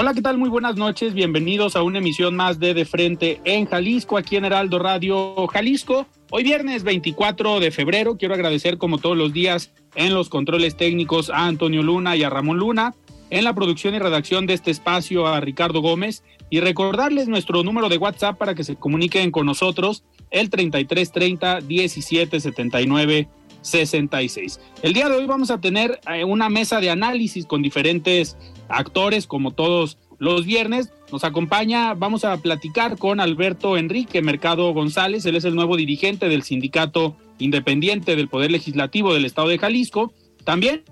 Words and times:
Hola, 0.00 0.14
¿qué 0.14 0.22
tal? 0.22 0.38
Muy 0.38 0.48
buenas 0.48 0.76
noches. 0.76 1.12
Bienvenidos 1.12 1.76
a 1.76 1.82
una 1.82 1.98
emisión 1.98 2.34
más 2.34 2.58
de 2.58 2.72
De 2.72 2.86
Frente 2.86 3.38
en 3.44 3.66
Jalisco, 3.66 4.16
aquí 4.16 4.36
en 4.36 4.46
Heraldo 4.46 4.78
Radio 4.78 5.46
Jalisco. 5.48 6.06
Hoy 6.30 6.42
viernes 6.42 6.84
24 6.84 7.60
de 7.60 7.70
febrero, 7.70 8.16
quiero 8.16 8.32
agradecer 8.32 8.78
como 8.78 8.96
todos 8.96 9.14
los 9.14 9.34
días 9.34 9.72
en 9.94 10.14
los 10.14 10.30
controles 10.30 10.78
técnicos 10.78 11.28
a 11.28 11.44
Antonio 11.44 11.82
Luna 11.82 12.16
y 12.16 12.22
a 12.22 12.30
Ramón 12.30 12.56
Luna, 12.56 12.94
en 13.28 13.44
la 13.44 13.54
producción 13.54 13.94
y 13.94 13.98
redacción 13.98 14.46
de 14.46 14.54
este 14.54 14.70
espacio 14.70 15.26
a 15.26 15.38
Ricardo 15.38 15.82
Gómez 15.82 16.24
y 16.48 16.60
recordarles 16.60 17.28
nuestro 17.28 17.62
número 17.62 17.90
de 17.90 17.98
WhatsApp 17.98 18.38
para 18.38 18.54
que 18.54 18.64
se 18.64 18.76
comuniquen 18.76 19.30
con 19.30 19.44
nosotros, 19.44 20.02
el 20.30 20.48
3330 20.48 21.60
1779 21.60 23.28
66. 23.62 24.60
El 24.82 24.92
día 24.92 25.08
de 25.08 25.16
hoy 25.16 25.26
vamos 25.26 25.50
a 25.50 25.60
tener 25.60 26.00
eh, 26.12 26.24
una 26.24 26.48
mesa 26.48 26.80
de 26.80 26.90
análisis 26.90 27.46
con 27.46 27.62
diferentes 27.62 28.36
actores, 28.68 29.26
como 29.26 29.50
todos 29.52 29.98
los 30.18 30.44
viernes. 30.44 30.92
Nos 31.10 31.24
acompaña, 31.24 31.94
vamos 31.94 32.24
a 32.24 32.36
platicar 32.36 32.96
con 32.96 33.20
Alberto 33.20 33.76
Enrique 33.76 34.22
Mercado 34.22 34.72
González, 34.72 35.26
él 35.26 35.36
es 35.36 35.44
el 35.44 35.54
nuevo 35.54 35.76
dirigente 35.76 36.28
del 36.28 36.42
Sindicato 36.42 37.16
Independiente 37.38 38.16
del 38.16 38.28
Poder 38.28 38.50
Legislativo 38.50 39.14
del 39.14 39.24
Estado 39.24 39.48
de 39.48 39.58
Jalisco. 39.58 40.12
También 40.44 40.82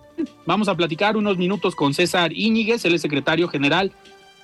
vamos 0.47 0.69
a 0.69 0.77
platicar 0.77 1.17
unos 1.17 1.37
minutos 1.37 1.75
con 1.75 1.95
César 1.95 2.33
Íñiguez, 2.33 2.85
él 2.85 2.95
es 2.95 3.03
secretario 3.03 3.49
general 3.49 3.93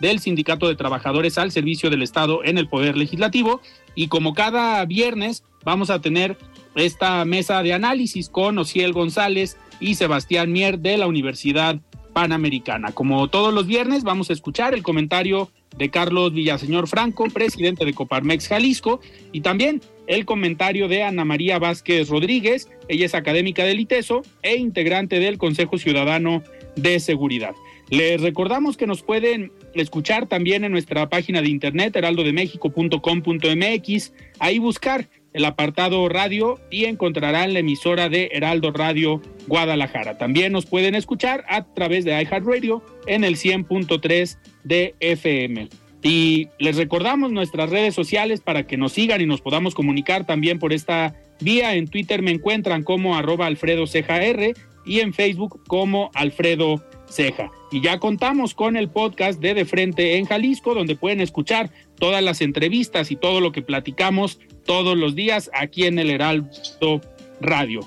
del 0.00 0.20
Sindicato 0.20 0.68
de 0.68 0.76
Trabajadores 0.76 1.38
al 1.38 1.50
Servicio 1.50 1.90
del 1.90 2.02
Estado 2.02 2.44
en 2.44 2.58
el 2.58 2.68
Poder 2.68 2.96
Legislativo. 2.96 3.60
Y 3.94 4.08
como 4.08 4.34
cada 4.34 4.84
viernes, 4.84 5.44
vamos 5.64 5.90
a 5.90 6.00
tener 6.00 6.36
esta 6.74 7.24
mesa 7.24 7.62
de 7.62 7.72
análisis 7.72 8.28
con 8.28 8.58
Ociel 8.58 8.92
González 8.92 9.56
y 9.80 9.94
Sebastián 9.94 10.52
Mier 10.52 10.78
de 10.78 10.98
la 10.98 11.06
Universidad 11.06 11.80
Panamericana. 12.12 12.92
Como 12.92 13.28
todos 13.28 13.52
los 13.52 13.66
viernes, 13.66 14.04
vamos 14.04 14.30
a 14.30 14.32
escuchar 14.32 14.74
el 14.74 14.82
comentario 14.82 15.50
de 15.76 15.90
Carlos 15.90 16.32
Villaseñor 16.32 16.88
Franco, 16.88 17.24
presidente 17.28 17.84
de 17.84 17.92
Coparmex 17.92 18.48
Jalisco, 18.48 19.00
y 19.32 19.40
también 19.40 19.80
el 20.06 20.24
comentario 20.24 20.86
de 20.86 21.02
Ana 21.02 21.24
María 21.24 21.58
Vázquez 21.58 22.08
Rodríguez, 22.08 22.68
ella 22.88 23.06
es 23.06 23.14
académica 23.14 23.64
del 23.64 23.80
ITESO 23.80 24.22
e 24.42 24.56
integrante 24.56 25.18
del 25.18 25.38
Consejo 25.38 25.78
Ciudadano 25.78 26.42
de 26.76 27.00
Seguridad. 27.00 27.54
Les 27.90 28.20
recordamos 28.20 28.76
que 28.76 28.86
nos 28.86 29.02
pueden 29.02 29.52
escuchar 29.82 30.26
también 30.26 30.64
en 30.64 30.72
nuestra 30.72 31.08
página 31.08 31.40
de 31.42 31.48
internet 31.48 31.94
heraldodemexico.com.mx, 31.96 34.12
ahí 34.38 34.58
buscar 34.58 35.08
el 35.34 35.44
apartado 35.44 36.08
radio 36.08 36.60
y 36.70 36.84
encontrarán 36.84 37.52
la 37.52 37.58
emisora 37.58 38.08
de 38.08 38.30
Heraldo 38.32 38.70
Radio 38.70 39.20
Guadalajara. 39.48 40.16
También 40.16 40.52
nos 40.52 40.66
pueden 40.66 40.94
escuchar 40.94 41.44
a 41.48 41.64
través 41.74 42.04
de 42.04 42.12
iHeartRadio 42.22 42.82
en 43.06 43.24
el 43.24 43.36
100.3 43.36 44.38
de 44.62 44.94
FM. 45.00 45.68
Y 46.02 46.48
les 46.58 46.76
recordamos 46.76 47.32
nuestras 47.32 47.70
redes 47.70 47.94
sociales 47.94 48.40
para 48.40 48.66
que 48.66 48.76
nos 48.76 48.92
sigan 48.92 49.20
y 49.20 49.26
nos 49.26 49.40
podamos 49.40 49.74
comunicar 49.74 50.24
también 50.24 50.58
por 50.58 50.72
esta 50.72 51.14
vía. 51.40 51.74
En 51.74 51.88
Twitter 51.88 52.22
me 52.22 52.30
encuentran 52.30 52.82
como 52.82 53.16
arroba 53.16 53.46
Alfredo 53.46 53.84
y 54.86 55.00
en 55.00 55.14
Facebook 55.14 55.62
como 55.66 56.10
Alfredo 56.14 56.84
Ceja. 57.14 57.50
Y 57.70 57.80
ya 57.80 57.98
contamos 57.98 58.54
con 58.54 58.76
el 58.76 58.88
podcast 58.88 59.40
de 59.40 59.54
De 59.54 59.64
Frente 59.64 60.16
en 60.16 60.26
Jalisco, 60.26 60.74
donde 60.74 60.96
pueden 60.96 61.20
escuchar 61.20 61.70
todas 61.98 62.22
las 62.22 62.40
entrevistas 62.40 63.10
y 63.10 63.16
todo 63.16 63.40
lo 63.40 63.52
que 63.52 63.62
platicamos 63.62 64.40
todos 64.66 64.96
los 64.96 65.14
días 65.14 65.50
aquí 65.54 65.84
en 65.84 65.98
el 65.98 66.10
Heraldo 66.10 67.00
Radio. 67.40 67.80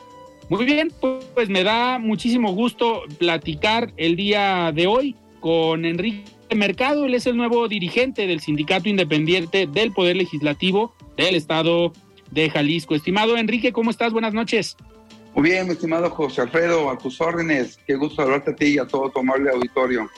Muy 0.50 0.64
bien, 0.66 0.92
pues 1.34 1.50
me 1.50 1.64
da 1.64 2.00
muchísimo 2.00 2.54
gusto 2.54 3.04
platicar 3.18 3.92
el 3.98 4.16
día 4.16 4.72
de 4.74 4.88
hoy 4.88 5.16
con 5.42 5.84
Enrique 5.84 6.24
Mercado. 6.56 7.06
Él 7.06 7.16
es 7.16 7.28
el 7.28 7.36
nuevo 7.36 7.68
dirigente 7.68 8.28
del 8.28 8.40
Sindicato 8.40 8.88
Independiente 8.88 9.68
del 9.68 9.92
Poder 9.92 10.16
Legislativo 10.16 10.94
del 11.18 11.36
Estado 11.36 11.92
de 12.32 12.50
Jalisco. 12.50 12.96
Estimado 12.96 13.36
Enrique, 13.36 13.74
¿cómo 13.74 13.92
estás? 13.92 14.14
Buenas 14.14 14.34
noches. 14.34 14.78
Muy 15.38 15.52
bien, 15.52 15.68
mi 15.68 15.74
estimado 15.74 16.10
José 16.10 16.42
Alfredo, 16.42 16.90
a 16.90 16.98
tus 16.98 17.22
órdenes. 17.22 17.78
Qué 17.86 17.94
gusto 17.94 18.24
hablarte 18.24 18.50
a 18.50 18.56
ti 18.56 18.66
y 18.70 18.78
a 18.80 18.88
todo 18.88 19.12
tu 19.12 19.20
amable 19.20 19.52
auditorio. 19.52 20.10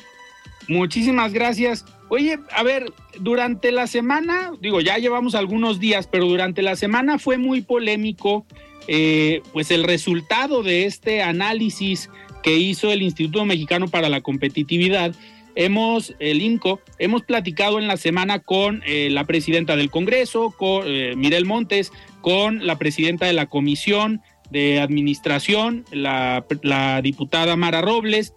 Muchísimas 0.69 1.33
gracias. 1.33 1.83
Oye, 2.07 2.39
a 2.55 2.63
ver, 2.63 2.93
durante 3.19 3.73
la 3.73 3.87
semana, 3.87 4.53
digo, 4.61 4.79
ya 4.79 4.97
llevamos 4.97 5.35
algunos 5.35 5.81
días, 5.81 6.07
pero 6.07 6.25
durante 6.25 6.61
la 6.61 6.77
semana 6.77 7.19
fue 7.19 7.37
muy 7.37 7.59
polémico, 7.59 8.45
eh, 8.87 9.41
pues 9.51 9.71
el 9.71 9.83
resultado 9.83 10.63
de 10.63 10.85
este 10.85 11.21
análisis 11.21 12.09
que 12.41 12.55
hizo 12.55 12.89
el 12.89 13.01
Instituto 13.01 13.43
Mexicano 13.43 13.89
para 13.89 14.07
la 14.07 14.21
Competitividad. 14.21 15.13
Hemos, 15.53 16.15
el 16.19 16.41
INCO, 16.41 16.79
hemos 16.97 17.23
platicado 17.23 17.77
en 17.77 17.89
la 17.89 17.97
semana 17.97 18.39
con 18.39 18.83
eh, 18.85 19.09
la 19.11 19.25
presidenta 19.25 19.75
del 19.75 19.91
Congreso, 19.91 20.55
con 20.57 20.83
eh, 20.85 21.13
Mirel 21.17 21.45
Montes, 21.45 21.91
con 22.21 22.65
la 22.65 22.77
presidenta 22.77 23.25
de 23.25 23.33
la 23.33 23.47
Comisión 23.47 24.21
de 24.49 24.79
Administración, 24.79 25.85
la, 25.91 26.43
diputada 27.03 27.55
Mara 27.55 27.81
Robles, 27.81 28.33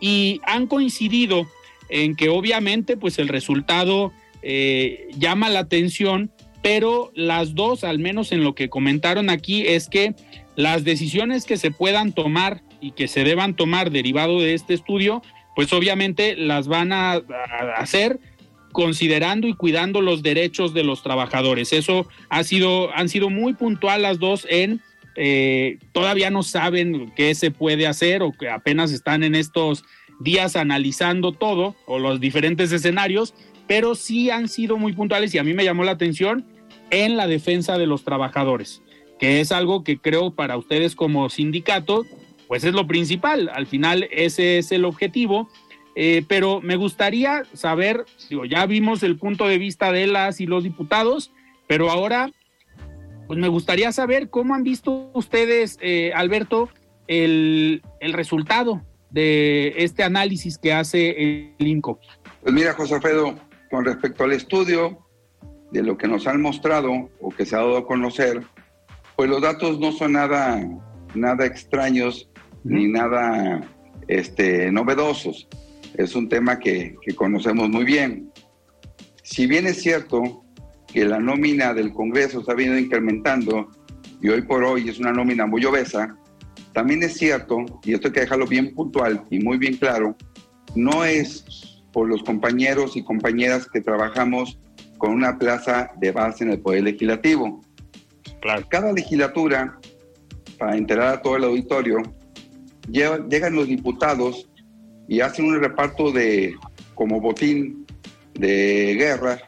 y 0.00 0.40
han 0.44 0.66
coincidido 0.66 1.46
en 1.88 2.16
que 2.16 2.28
obviamente 2.28 2.96
pues 2.96 3.18
el 3.18 3.28
resultado 3.28 4.12
eh, 4.42 5.08
llama 5.16 5.48
la 5.48 5.60
atención, 5.60 6.30
pero 6.62 7.12
las 7.14 7.54
dos, 7.54 7.84
al 7.84 7.98
menos 7.98 8.32
en 8.32 8.42
lo 8.42 8.54
que 8.54 8.68
comentaron 8.68 9.30
aquí, 9.30 9.66
es 9.66 9.88
que 9.88 10.14
las 10.56 10.84
decisiones 10.84 11.44
que 11.44 11.56
se 11.56 11.70
puedan 11.70 12.12
tomar 12.12 12.62
y 12.80 12.92
que 12.92 13.08
se 13.08 13.24
deban 13.24 13.54
tomar 13.54 13.90
derivado 13.90 14.40
de 14.40 14.54
este 14.54 14.74
estudio, 14.74 15.22
pues 15.54 15.72
obviamente 15.72 16.36
las 16.36 16.68
van 16.68 16.92
a 16.92 17.22
hacer 17.76 18.18
considerando 18.74 19.46
y 19.46 19.54
cuidando 19.54 20.02
los 20.02 20.22
derechos 20.22 20.74
de 20.74 20.82
los 20.82 21.02
trabajadores. 21.02 21.72
Eso 21.72 22.08
ha 22.28 22.42
sido, 22.42 22.92
han 22.94 23.08
sido 23.08 23.30
muy 23.30 23.54
puntual 23.54 24.02
las 24.02 24.18
dos 24.18 24.46
en 24.50 24.82
eh, 25.16 25.78
todavía 25.92 26.30
no 26.30 26.42
saben 26.42 27.12
qué 27.14 27.34
se 27.34 27.50
puede 27.50 27.86
hacer 27.86 28.22
o 28.22 28.32
que 28.32 28.48
apenas 28.48 28.92
están 28.92 29.22
en 29.22 29.34
estos 29.34 29.84
días 30.20 30.56
analizando 30.56 31.32
todo 31.32 31.74
o 31.86 31.98
los 31.98 32.20
diferentes 32.20 32.72
escenarios, 32.72 33.34
pero 33.66 33.94
sí 33.94 34.30
han 34.30 34.48
sido 34.48 34.76
muy 34.76 34.92
puntuales 34.92 35.34
y 35.34 35.38
a 35.38 35.44
mí 35.44 35.54
me 35.54 35.64
llamó 35.64 35.84
la 35.84 35.92
atención 35.92 36.46
en 36.90 37.16
la 37.16 37.26
defensa 37.26 37.78
de 37.78 37.86
los 37.86 38.04
trabajadores, 38.04 38.82
que 39.18 39.40
es 39.40 39.52
algo 39.52 39.84
que 39.84 39.98
creo 39.98 40.34
para 40.34 40.56
ustedes 40.56 40.94
como 40.94 41.30
sindicato, 41.30 42.04
pues 42.46 42.64
es 42.64 42.74
lo 42.74 42.86
principal, 42.86 43.50
al 43.52 43.66
final 43.66 44.08
ese 44.10 44.58
es 44.58 44.70
el 44.70 44.84
objetivo, 44.84 45.48
eh, 45.96 46.24
pero 46.28 46.60
me 46.60 46.76
gustaría 46.76 47.44
saber, 47.52 48.04
digo, 48.28 48.44
ya 48.44 48.66
vimos 48.66 49.02
el 49.02 49.16
punto 49.16 49.46
de 49.46 49.58
vista 49.58 49.92
de 49.92 50.06
las 50.06 50.40
y 50.40 50.46
los 50.46 50.64
diputados, 50.64 51.30
pero 51.66 51.90
ahora 51.90 52.30
pues 53.26 53.38
me 53.38 53.48
gustaría 53.48 53.92
saber 53.92 54.28
cómo 54.30 54.54
han 54.54 54.62
visto 54.62 55.10
ustedes, 55.14 55.78
eh, 55.80 56.12
Alberto, 56.14 56.68
el, 57.06 57.82
resultado 58.00 58.82
de 59.10 59.74
este 59.78 60.02
análisis 60.02 60.58
que 60.58 60.72
hace 60.72 61.50
el 61.58 61.66
INCO. 61.66 62.00
Pues 62.42 62.54
mira, 62.54 62.72
José 62.74 62.94
Alfredo, 62.94 63.34
con 63.70 63.84
respecto 63.84 64.24
al 64.24 64.32
estudio, 64.32 64.98
de 65.70 65.82
lo 65.82 65.96
que 65.96 66.06
nos 66.06 66.26
han 66.26 66.40
mostrado 66.40 67.10
o 67.20 67.30
que 67.30 67.44
se 67.46 67.56
ha 67.56 67.58
dado 67.58 67.78
a 67.78 67.86
conocer, 67.86 68.42
pues 69.16 69.28
los 69.28 69.42
datos 69.42 69.80
no 69.80 69.90
son 69.92 70.12
nada, 70.12 70.64
nada 71.14 71.46
extraños 71.46 72.30
ni 72.62 72.86
nada 72.86 73.60
este, 74.06 74.70
novedosos. 74.70 75.48
Es 75.94 76.14
un 76.14 76.28
tema 76.28 76.58
que, 76.58 76.96
que 77.02 77.14
conocemos 77.14 77.68
muy 77.68 77.84
bien. 77.84 78.30
Si 79.22 79.46
bien 79.46 79.66
es 79.66 79.82
cierto 79.82 80.43
que 80.94 81.04
la 81.04 81.18
nómina 81.18 81.74
del 81.74 81.92
Congreso 81.92 82.44
se 82.44 82.52
ha 82.52 82.54
venido 82.54 82.78
incrementando 82.78 83.68
y 84.22 84.28
hoy 84.28 84.42
por 84.42 84.62
hoy 84.62 84.88
es 84.88 85.00
una 85.00 85.12
nómina 85.12 85.44
muy 85.44 85.64
obesa, 85.64 86.16
también 86.72 87.02
es 87.02 87.14
cierto, 87.14 87.64
y 87.82 87.94
esto 87.94 88.06
hay 88.06 88.12
que 88.12 88.20
dejarlo 88.20 88.46
bien 88.46 88.72
puntual 88.72 89.24
y 89.28 89.40
muy 89.40 89.58
bien 89.58 89.76
claro, 89.76 90.16
no 90.76 91.04
es 91.04 91.82
por 91.92 92.08
los 92.08 92.22
compañeros 92.22 92.96
y 92.96 93.02
compañeras 93.02 93.66
que 93.72 93.80
trabajamos 93.80 94.56
con 94.96 95.10
una 95.10 95.36
plaza 95.36 95.90
de 95.96 96.12
base 96.12 96.44
en 96.44 96.52
el 96.52 96.60
Poder 96.60 96.84
Legislativo. 96.84 97.60
Cada 98.68 98.92
legislatura, 98.92 99.76
para 100.58 100.76
enterar 100.76 101.14
a 101.14 101.22
todo 101.22 101.36
el 101.36 101.44
auditorio, 101.44 102.02
llegan 102.88 103.56
los 103.56 103.66
diputados 103.66 104.48
y 105.08 105.20
hacen 105.20 105.46
un 105.46 105.60
reparto 105.60 106.12
de 106.12 106.54
como 106.94 107.20
botín 107.20 107.84
de 108.34 108.94
guerra 108.96 109.40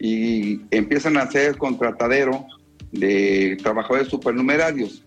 y 0.00 0.62
empiezan 0.70 1.18
a 1.18 1.22
hacer 1.22 1.58
contratadero 1.58 2.46
de 2.90 3.56
trabajadores 3.62 4.08
supernumerarios. 4.08 5.04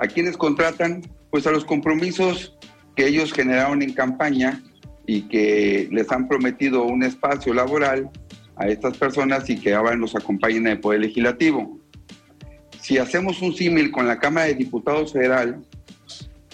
¿A 0.00 0.06
quienes 0.06 0.36
contratan? 0.36 1.02
Pues 1.30 1.46
a 1.46 1.50
los 1.50 1.64
compromisos 1.64 2.56
que 2.96 3.06
ellos 3.06 3.32
generaron 3.32 3.82
en 3.82 3.92
campaña 3.92 4.62
y 5.06 5.22
que 5.22 5.88
les 5.92 6.10
han 6.10 6.26
prometido 6.26 6.84
un 6.84 7.02
espacio 7.02 7.52
laboral 7.54 8.10
a 8.56 8.68
estas 8.68 8.96
personas 8.96 9.48
y 9.50 9.58
que 9.58 9.74
ahora 9.74 9.96
nos 9.96 10.16
acompañen 10.16 10.66
en 10.66 10.72
el 10.72 10.80
Poder 10.80 11.00
Legislativo. 11.00 11.78
Si 12.80 12.98
hacemos 12.98 13.42
un 13.42 13.54
símil 13.54 13.90
con 13.90 14.06
la 14.06 14.18
Cámara 14.18 14.46
de 14.46 14.54
Diputados 14.54 15.12
Federal, 15.12 15.60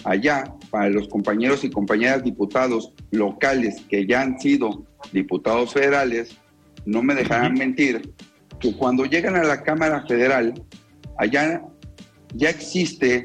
allá, 0.03 0.53
para 0.69 0.89
los 0.89 1.07
compañeros 1.07 1.63
y 1.63 1.69
compañeras 1.69 2.23
diputados 2.23 2.93
locales 3.11 3.81
que 3.89 4.05
ya 4.05 4.21
han 4.21 4.39
sido 4.39 4.85
diputados 5.11 5.73
federales, 5.73 6.37
no 6.85 7.01
me 7.01 7.15
dejarán 7.15 7.53
mentir 7.55 8.13
que 8.59 8.75
cuando 8.75 9.05
llegan 9.05 9.35
a 9.35 9.43
la 9.43 9.63
Cámara 9.63 10.05
Federal, 10.07 10.53
allá 11.17 11.61
ya 12.33 12.49
existe, 12.49 13.23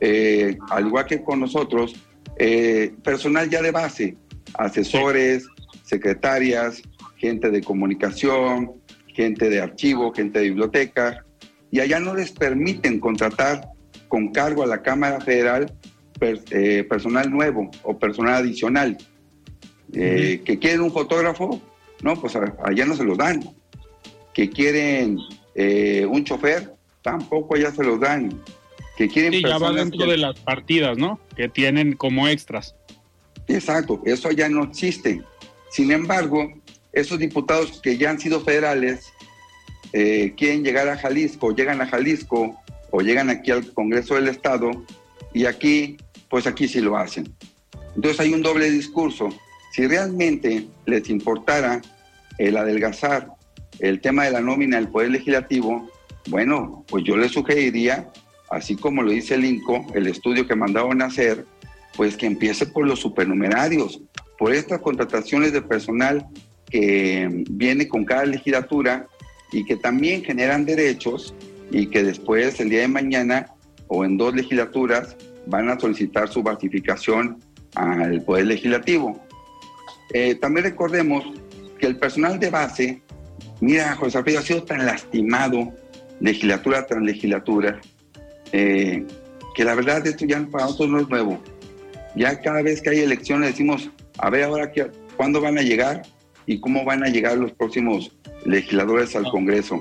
eh, 0.00 0.56
al 0.70 0.86
igual 0.86 1.06
que 1.06 1.22
con 1.22 1.40
nosotros, 1.40 1.94
eh, 2.36 2.94
personal 3.02 3.48
ya 3.50 3.62
de 3.62 3.70
base, 3.70 4.16
asesores, 4.54 5.46
secretarias, 5.84 6.82
gente 7.16 7.50
de 7.50 7.62
comunicación, 7.62 8.72
gente 9.08 9.48
de 9.48 9.60
archivo, 9.60 10.12
gente 10.12 10.38
de 10.40 10.46
biblioteca, 10.46 11.24
y 11.70 11.80
allá 11.80 12.00
no 12.00 12.14
les 12.14 12.32
permiten 12.32 13.00
contratar 13.00 13.68
con 14.08 14.32
cargo 14.32 14.62
a 14.62 14.66
la 14.66 14.82
Cámara 14.82 15.20
Federal 15.20 15.72
eh, 16.20 16.84
personal 16.88 17.30
nuevo 17.30 17.70
o 17.82 17.98
personal 17.98 18.34
adicional. 18.34 18.96
que 19.92 20.58
quieren 20.60 20.80
un 20.80 20.92
fotógrafo, 20.92 21.60
no, 22.02 22.20
pues 22.20 22.36
allá 22.36 22.84
no 22.84 22.94
se 22.96 23.04
los 23.04 23.16
dan. 23.16 23.42
Que 24.34 24.50
quieren 24.50 25.18
un 25.54 26.24
chofer, 26.24 26.72
tampoco 27.02 27.56
ya 27.56 27.70
se 27.70 27.84
los 27.84 28.00
dan. 28.00 28.40
Que 28.96 29.08
quieren 29.08 29.32
sí, 29.32 29.42
ya 29.42 29.58
va 29.58 29.72
dentro 29.72 30.06
de 30.06 30.18
las 30.18 30.38
partidas, 30.40 30.98
¿no? 30.98 31.18
Que 31.36 31.48
tienen 31.48 31.94
como 31.94 32.28
extras. 32.28 32.74
Exacto, 33.48 34.00
eso 34.04 34.30
ya 34.30 34.48
no 34.48 34.64
existe. 34.64 35.22
Sin 35.70 35.90
embargo, 35.90 36.52
esos 36.92 37.18
diputados 37.18 37.80
que 37.80 37.96
ya 37.96 38.10
han 38.10 38.20
sido 38.20 38.40
federales 38.42 39.12
eh, 39.92 40.34
quieren 40.36 40.62
llegar 40.62 40.88
a 40.88 40.96
Jalisco, 40.96 41.54
llegan 41.54 41.80
a 41.80 41.86
Jalisco 41.86 42.60
o 42.90 43.00
llegan 43.00 43.30
aquí 43.30 43.50
al 43.50 43.72
Congreso 43.72 44.14
del 44.14 44.28
Estado 44.28 44.70
y 45.32 45.46
aquí, 45.46 45.96
pues 46.28 46.46
aquí 46.46 46.68
sí 46.68 46.80
lo 46.80 46.96
hacen. 46.96 47.34
Entonces 47.94 48.20
hay 48.20 48.32
un 48.32 48.42
doble 48.42 48.70
discurso. 48.70 49.28
Si 49.72 49.86
realmente 49.86 50.66
les 50.86 51.08
importara 51.08 51.80
el 52.38 52.56
adelgazar 52.56 53.28
el 53.78 54.00
tema 54.00 54.24
de 54.24 54.32
la 54.32 54.40
nómina 54.40 54.76
del 54.76 54.88
Poder 54.88 55.10
Legislativo, 55.10 55.90
bueno, 56.28 56.84
pues 56.88 57.04
yo 57.04 57.16
le 57.16 57.28
sugeriría, 57.28 58.10
así 58.50 58.76
como 58.76 59.02
lo 59.02 59.10
dice 59.10 59.34
el 59.34 59.44
INCO, 59.44 59.86
el 59.94 60.06
estudio 60.06 60.46
que 60.46 60.54
mandaron 60.54 61.00
a 61.02 61.06
hacer, 61.06 61.46
pues 61.96 62.16
que 62.16 62.26
empiece 62.26 62.66
por 62.66 62.86
los 62.86 63.00
supernumerarios, 63.00 64.00
por 64.38 64.54
estas 64.54 64.80
contrataciones 64.80 65.52
de 65.52 65.62
personal 65.62 66.26
que 66.68 67.44
viene 67.50 67.88
con 67.88 68.04
cada 68.04 68.24
legislatura 68.24 69.06
y 69.52 69.64
que 69.64 69.76
también 69.76 70.22
generan 70.22 70.64
derechos 70.64 71.34
y 71.70 71.86
que 71.86 72.02
después 72.02 72.60
el 72.60 72.70
día 72.70 72.80
de 72.80 72.88
mañana 72.88 73.46
o 73.88 74.04
en 74.04 74.16
dos 74.16 74.34
legislaturas 74.34 75.16
van 75.46 75.68
a 75.68 75.78
solicitar 75.78 76.28
su 76.28 76.42
basificación 76.42 77.38
al 77.74 78.22
Poder 78.22 78.46
Legislativo. 78.46 79.20
Eh, 80.12 80.34
también 80.36 80.64
recordemos 80.64 81.24
que 81.78 81.86
el 81.86 81.98
personal 81.98 82.38
de 82.38 82.50
base, 82.50 83.02
mira, 83.60 83.94
José 83.96 84.18
Alfredo 84.18 84.40
ha 84.40 84.42
sido 84.42 84.62
tan 84.64 84.84
lastimado 84.84 85.72
legislatura 86.20 86.86
tras 86.86 87.02
legislatura, 87.02 87.80
eh, 88.52 89.04
que 89.54 89.64
la 89.64 89.74
verdad 89.74 90.06
esto 90.06 90.24
ya 90.24 90.40
para 90.50 90.64
nosotros 90.64 90.88
no 90.90 91.00
es 91.00 91.08
nuevo. 91.08 91.40
Ya 92.14 92.40
cada 92.40 92.62
vez 92.62 92.80
que 92.82 92.90
hay 92.90 93.00
elecciones 93.00 93.50
decimos, 93.50 93.90
a 94.18 94.30
ver 94.30 94.44
ahora 94.44 94.70
qué, 94.70 94.90
cuándo 95.16 95.40
van 95.40 95.58
a 95.58 95.62
llegar 95.62 96.02
y 96.46 96.60
cómo 96.60 96.84
van 96.84 97.02
a 97.04 97.08
llegar 97.08 97.38
los 97.38 97.52
próximos 97.52 98.12
legisladores 98.44 99.16
al 99.16 99.24
Congreso. 99.30 99.80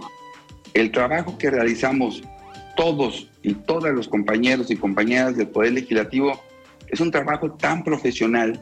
El 0.74 0.92
trabajo 0.92 1.38
que 1.38 1.50
realizamos 1.50 2.24
todos 2.76 3.30
y 3.44 3.54
todas 3.54 3.94
los 3.94 4.08
compañeros 4.08 4.72
y 4.72 4.78
compañeras 4.78 5.36
del 5.36 5.50
Poder 5.50 5.74
Legislativo 5.74 6.42
es 6.88 7.00
un 7.00 7.12
trabajo 7.12 7.52
tan 7.52 7.84
profesional, 7.84 8.60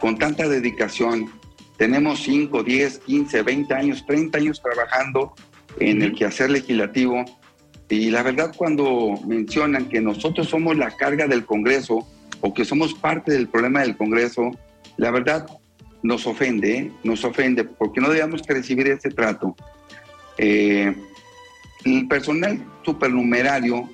con 0.00 0.18
tanta 0.18 0.48
dedicación. 0.48 1.30
Tenemos 1.76 2.22
5, 2.22 2.62
10, 2.62 2.98
15, 3.00 3.42
20 3.42 3.74
años, 3.74 4.04
30 4.06 4.38
años 4.38 4.62
trabajando 4.62 5.34
en 5.80 6.02
el 6.02 6.14
quehacer 6.14 6.50
legislativo. 6.50 7.24
Y 7.88 8.10
la 8.10 8.22
verdad 8.22 8.52
cuando 8.56 9.14
mencionan 9.26 9.88
que 9.88 10.00
nosotros 10.00 10.48
somos 10.48 10.76
la 10.76 10.96
carga 10.96 11.26
del 11.26 11.44
Congreso 11.44 12.06
o 12.40 12.54
que 12.54 12.64
somos 12.64 12.94
parte 12.94 13.32
del 13.32 13.48
problema 13.48 13.80
del 13.80 13.96
Congreso, 13.96 14.50
la 14.96 15.10
verdad 15.10 15.46
nos 16.02 16.26
ofende, 16.26 16.78
¿eh? 16.78 16.92
nos 17.02 17.24
ofende, 17.24 17.64
porque 17.64 18.00
no 18.00 18.10
debemos 18.10 18.42
que 18.42 18.54
recibir 18.54 18.88
ese 18.88 19.10
trato. 19.10 19.56
Eh, 20.36 20.94
el 21.84 22.08
personal 22.08 22.62
supernumerario 22.84 23.88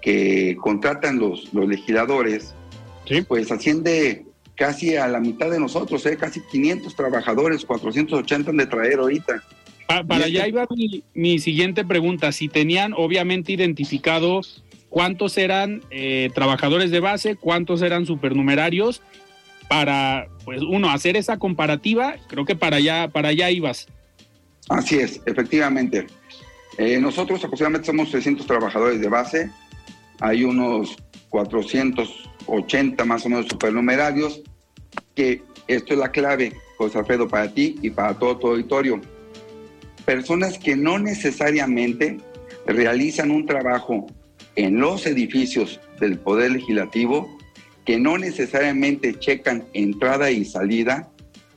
que 0.00 0.56
contratan 0.60 1.18
los, 1.18 1.52
los 1.52 1.68
legisladores, 1.68 2.54
pues 3.26 3.50
asciende 3.50 4.27
casi 4.58 4.96
a 4.96 5.06
la 5.08 5.20
mitad 5.20 5.50
de 5.50 5.60
nosotros, 5.60 6.04
¿eh? 6.06 6.16
casi 6.16 6.42
500 6.42 6.94
trabajadores, 6.94 7.64
480 7.64 8.50
han 8.50 8.56
de 8.56 8.66
traer 8.66 8.98
ahorita 8.98 9.42
para 10.06 10.26
allá 10.26 10.46
iba 10.46 10.66
mi, 11.14 11.38
siguiente 11.38 11.84
pregunta. 11.84 12.32
Si 12.32 12.48
tenían 12.48 12.92
obviamente 12.94 13.52
identificado 13.52 14.42
cuántos 14.90 15.38
eran 15.38 15.82
eh, 15.90 16.30
trabajadores 16.34 16.90
de 16.90 17.00
base, 17.00 17.36
cuántos 17.36 17.82
eran 17.82 18.06
supernumerarios, 18.06 19.02
para, 19.68 20.28
pues, 20.44 20.62
uno, 20.62 20.90
hacer 20.90 21.16
esa 21.16 21.38
comparativa, 21.38 22.16
creo 22.28 22.44
que 22.44 22.56
para 22.56 22.76
allá, 22.76 23.08
para 23.08 23.28
allá 23.28 23.50
ibas. 23.50 23.88
Así 24.68 24.96
es, 24.96 25.20
efectivamente. 25.26 26.06
Eh, 26.78 26.98
nosotros 26.98 27.44
aproximadamente 27.44 27.86
somos 27.86 28.10
300 28.10 28.46
trabajadores 28.46 29.00
de 29.00 29.08
base, 29.08 29.50
hay 30.20 30.44
unos 30.44 30.96
480 31.28 33.04
más 33.04 33.26
o 33.26 33.28
menos 33.28 33.46
supernumerarios, 33.46 34.42
que 35.18 35.42
esto 35.66 35.94
es 35.94 35.98
la 35.98 36.12
clave, 36.12 36.52
José 36.76 36.96
Alfredo, 36.98 37.26
para 37.26 37.52
ti 37.52 37.76
y 37.82 37.90
para 37.90 38.16
todo 38.16 38.38
tu 38.38 38.46
auditorio 38.46 39.00
personas 40.04 40.58
que 40.58 40.74
no 40.74 40.98
necesariamente 40.98 42.18
realizan 42.66 43.30
un 43.30 43.44
trabajo 43.44 44.06
en 44.54 44.78
los 44.80 45.04
edificios 45.06 45.80
del 46.00 46.18
Poder 46.18 46.52
Legislativo, 46.52 47.36
que 47.84 47.98
no 47.98 48.16
necesariamente 48.16 49.18
checan 49.18 49.66
entrada 49.74 50.30
y 50.30 50.46
salida 50.46 51.10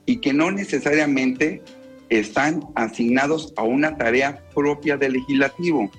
y 0.06 0.18
que 0.18 0.34
no 0.34 0.52
necesariamente 0.52 1.62
están 2.10 2.66
asignados 2.76 3.54
a 3.56 3.64
una 3.64 3.96
tarea 3.96 4.44
propia 4.54 4.98
del 4.98 5.14
legislativo. 5.14 5.90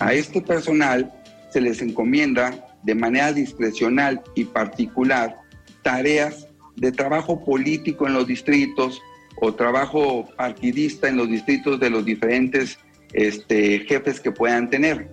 A 0.00 0.14
este 0.14 0.40
personal 0.40 1.12
se 1.52 1.60
les 1.60 1.80
encomienda 1.80 2.76
de 2.82 2.96
manera 2.96 3.32
discrecional 3.32 4.20
y 4.34 4.46
particular 4.46 5.36
tareas 5.84 6.47
de 6.78 6.92
trabajo 6.92 7.44
político 7.44 8.06
en 8.06 8.14
los 8.14 8.26
distritos, 8.26 9.00
o 9.40 9.54
trabajo 9.54 10.28
partidista 10.36 11.08
en 11.08 11.16
los 11.16 11.28
distritos 11.28 11.78
de 11.78 11.90
los 11.90 12.04
diferentes 12.04 12.78
este, 13.12 13.80
jefes 13.80 14.20
que 14.20 14.32
puedan 14.32 14.68
tener. 14.68 15.10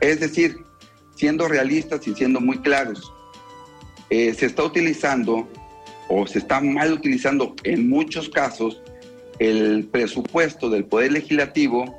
Es 0.00 0.20
decir, 0.20 0.56
siendo 1.16 1.48
realistas 1.48 2.06
y 2.06 2.14
siendo 2.14 2.40
muy 2.40 2.58
claros, 2.58 3.12
eh, 4.10 4.34
se 4.34 4.46
está 4.46 4.64
utilizando 4.64 5.48
o 6.08 6.26
se 6.26 6.38
está 6.38 6.60
mal 6.60 6.92
utilizando 6.92 7.54
en 7.64 7.88
muchos 7.88 8.28
casos 8.28 8.80
el 9.38 9.86
presupuesto 9.90 10.70
del 10.70 10.84
Poder 10.84 11.12
Legislativo 11.12 11.96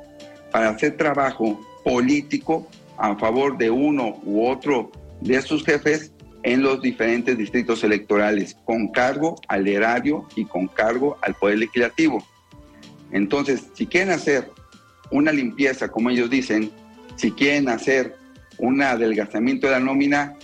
para 0.50 0.70
hacer 0.70 0.96
trabajo 0.96 1.60
político 1.84 2.66
a 2.98 3.16
favor 3.16 3.56
de 3.56 3.70
uno 3.70 4.20
u 4.24 4.46
otro 4.46 4.90
de 5.20 5.40
sus 5.40 5.64
jefes 5.64 6.12
en 6.42 6.62
los 6.62 6.80
diferentes 6.80 7.36
distritos 7.36 7.84
electorales, 7.84 8.56
con 8.64 8.88
cargo 8.88 9.36
al 9.48 9.68
erario 9.68 10.26
y 10.36 10.44
con 10.44 10.68
cargo 10.68 11.18
al 11.22 11.34
Poder 11.34 11.58
Legislativo. 11.58 12.24
Entonces, 13.12 13.64
si 13.74 13.86
quieren 13.86 14.10
hacer 14.10 14.50
una 15.10 15.32
limpieza, 15.32 15.88
como 15.88 16.10
ellos 16.10 16.30
dicen, 16.30 16.70
si 17.16 17.32
quieren 17.32 17.68
hacer 17.68 18.16
un 18.58 18.82
adelgazamiento 18.82 19.66
de 19.66 19.72
la 19.74 19.80
nómina, 19.80 20.36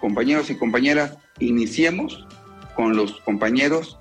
compañeros 0.00 0.50
y 0.50 0.56
compañeras, 0.56 1.16
iniciemos 1.38 2.26
con 2.74 2.96
los 2.96 3.20
compañeros 3.20 3.98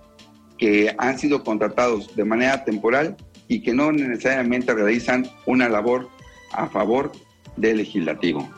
que 0.58 0.96
han 0.98 1.20
sido 1.20 1.44
contratados 1.44 2.16
de 2.16 2.26
manera 2.26 2.64
temporal 2.64 3.18
y 3.48 3.62
que 3.62 3.74
no 3.74 3.92
necesariamente 3.92 4.74
realizan 4.74 5.28
una 5.46 5.68
labor 5.68 6.10
a 6.52 6.68
favor 6.68 7.12
del 7.58 7.78
legislativo. 7.78 8.50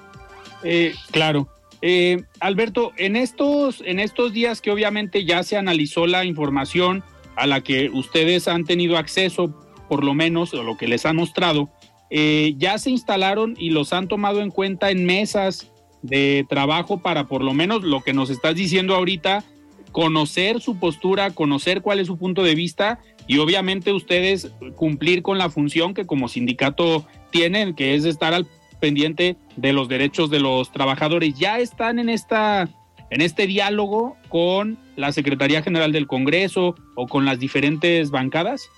Eh, 0.64 0.94
claro. 1.12 1.50
Eh, 1.88 2.24
Alberto, 2.40 2.94
en 2.98 3.16
estos, 3.16 3.84
en 3.86 4.00
estos 4.00 4.34
días 4.34 4.60
que 4.60 4.72
obviamente 4.72 5.24
ya 5.24 5.44
se 5.44 5.56
analizó 5.56 6.08
la 6.08 6.26
información 6.26 7.04
a 7.36 7.46
la 7.46 7.62
que 7.62 7.92
ustedes 7.92 8.48
han 8.48 8.66
tenido 8.66 8.98
acceso, 8.98 9.54
por 9.88 10.04
lo 10.04 10.16
menos, 10.16 10.52
o 10.56 10.64
lo 10.64 10.78
que 10.78 10.88
les 10.88 11.06
han 11.06 11.18
mostrado, 11.18 11.70
eh, 12.10 12.56
ya 12.58 12.80
se 12.80 12.90
instalaron 12.90 13.54
y 13.60 13.70
los 13.70 13.94
han 13.94 14.08
tomado 14.08 14.42
en 14.42 14.50
cuenta 14.50 14.90
en 14.90 15.06
mesas 15.06 15.72
de 16.02 16.44
trabajo 16.50 17.04
para 17.04 17.28
por 17.28 17.44
lo 17.44 17.54
menos 17.54 17.84
lo 17.84 18.02
que 18.02 18.14
nos 18.14 18.32
estás 18.32 18.56
diciendo 18.56 18.96
ahorita, 18.96 19.44
conocer 19.92 20.62
su 20.62 20.80
postura, 20.80 21.36
conocer 21.36 21.84
cuál 21.84 22.00
es 22.00 22.08
su 22.08 22.18
punto 22.18 22.42
de 22.42 22.56
vista 22.56 22.98
y 23.28 23.38
obviamente 23.38 23.94
ustedes 23.94 24.50
cumplir 24.76 25.22
con 25.22 25.38
la 25.38 25.52
función 25.52 25.94
que 25.94 26.08
como 26.08 26.30
sindicato 26.30 27.06
tienen, 27.30 27.76
que 27.76 27.94
es 27.94 28.06
estar 28.06 28.34
al 28.34 28.48
pendiente 28.86 29.36
de 29.56 29.74
los 29.74 29.88
derechos 29.88 30.30
de 30.30 30.40
los 30.40 30.72
trabajadores. 30.72 31.34
Ya 31.34 31.58
están 31.58 31.98
en 31.98 32.08
esta 32.08 32.70
en 33.10 33.22
este 33.22 33.48
diálogo 33.48 34.16
con 34.30 34.78
la 34.96 35.12
Secretaría 35.12 35.64
General 35.64 35.92
del 35.92 36.06
Congreso 36.06 36.76
o 36.94 37.08
con 37.08 37.26
las 37.26 37.40
diferentes 37.40 38.12
bancadas? 38.12 38.70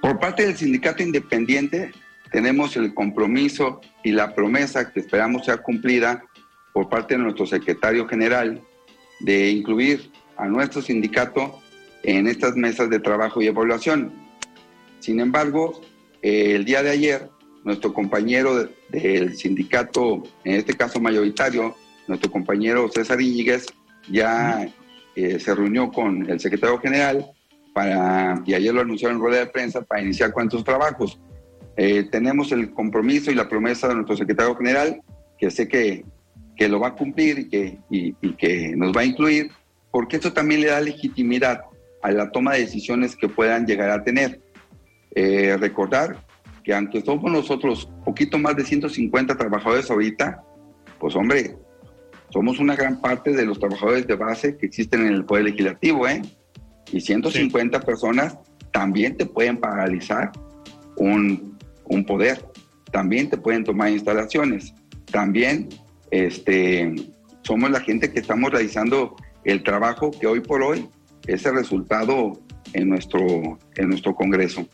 Por 0.00 0.18
parte 0.18 0.46
del 0.46 0.56
sindicato 0.56 1.02
independiente 1.02 1.92
tenemos 2.32 2.74
el 2.78 2.94
compromiso 2.94 3.82
y 4.02 4.12
la 4.12 4.34
promesa 4.34 4.90
que 4.90 5.00
esperamos 5.00 5.44
sea 5.44 5.58
cumplida 5.58 6.24
por 6.72 6.88
parte 6.88 7.14
de 7.14 7.22
nuestro 7.22 7.44
secretario 7.44 8.08
general 8.08 8.62
de 9.20 9.50
incluir 9.50 10.10
a 10.38 10.46
nuestro 10.46 10.80
sindicato 10.80 11.60
en 12.02 12.28
estas 12.28 12.56
mesas 12.56 12.88
de 12.88 12.98
trabajo 12.98 13.42
y 13.42 13.48
evaluación. 13.48 14.10
Sin 15.00 15.20
embargo, 15.20 15.82
el 16.22 16.64
día 16.64 16.82
de 16.82 16.90
ayer, 16.90 17.28
nuestro 17.64 17.92
compañero 17.92 18.68
del 18.88 19.36
sindicato, 19.36 20.22
en 20.44 20.56
este 20.56 20.74
caso 20.74 21.00
mayoritario, 21.00 21.74
nuestro 22.06 22.30
compañero 22.30 22.88
César 22.88 23.20
Íñiguez, 23.20 23.66
ya 24.10 24.68
eh, 25.14 25.38
se 25.38 25.54
reunió 25.54 25.90
con 25.90 26.28
el 26.30 26.40
secretario 26.40 26.78
general 26.78 27.26
para, 27.74 28.42
y 28.46 28.54
ayer 28.54 28.72
lo 28.72 28.80
anunciaron 28.80 29.16
en 29.18 29.22
rueda 29.22 29.40
de 29.40 29.46
prensa, 29.46 29.82
para 29.82 30.02
iniciar 30.02 30.32
con 30.32 30.44
estos 30.44 30.64
trabajos. 30.64 31.20
Eh, 31.76 32.08
tenemos 32.10 32.50
el 32.52 32.72
compromiso 32.72 33.30
y 33.30 33.34
la 33.34 33.48
promesa 33.48 33.88
de 33.88 33.94
nuestro 33.94 34.16
secretario 34.16 34.56
general, 34.56 35.02
que 35.38 35.50
sé 35.50 35.68
que, 35.68 36.04
que 36.56 36.68
lo 36.68 36.80
va 36.80 36.88
a 36.88 36.94
cumplir 36.94 37.38
y 37.40 37.48
que, 37.48 37.78
y 37.90 38.32
que 38.34 38.74
nos 38.76 38.96
va 38.96 39.02
a 39.02 39.04
incluir, 39.04 39.50
porque 39.90 40.16
esto 40.16 40.32
también 40.32 40.62
le 40.62 40.68
da 40.68 40.80
legitimidad 40.80 41.62
a 42.02 42.10
la 42.10 42.30
toma 42.30 42.54
de 42.54 42.60
decisiones 42.60 43.14
que 43.14 43.28
puedan 43.28 43.66
llegar 43.66 43.90
a 43.90 44.02
tener. 44.02 44.40
Eh, 45.14 45.56
recordar 45.58 46.24
que 46.68 46.74
aunque 46.74 47.00
somos 47.00 47.32
nosotros 47.32 47.88
poquito 48.04 48.38
más 48.38 48.54
de 48.54 48.62
150 48.62 49.38
trabajadores 49.38 49.90
ahorita, 49.90 50.44
pues 50.98 51.16
hombre, 51.16 51.56
somos 52.28 52.58
una 52.58 52.76
gran 52.76 53.00
parte 53.00 53.32
de 53.32 53.46
los 53.46 53.58
trabajadores 53.58 54.06
de 54.06 54.14
base 54.14 54.54
que 54.58 54.66
existen 54.66 55.06
en 55.06 55.14
el 55.14 55.24
Poder 55.24 55.44
Legislativo, 55.44 56.06
¿eh? 56.06 56.20
Y 56.92 57.00
150 57.00 57.80
personas 57.80 58.36
también 58.70 59.16
te 59.16 59.24
pueden 59.24 59.56
paralizar 59.56 60.30
un, 60.96 61.56
un, 61.84 62.04
poder, 62.04 62.44
también 62.92 63.30
te 63.30 63.38
pueden 63.38 63.64
tomar 63.64 63.90
instalaciones, 63.90 64.74
también 65.10 65.70
este, 66.10 66.94
somos 67.44 67.70
la 67.70 67.80
gente 67.80 68.12
que 68.12 68.20
estamos 68.20 68.50
realizando 68.50 69.16
el 69.44 69.62
trabajo 69.62 70.10
que 70.10 70.26
hoy 70.26 70.40
por 70.40 70.62
hoy 70.62 70.86
es 71.26 71.46
el 71.46 71.54
resultado 71.54 72.38
en 72.74 72.90
nuestro, 72.90 73.58
en 73.76 73.88
nuestro 73.88 74.14
Congreso. 74.14 74.68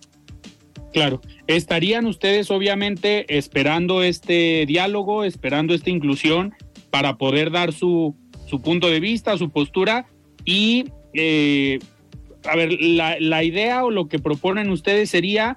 Claro, 0.95 1.21
estarían 1.49 2.07
ustedes 2.07 2.53
obviamente 2.53 3.37
esperando 3.37 4.05
este 4.05 4.65
diálogo, 4.65 5.25
esperando 5.25 5.75
esta 5.75 5.91
inclusión 5.91 6.55
para 6.91 7.19
poder 7.19 7.51
dar 7.51 7.73
su, 7.73 8.15
su 8.47 8.63
punto 8.63 8.89
de 8.89 9.01
vista, 9.01 9.37
su 9.37 9.51
postura 9.51 10.07
y, 10.45 10.85
eh, 11.13 11.81
a 12.45 12.55
ver, 12.55 12.81
la, 12.81 13.17
la, 13.19 13.43
idea 13.43 13.85
o 13.85 13.91
lo 13.91 14.07
que 14.07 14.21
proponen 14.21 14.71
ustedes 14.71 15.11
sería 15.11 15.57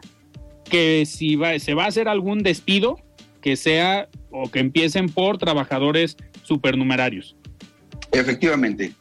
que 0.71 1.05
si 1.05 1.35
va, 1.35 1.59
se 1.59 1.75
va 1.75 1.85
a 1.85 1.89
hacer 1.89 2.07
algún 2.07 2.41
despido, 2.41 2.97
que 3.39 3.57
sea 3.57 4.09
o 4.31 4.49
que 4.49 4.57
empiecen 4.57 5.07
por 5.07 5.37
trabajadores 5.37 6.17
supernumerarios. 6.41 7.35
Efectivamente, 8.11 8.91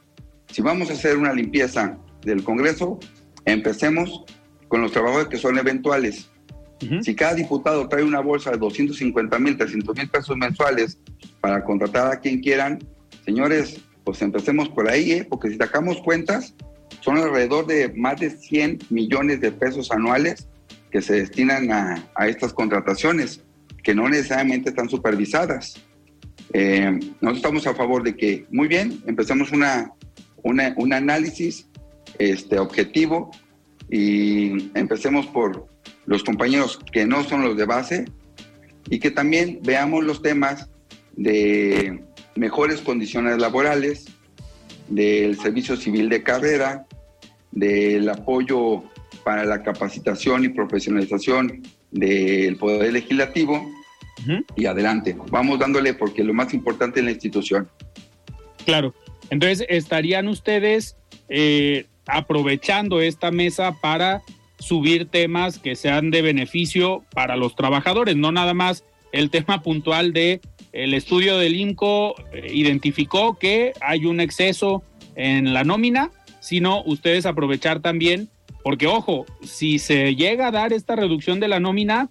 si 0.52 0.60
vamos 0.60 0.90
a 0.90 0.92
hacer 0.92 1.16
una 1.16 1.32
limpieza 1.32 1.96
del 2.20 2.44
Congreso, 2.44 3.00
empecemos 3.46 4.26
con 4.68 4.82
los 4.82 4.92
trabajadores 4.92 5.28
que 5.28 5.38
son 5.38 5.58
eventuales. 5.58 6.30
Si 7.00 7.14
cada 7.14 7.34
diputado 7.34 7.88
trae 7.88 8.04
una 8.04 8.20
bolsa 8.20 8.50
de 8.50 8.58
250 8.58 9.38
mil, 9.38 9.56
300 9.56 9.96
mil 9.96 10.08
pesos 10.10 10.36
mensuales 10.36 10.98
para 11.40 11.64
contratar 11.64 12.12
a 12.12 12.20
quien 12.20 12.40
quieran, 12.40 12.78
señores, 13.24 13.80
pues 14.04 14.20
empecemos 14.20 14.68
por 14.68 14.88
ahí, 14.90 15.12
¿eh? 15.12 15.26
porque 15.28 15.48
si 15.48 15.56
sacamos 15.56 16.02
cuentas, 16.02 16.54
son 17.00 17.16
alrededor 17.16 17.66
de 17.66 17.92
más 17.94 18.20
de 18.20 18.30
100 18.30 18.80
millones 18.90 19.40
de 19.40 19.52
pesos 19.52 19.90
anuales 19.90 20.48
que 20.90 21.00
se 21.00 21.14
destinan 21.14 21.72
a, 21.72 22.08
a 22.14 22.28
estas 22.28 22.52
contrataciones, 22.52 23.42
que 23.82 23.94
no 23.94 24.08
necesariamente 24.08 24.70
están 24.70 24.90
supervisadas. 24.90 25.82
Eh, 26.52 26.90
nosotros 27.20 27.36
estamos 27.36 27.66
a 27.66 27.74
favor 27.74 28.02
de 28.02 28.16
que, 28.16 28.46
muy 28.50 28.68
bien, 28.68 29.02
empecemos 29.06 29.50
una, 29.52 29.92
una, 30.42 30.74
un 30.76 30.92
análisis 30.92 31.68
este, 32.18 32.58
objetivo 32.58 33.30
y 33.90 34.70
empecemos 34.76 35.26
por 35.26 35.66
los 36.06 36.24
compañeros 36.24 36.78
que 36.92 37.06
no 37.06 37.24
son 37.24 37.42
los 37.42 37.56
de 37.56 37.64
base 37.64 38.04
y 38.88 38.98
que 38.98 39.10
también 39.10 39.60
veamos 39.62 40.04
los 40.04 40.22
temas 40.22 40.70
de 41.16 42.04
mejores 42.36 42.80
condiciones 42.80 43.38
laborales, 43.38 44.06
del 44.88 45.38
servicio 45.38 45.76
civil 45.76 46.08
de 46.08 46.22
carrera, 46.22 46.86
del 47.50 48.08
apoyo 48.08 48.84
para 49.24 49.44
la 49.44 49.62
capacitación 49.62 50.44
y 50.44 50.48
profesionalización 50.50 51.62
del 51.90 52.56
Poder 52.56 52.92
Legislativo 52.92 53.68
y 54.54 54.66
adelante. 54.66 55.16
Vamos 55.30 55.58
dándole 55.58 55.94
porque 55.94 56.22
lo 56.22 56.34
más 56.34 56.54
importante 56.54 57.00
es 57.00 57.04
la 57.04 57.12
institución. 57.12 57.68
Claro. 58.64 58.94
Entonces, 59.30 59.66
¿estarían 59.68 60.28
ustedes 60.28 60.96
eh, 61.28 61.86
aprovechando 62.06 63.00
esta 63.00 63.30
mesa 63.30 63.72
para 63.80 64.22
subir 64.58 65.06
temas 65.06 65.58
que 65.58 65.76
sean 65.76 66.10
de 66.10 66.22
beneficio 66.22 67.04
para 67.12 67.36
los 67.36 67.54
trabajadores, 67.54 68.16
no 68.16 68.32
nada 68.32 68.54
más 68.54 68.84
el 69.12 69.30
tema 69.30 69.62
puntual 69.62 70.12
de 70.12 70.40
el 70.72 70.92
estudio 70.92 71.38
del 71.38 71.56
INCO 71.56 72.14
eh, 72.32 72.50
identificó 72.52 73.38
que 73.38 73.72
hay 73.80 74.04
un 74.04 74.20
exceso 74.20 74.82
en 75.14 75.54
la 75.54 75.64
nómina, 75.64 76.10
sino 76.40 76.82
ustedes 76.84 77.24
aprovechar 77.24 77.80
también, 77.80 78.28
porque 78.62 78.86
ojo, 78.86 79.24
si 79.42 79.78
se 79.78 80.14
llega 80.14 80.48
a 80.48 80.50
dar 80.50 80.74
esta 80.74 80.94
reducción 80.94 81.40
de 81.40 81.48
la 81.48 81.60
nómina, 81.60 82.10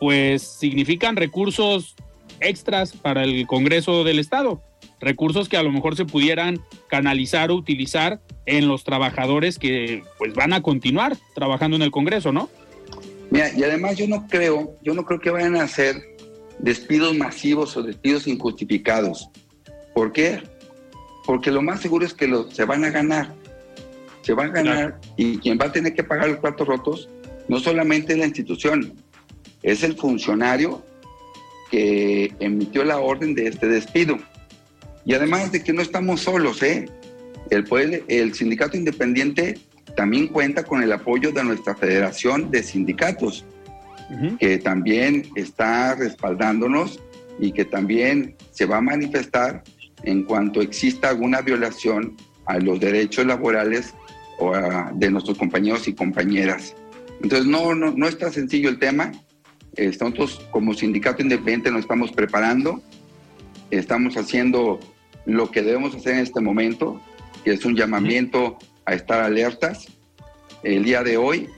pues 0.00 0.42
significan 0.42 1.14
recursos 1.14 1.94
extras 2.40 2.92
para 2.92 3.22
el 3.22 3.46
Congreso 3.46 4.02
del 4.02 4.18
Estado, 4.18 4.60
recursos 5.00 5.48
que 5.48 5.56
a 5.56 5.62
lo 5.62 5.70
mejor 5.70 5.96
se 5.96 6.04
pudieran 6.04 6.60
canalizar 6.88 7.50
o 7.50 7.54
utilizar 7.54 8.20
en 8.46 8.68
los 8.68 8.84
trabajadores 8.84 9.58
que 9.58 10.02
pues 10.18 10.34
van 10.34 10.52
a 10.52 10.62
continuar 10.62 11.16
trabajando 11.34 11.76
en 11.76 11.82
el 11.82 11.90
Congreso, 11.90 12.32
¿no? 12.32 12.48
Mira, 13.30 13.50
y 13.56 13.62
además 13.64 13.96
yo 13.96 14.06
no 14.06 14.26
creo, 14.28 14.76
yo 14.82 14.94
no 14.94 15.04
creo 15.04 15.20
que 15.20 15.30
vayan 15.30 15.56
a 15.56 15.64
hacer 15.64 15.96
despidos 16.58 17.16
masivos 17.16 17.76
o 17.76 17.82
despidos 17.82 18.26
injustificados. 18.26 19.28
¿Por 19.94 20.12
qué? 20.12 20.42
Porque 21.26 21.50
lo 21.50 21.62
más 21.62 21.80
seguro 21.80 22.04
es 22.04 22.14
que 22.14 22.28
lo, 22.28 22.50
se 22.50 22.64
van 22.64 22.84
a 22.84 22.90
ganar. 22.90 23.32
Se 24.22 24.32
van 24.32 24.50
a 24.50 24.52
ganar 24.52 25.00
y 25.16 25.38
quien 25.38 25.58
va 25.58 25.66
a 25.66 25.72
tener 25.72 25.94
que 25.94 26.02
pagar 26.02 26.28
los 26.28 26.38
platos 26.38 26.66
rotos 26.66 27.08
no 27.48 27.58
solamente 27.58 28.14
es 28.14 28.18
la 28.18 28.26
institución, 28.26 28.94
es 29.62 29.82
el 29.82 29.96
funcionario 29.96 30.82
que 31.70 32.32
emitió 32.40 32.84
la 32.84 32.98
orden 32.98 33.34
de 33.34 33.48
este 33.48 33.68
despido. 33.68 34.18
Y 35.04 35.14
además 35.14 35.52
de 35.52 35.62
que 35.62 35.72
no 35.72 35.82
estamos 35.82 36.22
solos, 36.22 36.62
¿eh? 36.62 36.86
El, 37.50 38.04
el 38.08 38.34
sindicato 38.34 38.76
independiente 38.76 39.58
también 39.96 40.28
cuenta 40.28 40.64
con 40.64 40.82
el 40.82 40.92
apoyo 40.92 41.30
de 41.32 41.44
nuestra 41.44 41.74
Federación 41.74 42.50
de 42.50 42.62
Sindicatos, 42.62 43.44
que 44.38 44.58
también 44.58 45.26
está 45.34 45.94
respaldándonos 45.94 47.00
y 47.38 47.52
que 47.52 47.64
también 47.64 48.36
se 48.50 48.66
va 48.66 48.78
a 48.78 48.80
manifestar 48.80 49.62
en 50.04 50.24
cuanto 50.24 50.60
exista 50.60 51.08
alguna 51.08 51.40
violación 51.40 52.16
a 52.46 52.58
los 52.58 52.78
derechos 52.80 53.26
laborales 53.26 53.94
o 54.38 54.52
de 54.94 55.10
nuestros 55.10 55.38
compañeros 55.38 55.88
y 55.88 55.94
compañeras. 55.94 56.74
Entonces, 57.22 57.46
no, 57.46 57.74
no, 57.74 57.92
no 57.92 58.06
está 58.06 58.30
sencillo 58.30 58.68
el 58.68 58.78
tema. 58.78 59.12
Nosotros 59.76 60.46
como 60.50 60.74
sindicato 60.74 61.22
independiente 61.22 61.70
nos 61.70 61.80
estamos 61.80 62.12
preparando, 62.12 62.82
estamos 63.70 64.16
haciendo 64.16 64.78
lo 65.26 65.50
que 65.50 65.62
debemos 65.62 65.94
hacer 65.94 66.14
en 66.14 66.20
este 66.20 66.40
momento, 66.40 67.00
que 67.44 67.52
es 67.52 67.64
un 67.64 67.76
llamamiento 67.76 68.58
a 68.84 68.94
estar 68.94 69.22
alertas. 69.22 69.86
El 70.62 70.84
día 70.84 71.02
de 71.02 71.16
hoy, 71.16 71.48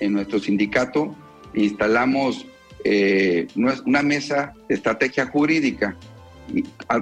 en 0.00 0.12
nuestro 0.12 0.38
sindicato, 0.38 1.14
instalamos 1.54 2.46
eh, 2.84 3.48
una 3.86 4.02
mesa 4.02 4.54
de 4.68 4.74
estrategia 4.74 5.26
jurídica, 5.26 5.96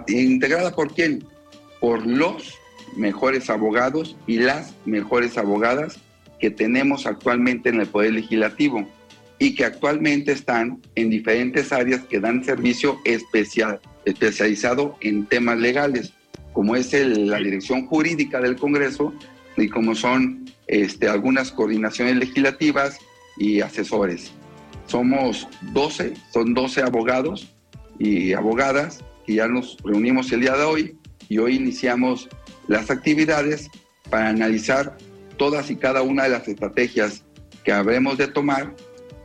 integrada 0.09 0.75
por 0.75 0.93
quién? 0.93 1.25
Por 1.81 2.07
los 2.07 2.55
mejores 2.97 3.51
abogados 3.51 4.17
y 4.27 4.39
las 4.39 4.75
mejores 4.85 5.37
abogadas 5.37 5.99
que 6.41 6.51
tenemos 6.51 7.07
actualmente 7.07 7.69
en 7.69 7.81
el 7.81 7.87
Poder 7.87 8.13
Legislativo 8.13 8.87
y 9.39 9.55
que 9.55 9.65
actualmente 9.65 10.33
están 10.33 10.81
en 10.95 11.11
diferentes 11.11 11.73
áreas 11.73 12.03
que 12.05 12.21
dan 12.21 12.45
servicio 12.45 12.99
especial, 13.05 13.81
especializado 14.07 14.97
en 15.03 15.27
temas 15.27 15.59
legales, 15.59 16.13
como 16.55 16.75
es 16.75 16.93
la 16.95 17.37
dirección 17.37 17.87
jurídica 17.87 18.41
del 18.41 18.57
Congreso 18.57 19.13
y 19.59 19.69
como 19.69 19.95
son 19.95 20.51
este, 20.69 21.09
algunas 21.09 21.53
coordinaciones 21.53 22.17
legislativas 22.17 22.99
y 23.37 23.61
asesores. 23.61 24.33
Somos 24.87 25.47
12, 25.73 26.15
son 26.33 26.55
12 26.55 26.83
abogados 26.83 27.53
y 27.99 28.33
abogadas 28.33 29.05
y 29.27 29.35
ya 29.35 29.49
nos 29.49 29.77
reunimos 29.85 30.31
el 30.33 30.41
día 30.41 30.57
de 30.57 30.65
hoy 30.65 30.97
y 31.29 31.39
hoy 31.39 31.57
iniciamos 31.57 32.29
las 32.69 32.91
actividades 32.91 33.69
para 34.09 34.29
analizar 34.29 34.97
todas 35.37 35.71
y 35.71 35.77
cada 35.77 36.03
una 36.03 36.25
de 36.25 36.31
las 36.31 36.49
estrategias 36.49 37.25
que 37.65 37.73
habremos 37.73 38.17
de 38.17 38.29
tomar 38.29 38.75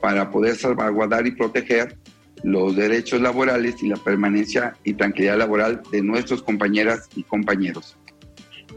para 0.01 0.31
poder 0.31 0.55
salvaguardar 0.55 1.27
y 1.27 1.31
proteger 1.31 1.97
los 2.43 2.75
derechos 2.75 3.21
laborales 3.21 3.81
y 3.83 3.88
la 3.88 3.98
permanencia 3.98 4.75
y 4.83 4.93
tranquilidad 4.93 5.38
laboral 5.38 5.81
de 5.91 6.01
nuestros 6.01 6.41
compañeras 6.41 7.10
y 7.15 7.24
compañeros. 7.24 7.95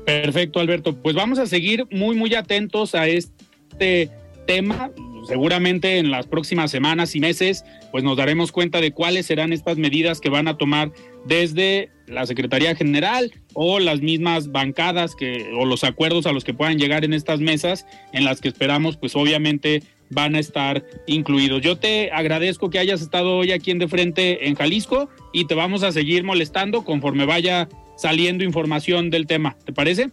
Perfecto, 0.05 0.61
Alberto. 0.61 0.95
Pues 0.95 1.15
vamos 1.15 1.39
a 1.39 1.47
seguir 1.47 1.87
muy, 1.91 2.17
muy 2.17 2.35
atentos 2.35 2.95
a 2.95 3.07
este 3.09 4.11
tema. 4.47 4.91
Seguramente 5.27 5.99
en 5.99 6.11
las 6.11 6.27
próximas 6.27 6.71
semanas 6.71 7.17
y 7.17 7.21
meses, 7.21 7.65
pues 7.91 8.05
nos 8.05 8.17
daremos 8.19 8.53
cuenta 8.53 8.83
de 8.83 8.93
cuáles 8.93 9.25
serán 9.25 9.55
estas 9.55 9.79
medidas 9.79 10.21
que 10.21 10.29
van 10.29 10.49
a 10.49 10.59
tomar 10.59 10.93
desde 11.25 11.91
la 12.07 12.27
Secretaría 12.27 12.75
General 12.75 13.33
o 13.55 13.79
las 13.79 14.03
mismas 14.03 14.53
bancadas 14.53 15.15
que, 15.15 15.51
o 15.59 15.65
los 15.65 15.83
acuerdos 15.83 16.27
a 16.27 16.33
los 16.33 16.45
que 16.45 16.53
puedan 16.53 16.79
llegar 16.79 17.07
en 17.07 17.15
estas 17.15 17.41
mesas, 17.41 17.87
en 18.13 18.25
las 18.25 18.43
que 18.43 18.49
esperamos, 18.49 18.99
pues 18.99 19.17
obviamente 19.17 19.83
van 20.15 20.35
a 20.35 20.39
estar 20.39 20.85
incluidos. 21.07 21.61
Yo 21.61 21.77
te 21.77 22.11
agradezco 22.13 22.71
que 22.71 22.79
hayas 22.79 23.03
estado 23.03 23.37
hoy 23.37 23.53
aquí 23.53 23.71
en 23.71 23.79
De 23.79 23.89
Frente 23.89 24.49
en 24.49 24.55
Jalisco 24.55 25.09
y 25.33 25.47
te 25.47 25.55
vamos 25.55 25.83
a 25.83 25.93
seguir 25.93 26.25
molestando 26.25 26.85
conforme 26.85 27.27
vaya 27.27 27.69
saliendo 27.97 28.45
información 28.45 29.11
del 29.11 29.27
tema. 29.27 29.57
¿Te 29.65 29.73
parece? 29.73 30.11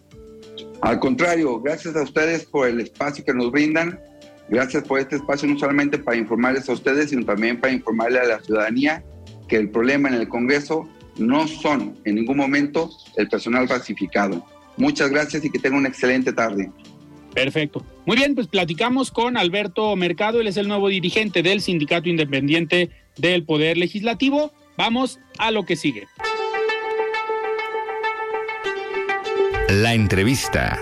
Al 0.82 0.98
contrario, 0.98 1.60
gracias 1.60 1.94
a 1.96 2.02
ustedes 2.02 2.44
por 2.44 2.68
el 2.68 2.80
espacio 2.80 3.24
que 3.24 3.32
nos 3.32 3.50
brindan. 3.50 4.00
Gracias 4.48 4.82
por 4.84 4.98
este 4.98 5.16
espacio 5.16 5.48
no 5.48 5.58
solamente 5.58 5.98
para 5.98 6.16
informarles 6.16 6.68
a 6.68 6.72
ustedes, 6.72 7.10
sino 7.10 7.24
también 7.24 7.60
para 7.60 7.72
informarle 7.72 8.18
a 8.18 8.24
la 8.24 8.40
ciudadanía 8.40 9.04
que 9.48 9.56
el 9.56 9.70
problema 9.70 10.08
en 10.08 10.14
el 10.14 10.28
Congreso 10.28 10.88
no 11.18 11.46
son 11.46 11.96
en 12.04 12.16
ningún 12.16 12.36
momento 12.36 12.90
el 13.16 13.28
personal 13.28 13.68
falsificado. 13.68 14.44
Muchas 14.76 15.10
gracias 15.10 15.44
y 15.44 15.50
que 15.50 15.58
tengan 15.58 15.80
una 15.80 15.88
excelente 15.88 16.32
tarde. 16.32 16.70
Perfecto. 17.34 17.84
Muy 18.04 18.16
bien, 18.16 18.34
pues 18.34 18.46
platicamos 18.46 19.10
con 19.10 19.36
Alberto 19.36 19.94
Mercado, 19.96 20.40
él 20.40 20.46
es 20.46 20.56
el 20.56 20.68
nuevo 20.68 20.88
dirigente 20.88 21.42
del 21.42 21.60
Sindicato 21.60 22.08
Independiente 22.08 22.90
del 23.16 23.44
Poder 23.44 23.76
Legislativo. 23.76 24.52
Vamos 24.76 25.18
a 25.38 25.50
lo 25.50 25.64
que 25.64 25.76
sigue. 25.76 26.06
La 29.68 29.94
entrevista. 29.94 30.78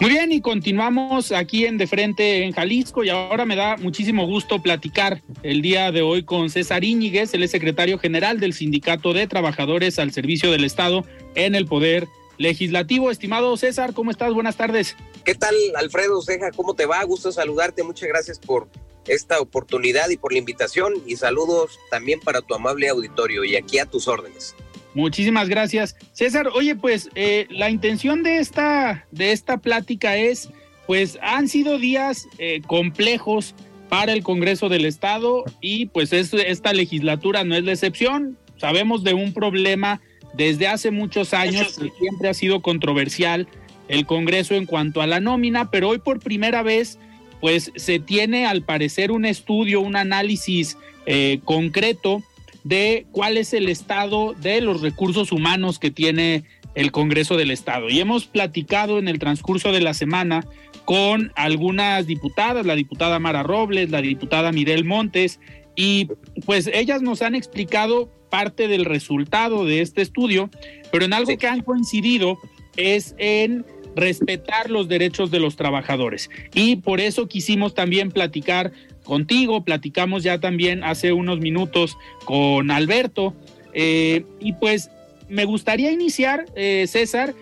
Muy 0.00 0.10
bien, 0.10 0.30
y 0.30 0.40
continuamos 0.40 1.32
aquí 1.32 1.66
en 1.66 1.76
De 1.76 1.88
Frente 1.88 2.44
en 2.44 2.52
Jalisco 2.52 3.02
y 3.02 3.08
ahora 3.08 3.44
me 3.44 3.56
da 3.56 3.76
muchísimo 3.78 4.28
gusto 4.28 4.62
platicar 4.62 5.22
el 5.42 5.60
día 5.60 5.90
de 5.90 6.02
hoy 6.02 6.22
con 6.22 6.50
César 6.50 6.84
Íñiguez, 6.84 7.34
el 7.34 7.48
secretario 7.48 7.98
general 7.98 8.38
del 8.38 8.52
Sindicato 8.52 9.12
de 9.12 9.26
Trabajadores 9.26 9.98
al 9.98 10.12
Servicio 10.12 10.52
del 10.52 10.62
Estado 10.62 11.04
en 11.34 11.56
el 11.56 11.66
Poder 11.66 12.06
Legislativo. 12.36 13.10
Estimado 13.10 13.56
César, 13.56 13.92
¿cómo 13.92 14.12
estás? 14.12 14.32
Buenas 14.32 14.56
tardes. 14.56 14.94
¿Qué 15.24 15.34
tal, 15.34 15.56
Alfredo 15.74 16.22
Ceja? 16.22 16.52
¿Cómo 16.52 16.74
te 16.74 16.86
va? 16.86 17.02
Gusto 17.02 17.32
saludarte. 17.32 17.82
Muchas 17.82 18.08
gracias 18.08 18.38
por 18.38 18.68
esta 19.08 19.40
oportunidad 19.40 20.08
y 20.10 20.16
por 20.16 20.32
la 20.32 20.38
invitación 20.38 20.94
y 21.06 21.16
saludos 21.16 21.80
también 21.90 22.20
para 22.20 22.40
tu 22.40 22.54
amable 22.54 22.88
auditorio 22.88 23.42
y 23.42 23.56
aquí 23.56 23.80
a 23.80 23.86
tus 23.86 24.06
órdenes. 24.06 24.54
Muchísimas 24.94 25.48
gracias. 25.48 25.96
César, 26.12 26.48
oye, 26.54 26.74
pues 26.74 27.10
eh, 27.14 27.46
la 27.50 27.70
intención 27.70 28.22
de 28.22 28.38
esta, 28.38 29.06
de 29.10 29.32
esta 29.32 29.58
plática 29.58 30.16
es, 30.16 30.50
pues 30.86 31.18
han 31.22 31.48
sido 31.48 31.78
días 31.78 32.26
eh, 32.38 32.62
complejos 32.66 33.54
para 33.88 34.12
el 34.12 34.22
Congreso 34.22 34.68
del 34.68 34.84
Estado 34.84 35.44
y 35.60 35.86
pues 35.86 36.12
esta 36.12 36.72
legislatura 36.72 37.44
no 37.44 37.54
es 37.54 37.64
la 37.64 37.72
excepción. 37.72 38.38
Sabemos 38.56 39.04
de 39.04 39.14
un 39.14 39.32
problema 39.32 40.00
desde 40.34 40.66
hace 40.66 40.90
muchos 40.90 41.32
años 41.32 41.78
que 41.78 41.90
siempre 41.98 42.28
ha 42.28 42.34
sido 42.34 42.60
controversial 42.60 43.48
el 43.88 44.04
Congreso 44.04 44.54
en 44.54 44.66
cuanto 44.66 45.00
a 45.00 45.06
la 45.06 45.20
nómina, 45.20 45.70
pero 45.70 45.88
hoy 45.88 45.98
por 45.98 46.20
primera 46.20 46.62
vez 46.62 46.98
pues 47.40 47.72
se 47.76 47.98
tiene 47.98 48.46
al 48.46 48.62
parecer 48.62 49.10
un 49.12 49.24
estudio, 49.24 49.80
un 49.80 49.96
análisis 49.96 50.76
eh, 51.06 51.40
concreto 51.44 52.22
de 52.68 53.06
cuál 53.12 53.38
es 53.38 53.54
el 53.54 53.68
estado 53.68 54.34
de 54.34 54.60
los 54.60 54.82
recursos 54.82 55.32
humanos 55.32 55.78
que 55.78 55.90
tiene 55.90 56.44
el 56.74 56.92
Congreso 56.92 57.38
del 57.38 57.50
Estado. 57.50 57.88
Y 57.88 57.98
hemos 57.98 58.26
platicado 58.26 58.98
en 58.98 59.08
el 59.08 59.18
transcurso 59.18 59.72
de 59.72 59.80
la 59.80 59.94
semana 59.94 60.46
con 60.84 61.32
algunas 61.34 62.06
diputadas, 62.06 62.66
la 62.66 62.76
diputada 62.76 63.18
Mara 63.18 63.42
Robles, 63.42 63.90
la 63.90 64.02
diputada 64.02 64.52
Mirel 64.52 64.84
Montes, 64.84 65.40
y 65.76 66.08
pues 66.44 66.68
ellas 66.72 67.00
nos 67.00 67.22
han 67.22 67.34
explicado 67.34 68.10
parte 68.30 68.68
del 68.68 68.84
resultado 68.84 69.64
de 69.64 69.80
este 69.80 70.02
estudio, 70.02 70.50
pero 70.92 71.06
en 71.06 71.14
algo 71.14 71.38
que 71.38 71.46
han 71.46 71.62
coincidido 71.62 72.38
es 72.76 73.14
en 73.16 73.64
respetar 73.96 74.70
los 74.70 74.88
derechos 74.88 75.30
de 75.30 75.40
los 75.40 75.56
trabajadores. 75.56 76.28
Y 76.54 76.76
por 76.76 77.00
eso 77.00 77.28
quisimos 77.28 77.74
también 77.74 78.10
platicar 78.10 78.72
contigo, 79.08 79.64
platicamos 79.64 80.22
ya 80.22 80.38
también 80.38 80.84
hace 80.84 81.14
unos 81.14 81.40
minutos 81.40 81.96
con 82.26 82.70
Alberto. 82.70 83.34
Eh, 83.72 84.26
y 84.38 84.52
pues 84.52 84.90
me 85.30 85.46
gustaría 85.46 85.90
iniciar, 85.90 86.44
eh, 86.54 86.84
César, 86.86 87.34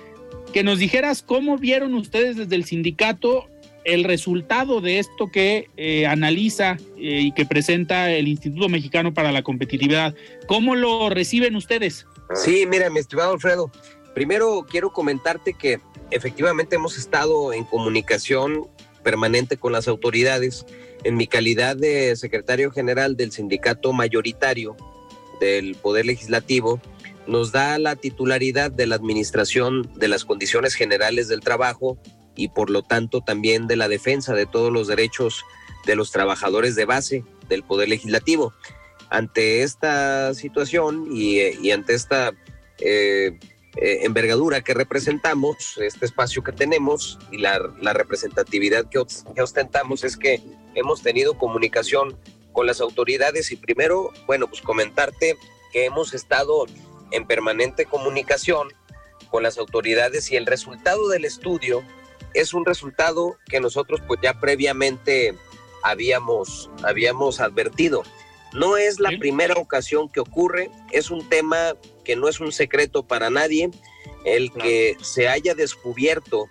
que 0.52 0.62
nos 0.62 0.78
dijeras 0.78 1.22
cómo 1.22 1.58
vieron 1.58 1.94
ustedes 1.94 2.36
desde 2.36 2.54
el 2.54 2.64
sindicato 2.64 3.48
el 3.84 4.04
resultado 4.04 4.80
de 4.80 4.98
esto 5.00 5.30
que 5.30 5.68
eh, 5.76 6.06
analiza 6.06 6.76
y 6.96 7.30
que 7.32 7.46
presenta 7.46 8.10
el 8.10 8.26
Instituto 8.26 8.68
Mexicano 8.68 9.14
para 9.14 9.30
la 9.30 9.42
Competitividad. 9.42 10.14
¿Cómo 10.48 10.74
lo 10.74 11.08
reciben 11.08 11.54
ustedes? 11.54 12.06
Sí, 12.34 12.66
mira, 12.68 12.90
mi 12.90 12.98
estimado 12.98 13.32
Alfredo, 13.32 13.70
primero 14.14 14.66
quiero 14.68 14.92
comentarte 14.92 15.54
que 15.54 15.78
efectivamente 16.10 16.76
hemos 16.76 16.98
estado 16.98 17.52
en 17.52 17.64
comunicación 17.64 18.66
permanente 19.04 19.56
con 19.56 19.72
las 19.72 19.86
autoridades 19.86 20.66
en 21.06 21.16
mi 21.16 21.28
calidad 21.28 21.76
de 21.76 22.16
secretario 22.16 22.72
general 22.72 23.16
del 23.16 23.30
sindicato 23.30 23.92
mayoritario 23.92 24.76
del 25.38 25.76
Poder 25.76 26.04
Legislativo, 26.04 26.80
nos 27.28 27.52
da 27.52 27.78
la 27.78 27.94
titularidad 27.94 28.72
de 28.72 28.86
la 28.86 28.96
administración 28.96 29.88
de 29.94 30.08
las 30.08 30.24
condiciones 30.24 30.74
generales 30.74 31.28
del 31.28 31.40
trabajo 31.40 31.96
y 32.34 32.48
por 32.48 32.70
lo 32.70 32.82
tanto 32.82 33.20
también 33.20 33.68
de 33.68 33.76
la 33.76 33.86
defensa 33.86 34.34
de 34.34 34.46
todos 34.46 34.72
los 34.72 34.88
derechos 34.88 35.44
de 35.86 35.94
los 35.94 36.10
trabajadores 36.10 36.74
de 36.74 36.86
base 36.86 37.24
del 37.48 37.62
Poder 37.62 37.88
Legislativo. 37.88 38.52
Ante 39.08 39.62
esta 39.62 40.34
situación 40.34 41.06
y, 41.12 41.70
ante 41.70 41.94
esta 41.94 42.32
eh, 42.80 43.38
eh, 43.76 43.98
envergadura 44.02 44.62
que 44.62 44.74
representamos, 44.74 45.78
este 45.78 46.04
espacio 46.04 46.42
que 46.42 46.50
tenemos 46.50 47.16
y 47.30 47.38
la, 47.38 47.60
representatividad 47.92 48.88
que, 48.88 48.98
ostentamos 49.40 50.02
es 50.02 50.16
que 50.16 50.42
hemos 50.76 51.02
tenido 51.02 51.36
comunicación 51.36 52.16
con 52.52 52.66
las 52.66 52.80
autoridades 52.80 53.50
y 53.50 53.56
primero, 53.56 54.12
bueno, 54.26 54.46
pues 54.46 54.62
comentarte 54.62 55.36
que 55.72 55.84
hemos 55.84 56.14
estado 56.14 56.66
en 57.10 57.26
permanente 57.26 57.86
comunicación 57.86 58.68
con 59.30 59.42
las 59.42 59.58
autoridades 59.58 60.30
y 60.30 60.36
el 60.36 60.46
resultado 60.46 61.08
del 61.08 61.24
estudio 61.24 61.82
es 62.34 62.54
un 62.54 62.64
resultado 62.64 63.36
que 63.46 63.60
nosotros 63.60 64.00
pues 64.06 64.20
ya 64.22 64.38
previamente 64.38 65.34
habíamos, 65.82 66.70
habíamos 66.82 67.40
advertido. 67.40 68.02
No 68.52 68.76
es 68.76 69.00
la 69.00 69.10
primera 69.18 69.54
ocasión 69.54 70.08
que 70.08 70.20
ocurre, 70.20 70.70
es 70.92 71.10
un 71.10 71.28
tema 71.28 71.74
que 72.04 72.16
no 72.16 72.28
es 72.28 72.40
un 72.40 72.52
secreto 72.52 73.06
para 73.06 73.28
nadie, 73.28 73.70
el 74.24 74.52
que 74.52 74.96
se 75.02 75.28
haya 75.28 75.54
descubierto 75.54 76.48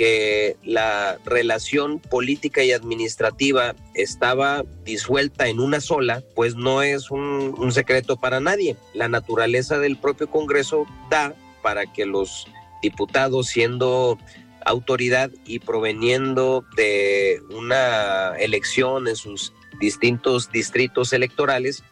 que 0.00 0.56
la 0.64 1.18
relación 1.26 1.98
política 1.98 2.64
y 2.64 2.72
administrativa 2.72 3.74
estaba 3.92 4.64
disuelta 4.82 5.48
en 5.48 5.60
una 5.60 5.78
sola, 5.82 6.22
pues 6.34 6.56
no 6.56 6.82
es 6.82 7.10
un, 7.10 7.54
un, 7.58 7.70
secreto 7.70 8.16
para 8.16 8.40
nadie. 8.40 8.78
La 8.94 9.08
naturaleza 9.08 9.78
del 9.78 9.98
propio 9.98 10.30
Congreso 10.30 10.86
da 11.10 11.34
para 11.62 11.84
que 11.84 12.06
los 12.06 12.46
diputados, 12.80 13.48
siendo 13.48 14.16
autoridad 14.64 15.30
y 15.44 15.58
proveniendo 15.58 16.64
de 16.76 17.42
una 17.50 18.36
elección 18.38 19.06
en 19.06 19.16
sus 19.16 19.52
distintos 19.80 20.50
distritos 20.50 21.12
electorales, 21.12 21.84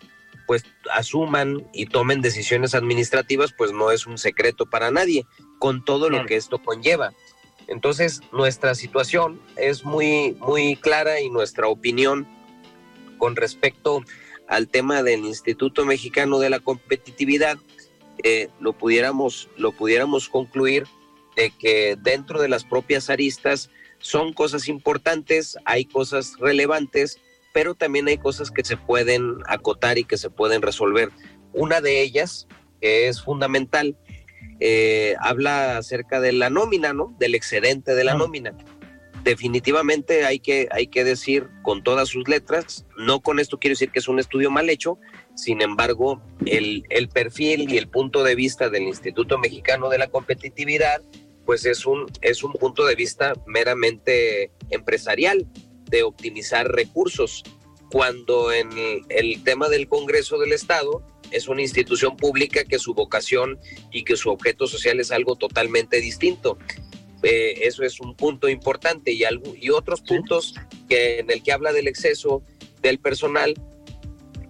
pues 0.46 0.64
asuman 0.94 1.68
y 1.74 1.84
tomen 1.84 2.22
decisiones 2.22 2.74
administrativas, 2.74 3.52
pues 3.52 3.70
no 3.72 3.90
es 3.90 4.06
un 4.06 4.16
secreto 4.16 4.64
para 4.64 4.90
nadie, 4.90 5.26
con 5.58 5.84
todo 5.84 6.08
lo 6.08 6.24
que 6.24 6.36
esto 6.36 6.62
conlleva. 6.62 7.12
Entonces, 7.68 8.22
nuestra 8.32 8.74
situación 8.74 9.40
es 9.56 9.84
muy, 9.84 10.36
muy 10.40 10.76
clara 10.76 11.20
y 11.20 11.28
nuestra 11.28 11.68
opinión 11.68 12.26
con 13.18 13.36
respecto 13.36 14.02
al 14.48 14.68
tema 14.68 15.02
del 15.02 15.26
Instituto 15.26 15.84
Mexicano 15.84 16.38
de 16.38 16.50
la 16.50 16.60
Competitividad, 16.60 17.58
eh, 18.24 18.48
lo, 18.60 18.72
pudiéramos, 18.72 19.48
lo 19.56 19.72
pudiéramos 19.72 20.28
concluir 20.28 20.86
de 21.36 21.50
que 21.50 21.96
dentro 22.00 22.40
de 22.40 22.48
las 22.48 22.64
propias 22.64 23.10
aristas 23.10 23.70
son 23.98 24.32
cosas 24.32 24.68
importantes, 24.68 25.58
hay 25.64 25.84
cosas 25.84 26.34
relevantes, 26.38 27.20
pero 27.52 27.74
también 27.74 28.08
hay 28.08 28.16
cosas 28.16 28.50
que 28.50 28.64
se 28.64 28.76
pueden 28.76 29.38
acotar 29.46 29.98
y 29.98 30.04
que 30.04 30.16
se 30.16 30.30
pueden 30.30 30.62
resolver. 30.62 31.10
Una 31.52 31.80
de 31.80 32.00
ellas, 32.00 32.48
que 32.80 33.08
es 33.08 33.22
fundamental, 33.22 33.96
eh, 34.60 35.14
habla 35.20 35.78
acerca 35.78 36.20
de 36.20 36.32
la 36.32 36.50
nómina, 36.50 36.92
¿no? 36.92 37.14
Del 37.18 37.34
excedente 37.34 37.94
de 37.94 38.04
la 38.04 38.14
nómina. 38.14 38.54
Definitivamente 39.24 40.24
hay 40.24 40.38
que, 40.40 40.68
hay 40.70 40.86
que 40.86 41.04
decir 41.04 41.48
con 41.62 41.82
todas 41.82 42.08
sus 42.08 42.28
letras, 42.28 42.86
no 42.96 43.20
con 43.20 43.40
esto 43.40 43.58
quiero 43.58 43.72
decir 43.72 43.90
que 43.90 43.98
es 43.98 44.08
un 44.08 44.18
estudio 44.18 44.50
mal 44.50 44.70
hecho, 44.70 44.98
sin 45.34 45.60
embargo, 45.60 46.22
el, 46.46 46.84
el 46.88 47.08
perfil 47.08 47.70
y 47.70 47.76
el 47.76 47.88
punto 47.88 48.24
de 48.24 48.34
vista 48.34 48.70
del 48.70 48.84
Instituto 48.84 49.38
Mexicano 49.38 49.88
de 49.88 49.98
la 49.98 50.08
Competitividad 50.08 51.02
pues 51.48 51.64
es 51.64 51.86
un, 51.86 52.04
es 52.20 52.44
un 52.44 52.52
punto 52.52 52.84
de 52.84 52.94
vista 52.94 53.32
meramente 53.46 54.52
empresarial 54.68 55.46
de 55.88 56.02
optimizar 56.02 56.68
recursos, 56.68 57.42
cuando 57.90 58.52
en 58.52 58.70
el, 59.08 59.42
tema 59.42 59.68
del 59.68 59.88
Congreso 59.88 60.38
del 60.38 60.52
Estado 60.52 61.02
es 61.30 61.48
una 61.48 61.62
institución 61.62 62.16
pública 62.16 62.64
que 62.64 62.78
su 62.78 62.94
vocación 62.94 63.58
y 63.92 64.04
que 64.04 64.16
su 64.16 64.30
objeto 64.30 64.66
social 64.66 65.00
es 65.00 65.10
algo 65.10 65.36
totalmente 65.36 66.00
distinto. 66.00 66.58
Eh, 67.22 67.60
eso 67.62 67.82
es 67.82 68.00
un 68.00 68.14
punto 68.14 68.48
importante 68.48 69.12
y, 69.12 69.24
algo, 69.24 69.54
y 69.56 69.70
otros 69.70 70.02
puntos 70.02 70.54
que, 70.88 71.18
en 71.18 71.30
el 71.30 71.42
que 71.42 71.52
habla 71.52 71.72
del 71.72 71.88
exceso 71.88 72.42
del 72.80 72.98
personal, 72.98 73.54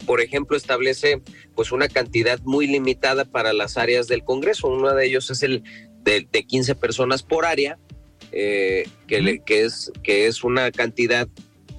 por 0.07 0.20
ejemplo, 0.20 0.57
establece 0.57 1.22
pues 1.55 1.72
una 1.72 1.88
cantidad 1.88 2.40
muy 2.42 2.66
limitada 2.66 3.24
para 3.24 3.53
las 3.53 3.77
áreas 3.77 4.07
del 4.09 4.24
Congreso. 4.24 4.68
Uno 4.68 4.94
de 4.94 5.07
ellos 5.07 5.31
es 5.31 5.42
el 5.42 5.62
de, 6.03 6.27
15 6.27 6.74
personas 6.74 7.22
por 7.22 7.44
área, 7.44 7.79
eh, 8.33 8.88
que, 9.07 9.40
que, 9.44 9.64
es, 9.64 9.92
que 10.03 10.27
es 10.27 10.44
una 10.44 10.70
cantidad 10.70 11.29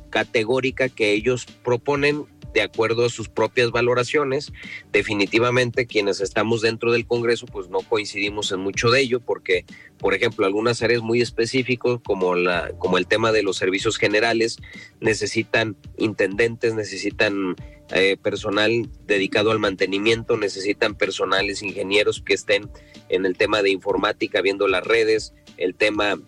categórica 0.09 0.89
que 0.89 1.13
ellos 1.13 1.45
proponen 1.63 2.25
de 2.53 2.61
acuerdo 2.61 3.05
a 3.05 3.09
sus 3.09 3.29
propias 3.29 3.71
valoraciones. 3.71 4.51
Definitivamente 4.91 5.85
quienes 5.85 6.21
estamos 6.21 6.61
dentro 6.61 6.91
del 6.91 7.05
Congreso 7.05 7.45
pues 7.45 7.69
no 7.69 7.79
coincidimos 7.79 8.51
en 8.51 8.59
mucho 8.59 8.89
de 8.89 9.01
ello 9.01 9.19
porque, 9.19 9.65
por 9.97 10.13
ejemplo, 10.13 10.45
algunas 10.45 10.81
áreas 10.81 11.01
muy 11.01 11.21
específicas 11.21 11.99
como, 12.03 12.35
la, 12.35 12.71
como 12.79 12.97
el 12.97 13.07
tema 13.07 13.31
de 13.31 13.43
los 13.43 13.57
servicios 13.57 13.97
generales 13.97 14.57
necesitan 14.99 15.77
intendentes, 15.97 16.73
necesitan 16.73 17.55
eh, 17.91 18.17
personal 18.21 18.87
dedicado 19.05 19.51
al 19.51 19.59
mantenimiento, 19.59 20.37
necesitan 20.37 20.95
personales 20.95 21.63
ingenieros 21.63 22.21
que 22.21 22.33
estén 22.33 22.69
en 23.09 23.25
el 23.25 23.35
tema 23.35 23.63
de 23.63 23.71
informática, 23.71 24.41
viendo 24.41 24.67
las 24.67 24.83
redes, 24.83 25.33
el 25.57 25.73
tema 25.73 26.19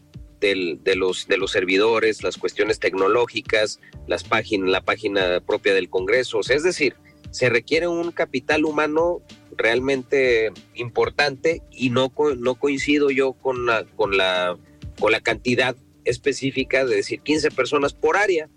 de, 0.42 0.96
los, 0.96 1.28
de 1.28 1.38
los 1.38 1.52
servidores, 1.52 2.24
las 2.24 2.38
cuestiones 2.38 2.80
tecnológicas, 2.80 3.80
las 4.08 4.26
la 4.50 4.82
página 4.82 5.40
propia 5.40 5.74
del 5.74 5.90
Congreso. 5.90 6.40
es 6.42 6.64
decir, 6.64 6.96
se 7.30 7.50
requiere 7.50 7.88
un 7.88 8.12
capital 8.12 8.66
humano 8.66 9.22
realmente 9.56 10.52
importante 10.74 11.62
y 11.72 11.92
no, 11.92 12.12
no 12.38 12.56
coincido 12.56 13.12
yo 13.12 13.34
con 13.34 13.66
la, 13.66 13.86
con, 13.96 14.18
la, 14.18 14.58
con 15.00 15.12
la 15.12 15.22
cantidad 15.22 15.76
específica 16.04 16.86
de 16.86 16.96
decir 16.96 17.22
15 17.22 17.52
personas 17.52 17.94
por 17.94 18.18
área. 18.18 18.50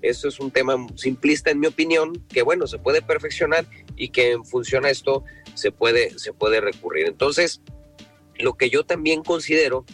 Eso 0.00 0.28
es 0.28 0.40
un 0.40 0.50
tema 0.50 0.86
simplista 0.96 1.50
en 1.50 1.60
mi 1.60 1.66
opinión, 1.66 2.24
que 2.28 2.42
bueno, 2.42 2.66
se 2.66 2.78
puede 2.78 3.02
perfeccionar 3.02 3.66
y 3.96 4.08
que 4.08 4.32
en 4.32 4.44
función 4.44 4.84
a 4.84 4.90
esto 4.90 5.24
se 5.54 5.70
puede, 5.70 6.18
se 6.18 6.32
puede 6.32 6.60
recurrir. 6.60 7.06
Entonces, 7.06 7.60
lo 8.36 8.54
que 8.54 8.70
yo 8.70 8.84
también 8.84 9.22
considero, 9.22 9.84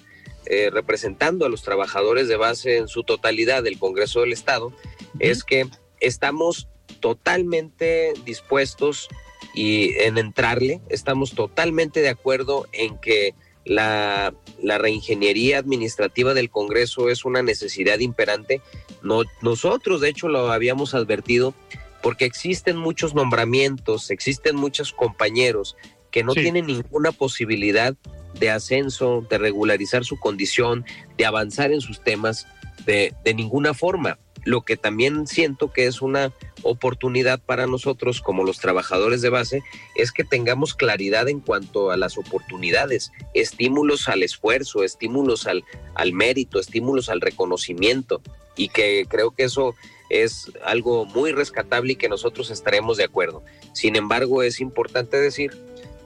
eh, 0.50 0.70
representando 0.70 1.44
a 1.44 1.48
los 1.48 1.62
trabajadores 1.62 2.28
de 2.28 2.36
base 2.36 2.76
en 2.76 2.88
su 2.88 3.04
totalidad 3.04 3.62
del 3.62 3.78
Congreso 3.78 4.20
del 4.20 4.32
Estado, 4.32 4.72
es 5.18 5.44
que 5.44 5.66
estamos 6.00 6.68
totalmente 7.00 8.14
dispuestos 8.24 9.08
y 9.54 9.94
en 9.98 10.18
entrarle, 10.18 10.80
estamos 10.88 11.32
totalmente 11.34 12.00
de 12.00 12.08
acuerdo 12.08 12.66
en 12.72 12.98
que 12.98 13.34
la, 13.64 14.34
la 14.62 14.78
reingeniería 14.78 15.58
administrativa 15.58 16.32
del 16.34 16.50
Congreso 16.50 17.10
es 17.10 17.24
una 17.24 17.42
necesidad 17.42 17.98
imperante. 17.98 18.62
No, 19.02 19.24
nosotros, 19.42 20.00
de 20.00 20.08
hecho, 20.08 20.28
lo 20.28 20.50
habíamos 20.50 20.94
advertido 20.94 21.54
porque 22.02 22.24
existen 22.24 22.76
muchos 22.76 23.14
nombramientos, 23.14 24.10
existen 24.10 24.56
muchos 24.56 24.92
compañeros 24.92 25.76
que 26.10 26.22
no 26.22 26.32
tienen 26.32 26.66
ninguna 26.66 27.12
posibilidad 27.12 27.96
de 28.34 28.50
ascenso, 28.50 29.26
de 29.28 29.38
regularizar 29.38 30.04
su 30.04 30.18
condición, 30.18 30.84
de 31.16 31.26
avanzar 31.26 31.72
en 31.72 31.80
sus 31.80 32.02
temas 32.02 32.46
de, 32.84 33.14
de 33.24 33.34
ninguna 33.34 33.74
forma 33.74 34.18
lo 34.48 34.62
que 34.62 34.78
también 34.78 35.26
siento 35.26 35.72
que 35.72 35.86
es 35.86 36.00
una 36.00 36.32
oportunidad 36.62 37.38
para 37.38 37.66
nosotros 37.66 38.22
como 38.22 38.44
los 38.44 38.58
trabajadores 38.58 39.20
de 39.20 39.28
base 39.28 39.62
es 39.94 40.10
que 40.10 40.24
tengamos 40.24 40.74
claridad 40.74 41.28
en 41.28 41.40
cuanto 41.40 41.90
a 41.90 41.98
las 41.98 42.16
oportunidades, 42.16 43.12
estímulos 43.34 44.08
al 44.08 44.22
esfuerzo, 44.22 44.84
estímulos 44.84 45.46
al, 45.46 45.64
al 45.94 46.14
mérito, 46.14 46.60
estímulos 46.60 47.10
al 47.10 47.20
reconocimiento 47.20 48.22
y 48.56 48.70
que 48.70 49.06
creo 49.06 49.32
que 49.32 49.44
eso 49.44 49.74
es 50.08 50.50
algo 50.64 51.04
muy 51.04 51.32
rescatable 51.32 51.92
y 51.92 51.96
que 51.96 52.08
nosotros 52.08 52.50
estaremos 52.50 52.96
de 52.96 53.04
acuerdo. 53.04 53.44
Sin 53.74 53.96
embargo, 53.96 54.42
es 54.42 54.60
importante 54.60 55.18
decir 55.18 55.56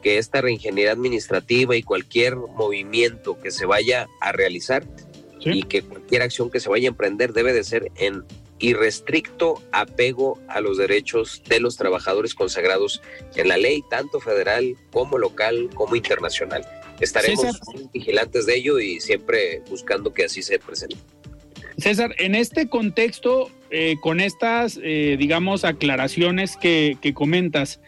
que 0.03 0.19
esta 0.19 0.41
reingeniería 0.41 0.93
administrativa 0.93 1.77
y 1.77 1.83
cualquier 1.83 2.37
movimiento 2.37 3.38
que 3.38 3.51
se 3.51 3.67
vaya 3.67 4.09
a 4.21 4.33
realizar 4.33 4.85
y 5.41 5.62
que 5.62 5.83
cualquier 5.83 6.23
acción 6.23 6.51
que 6.51 6.61
se 6.61 6.69
vaya 6.69 6.88
a 6.88 6.91
emprender 6.91 7.33
debe 7.33 7.53
de 7.53 7.65
ser 7.65 7.91
en 7.97 8.25
irrestricto 8.59 9.61
apego 9.73 10.41
a 10.49 10.61
los 10.61 10.79
derechos 10.79 11.43
de 11.49 11.59
los 11.59 11.77
trabajadores 11.77 12.35
consagrados 12.35 13.03
en 13.35 13.49
la 13.49 13.57
ley, 13.57 13.83
tanto 13.91 14.21
federal 14.21 14.77
como 14.93 15.19
local 15.19 15.69
como 15.75 15.97
internacional. 15.97 16.65
Estaremos 17.01 17.59
vigilantes 17.93 18.47
de 18.47 18.57
ello 18.57 18.79
y 18.79 19.01
siempre 19.01 19.62
buscando 19.69 20.15
que 20.15 20.25
así 20.25 20.43
se 20.43 20.61
presente. 20.61 20.97
César, 21.77 22.15
en 22.19 22.37
este 22.37 22.69
contexto, 22.69 23.51
eh, 23.71 23.97
con 24.01 24.21
estas, 24.21 24.79
eh, 24.83 25.17
digamos, 25.19 25.65
aclaraciones 25.65 26.57
que, 26.57 26.97
que, 27.01 27.15
comentas, 27.15 27.81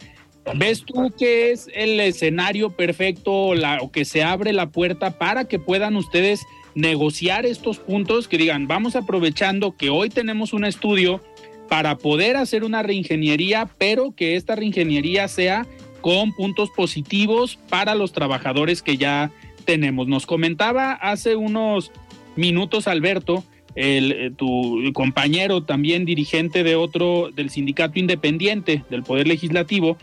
¿ves 0.53 0.83
tú 0.83 1.11
que 1.17 1.51
es 1.51 1.69
el 1.73 1.99
escenario 1.99 2.69
perfecto 2.69 3.55
la, 3.55 3.79
o 3.81 3.91
que 3.91 4.05
se 4.05 4.23
abre 4.23 4.53
la 4.53 4.69
puerta 4.69 5.17
para 5.17 5.45
que 5.45 5.59
puedan 5.59 5.95
ustedes 5.95 6.45
negociar 6.75 7.45
estos 7.45 7.79
puntos 7.79 8.27
que 8.27 8.37
digan, 8.37 8.67
vamos 8.67 8.95
aprovechando 8.95 9.75
que 9.75 9.89
hoy 9.89 10.09
tenemos 10.09 10.53
un 10.53 10.65
estudio 10.65 11.21
para 11.69 11.97
poder 11.97 12.37
hacer 12.37 12.63
una 12.63 12.83
reingeniería, 12.83 13.69
pero 13.77 14.13
que 14.15 14.35
esta 14.35 14.55
reingeniería 14.55 15.27
sea 15.27 15.65
con 16.01 16.33
puntos 16.33 16.69
positivos 16.69 17.57
para 17.69 17.95
los 17.95 18.11
trabajadores 18.11 18.83
que 18.83 18.97
ya 18.97 19.31
tenemos. 19.65 20.07
Nos 20.07 20.27
comentaba 20.27 20.91
hace 20.91 21.35
unos 21.35 21.91
minutos 22.35 22.87
Alberto, 22.87 23.43
el, 23.73 24.11
eh, 24.11 24.31
tu 24.35 24.81
compañero 24.93 25.63
también 25.63 26.05
dirigente 26.05 26.63
de 26.63 26.75
otro 26.75 27.31
del 27.31 27.49
sindicato 27.49 27.99
independiente 27.99 28.83
del 28.89 29.03
Poder 29.03 29.27
Legislativo, 29.27 29.97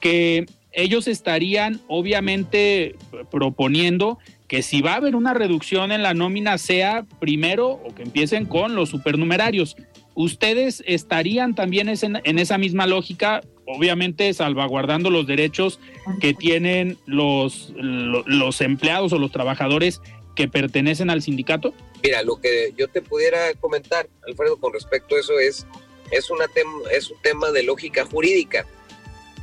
que 0.00 0.46
ellos 0.72 1.08
estarían 1.08 1.80
obviamente 1.88 2.96
proponiendo 3.30 4.18
que 4.48 4.62
si 4.62 4.80
va 4.80 4.94
a 4.94 4.96
haber 4.96 5.14
una 5.14 5.34
reducción 5.34 5.92
en 5.92 6.02
la 6.02 6.14
nómina 6.14 6.56
sea 6.58 7.04
primero 7.20 7.68
o 7.68 7.94
que 7.94 8.02
empiecen 8.02 8.46
con 8.46 8.74
los 8.74 8.88
supernumerarios. 8.88 9.76
¿Ustedes 10.14 10.82
estarían 10.86 11.54
también 11.54 11.88
en, 11.88 12.38
esa 12.38 12.58
misma 12.58 12.86
lógica, 12.86 13.40
obviamente 13.66 14.32
salvaguardando 14.34 15.10
los 15.10 15.26
derechos 15.26 15.78
que 16.20 16.34
tienen 16.34 16.96
los, 17.06 17.72
los 17.76 18.60
empleados 18.60 19.12
o 19.12 19.18
los 19.18 19.30
trabajadores 19.30 20.00
que 20.34 20.48
pertenecen 20.48 21.10
al 21.10 21.22
sindicato? 21.22 21.74
Mira, 22.02 22.22
lo 22.22 22.40
que 22.40 22.72
yo 22.76 22.88
te 22.88 23.02
pudiera 23.02 23.52
comentar, 23.60 24.08
Alfredo, 24.26 24.56
con 24.56 24.72
respecto 24.72 25.14
a 25.14 25.20
eso 25.20 25.38
es, 25.38 25.66
es, 26.10 26.30
una 26.30 26.46
es 26.90 27.10
un 27.10 27.20
tema 27.22 27.52
de 27.52 27.62
lógica 27.62 28.04
jurídica. 28.04 28.66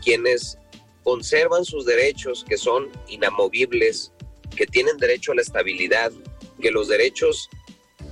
Quienes 0.05 0.57
conservan 1.03 1.65
sus 1.65 1.85
derechos, 1.85 2.45
que 2.47 2.57
son 2.57 2.89
inamovibles, 3.09 4.13
que 4.55 4.65
tienen 4.65 4.97
derecho 4.97 5.33
a 5.33 5.35
la 5.35 5.41
estabilidad, 5.41 6.11
que 6.61 6.71
los 6.71 6.87
derechos 6.87 7.49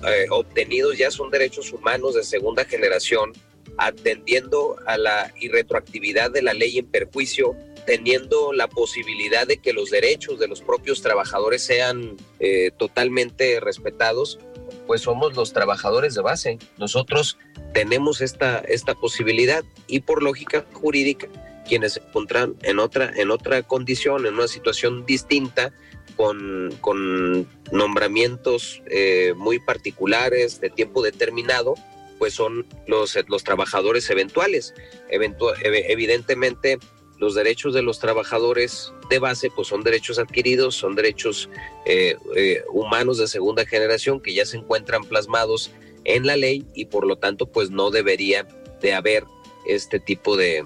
eh, 0.06 0.26
obtenidos 0.30 0.98
ya 0.98 1.10
son 1.12 1.32
derechos 1.32 1.72
humanos 1.72 2.16
de 2.16 2.24
segunda 2.24 2.66
generación, 2.66 3.32
atendiendo 3.78 4.76
a 4.86 4.98
la 4.98 5.34
irretroactividad 5.40 6.32
de 6.32 6.42
la 6.42 6.54
ley 6.54 6.78
en 6.78 6.86
perjuicio, 6.88 7.56
teniendo 7.86 8.54
la 8.54 8.68
posibilidad 8.68 9.48
de 9.48 9.58
que 9.58 9.74
los 9.74 9.90
derechos 9.90 10.40
de 10.40 10.48
los 10.48 10.62
propios 10.62 11.02
trabajadores 11.02 11.64
sean 11.64 12.18
eh, 12.40 12.72
totalmente 12.78 13.60
respetados, 13.60 14.40
pues 14.88 15.02
somos 15.02 15.36
los 15.36 15.54
trabajadores 15.54 16.14
de 16.16 16.22
base. 16.22 16.60
Nosotros 16.78 17.38
tenemos 17.74 18.22
esta, 18.22 18.60
esta 18.60 18.96
posibilidad 18.96 19.64
y 19.88 20.02
por 20.02 20.22
lógica 20.22 20.66
jurídica, 20.74 21.28
quienes 21.68 21.94
se 21.94 22.00
encuentran 22.02 22.56
en 22.64 22.80
otra, 22.80 23.12
en 23.16 23.32
otra 23.32 23.64
condición, 23.64 24.26
en 24.26 24.36
una 24.36 24.48
situación 24.48 25.06
distinta, 25.06 25.74
con, 26.16 27.48
nombramientos 27.72 28.84
eh, 28.86 29.34
muy 29.36 29.60
particulares 29.60 30.62
de 30.62 30.70
tiempo 30.70 31.02
determinado, 31.02 31.74
pues 32.20 32.36
son 32.36 32.66
los, 32.88 33.18
los 33.28 33.44
trabajadores 33.44 34.10
eventuales. 34.10 34.74
evidentemente, 35.10 36.78
los 37.24 37.36
derechos 37.36 37.74
de 37.74 37.82
los 37.82 38.00
trabajadores 38.00 38.94
de 39.10 39.20
base, 39.20 39.50
pues 39.50 39.68
son 39.70 39.84
derechos 39.84 40.20
adquiridos, 40.20 40.76
son 40.76 40.96
derechos 40.96 41.50
eh, 41.86 42.18
eh, 42.36 42.64
humanos 42.72 43.18
de 43.18 43.28
segunda 43.28 43.66
generación 43.66 44.20
que 44.20 44.34
ya 44.34 44.46
se 44.46 44.58
encuentran 44.58 45.04
plasmados 45.04 45.72
en 46.04 46.26
la 46.26 46.36
ley 46.36 46.66
y 46.74 46.86
por 46.86 47.08
lo 47.08 47.18
tanto, 47.18 47.46
pues 47.46 47.70
no 47.70 47.92
debería 47.92 48.48
de 48.82 48.94
haber 48.94 49.24
este 49.66 50.00
tipo 50.00 50.36
de... 50.36 50.66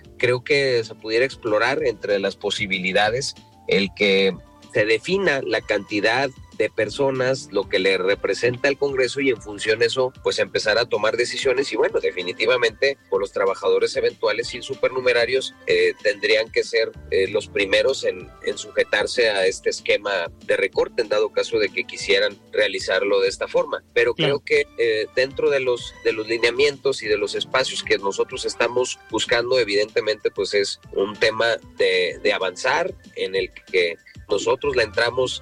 creo 0.21 0.43
que 0.43 0.83
se 0.83 0.93
pudiera 0.93 1.25
explorar 1.25 1.81
entre 1.83 2.19
las 2.19 2.35
posibilidades 2.35 3.33
el 3.67 3.91
que 3.95 4.31
se 4.71 4.85
defina 4.85 5.41
la 5.41 5.61
cantidad 5.61 6.29
de 6.61 6.69
personas, 6.69 7.49
lo 7.51 7.67
que 7.67 7.79
le 7.79 7.97
representa 7.97 8.67
al 8.67 8.77
Congreso 8.77 9.19
y 9.19 9.31
en 9.31 9.41
función 9.41 9.79
de 9.79 9.87
eso, 9.87 10.13
pues 10.21 10.37
empezar 10.37 10.77
a 10.77 10.85
tomar 10.85 11.17
decisiones 11.17 11.73
y 11.73 11.75
bueno, 11.75 11.99
definitivamente 11.99 12.99
por 13.09 13.19
los 13.19 13.31
trabajadores 13.31 13.95
eventuales 13.95 14.53
y 14.53 14.61
supernumerarios 14.61 15.55
eh, 15.65 15.95
tendrían 16.03 16.51
que 16.51 16.63
ser 16.63 16.91
eh, 17.09 17.27
los 17.29 17.47
primeros 17.47 18.03
en, 18.03 18.29
sujetarse 18.55 19.31
a 19.31 19.47
este 19.47 19.71
esquema 19.71 20.31
de 20.45 20.55
recorte 20.55 21.01
en 21.01 21.09
dado 21.09 21.29
caso 21.29 21.57
de 21.57 21.69
que 21.69 21.83
quisieran 21.85 22.37
realizarlo 22.51 23.21
de 23.21 23.29
esta 23.29 23.47
forma. 23.47 23.83
Pero 23.95 24.13
creo 24.13 24.41
que 24.41 24.67
eh, 24.77 25.07
dentro 25.15 25.49
de 25.49 25.61
los, 25.61 25.95
de 26.03 26.13
los 26.13 26.27
lineamientos 26.27 27.01
y 27.01 27.07
de 27.07 27.17
los 27.17 27.33
espacios 27.33 27.81
que 27.81 27.97
nosotros 27.97 28.45
estamos 28.45 28.99
buscando, 29.09 29.57
evidentemente, 29.57 30.29
pues 30.29 30.53
es 30.53 30.79
un 30.91 31.15
tema 31.15 31.57
de, 31.77 32.19
de 32.21 32.33
avanzar 32.33 32.93
en 33.15 33.35
el 33.35 33.51
que 33.71 33.97
nosotros 34.29 34.75
le 34.75 34.83
entramos 34.83 35.41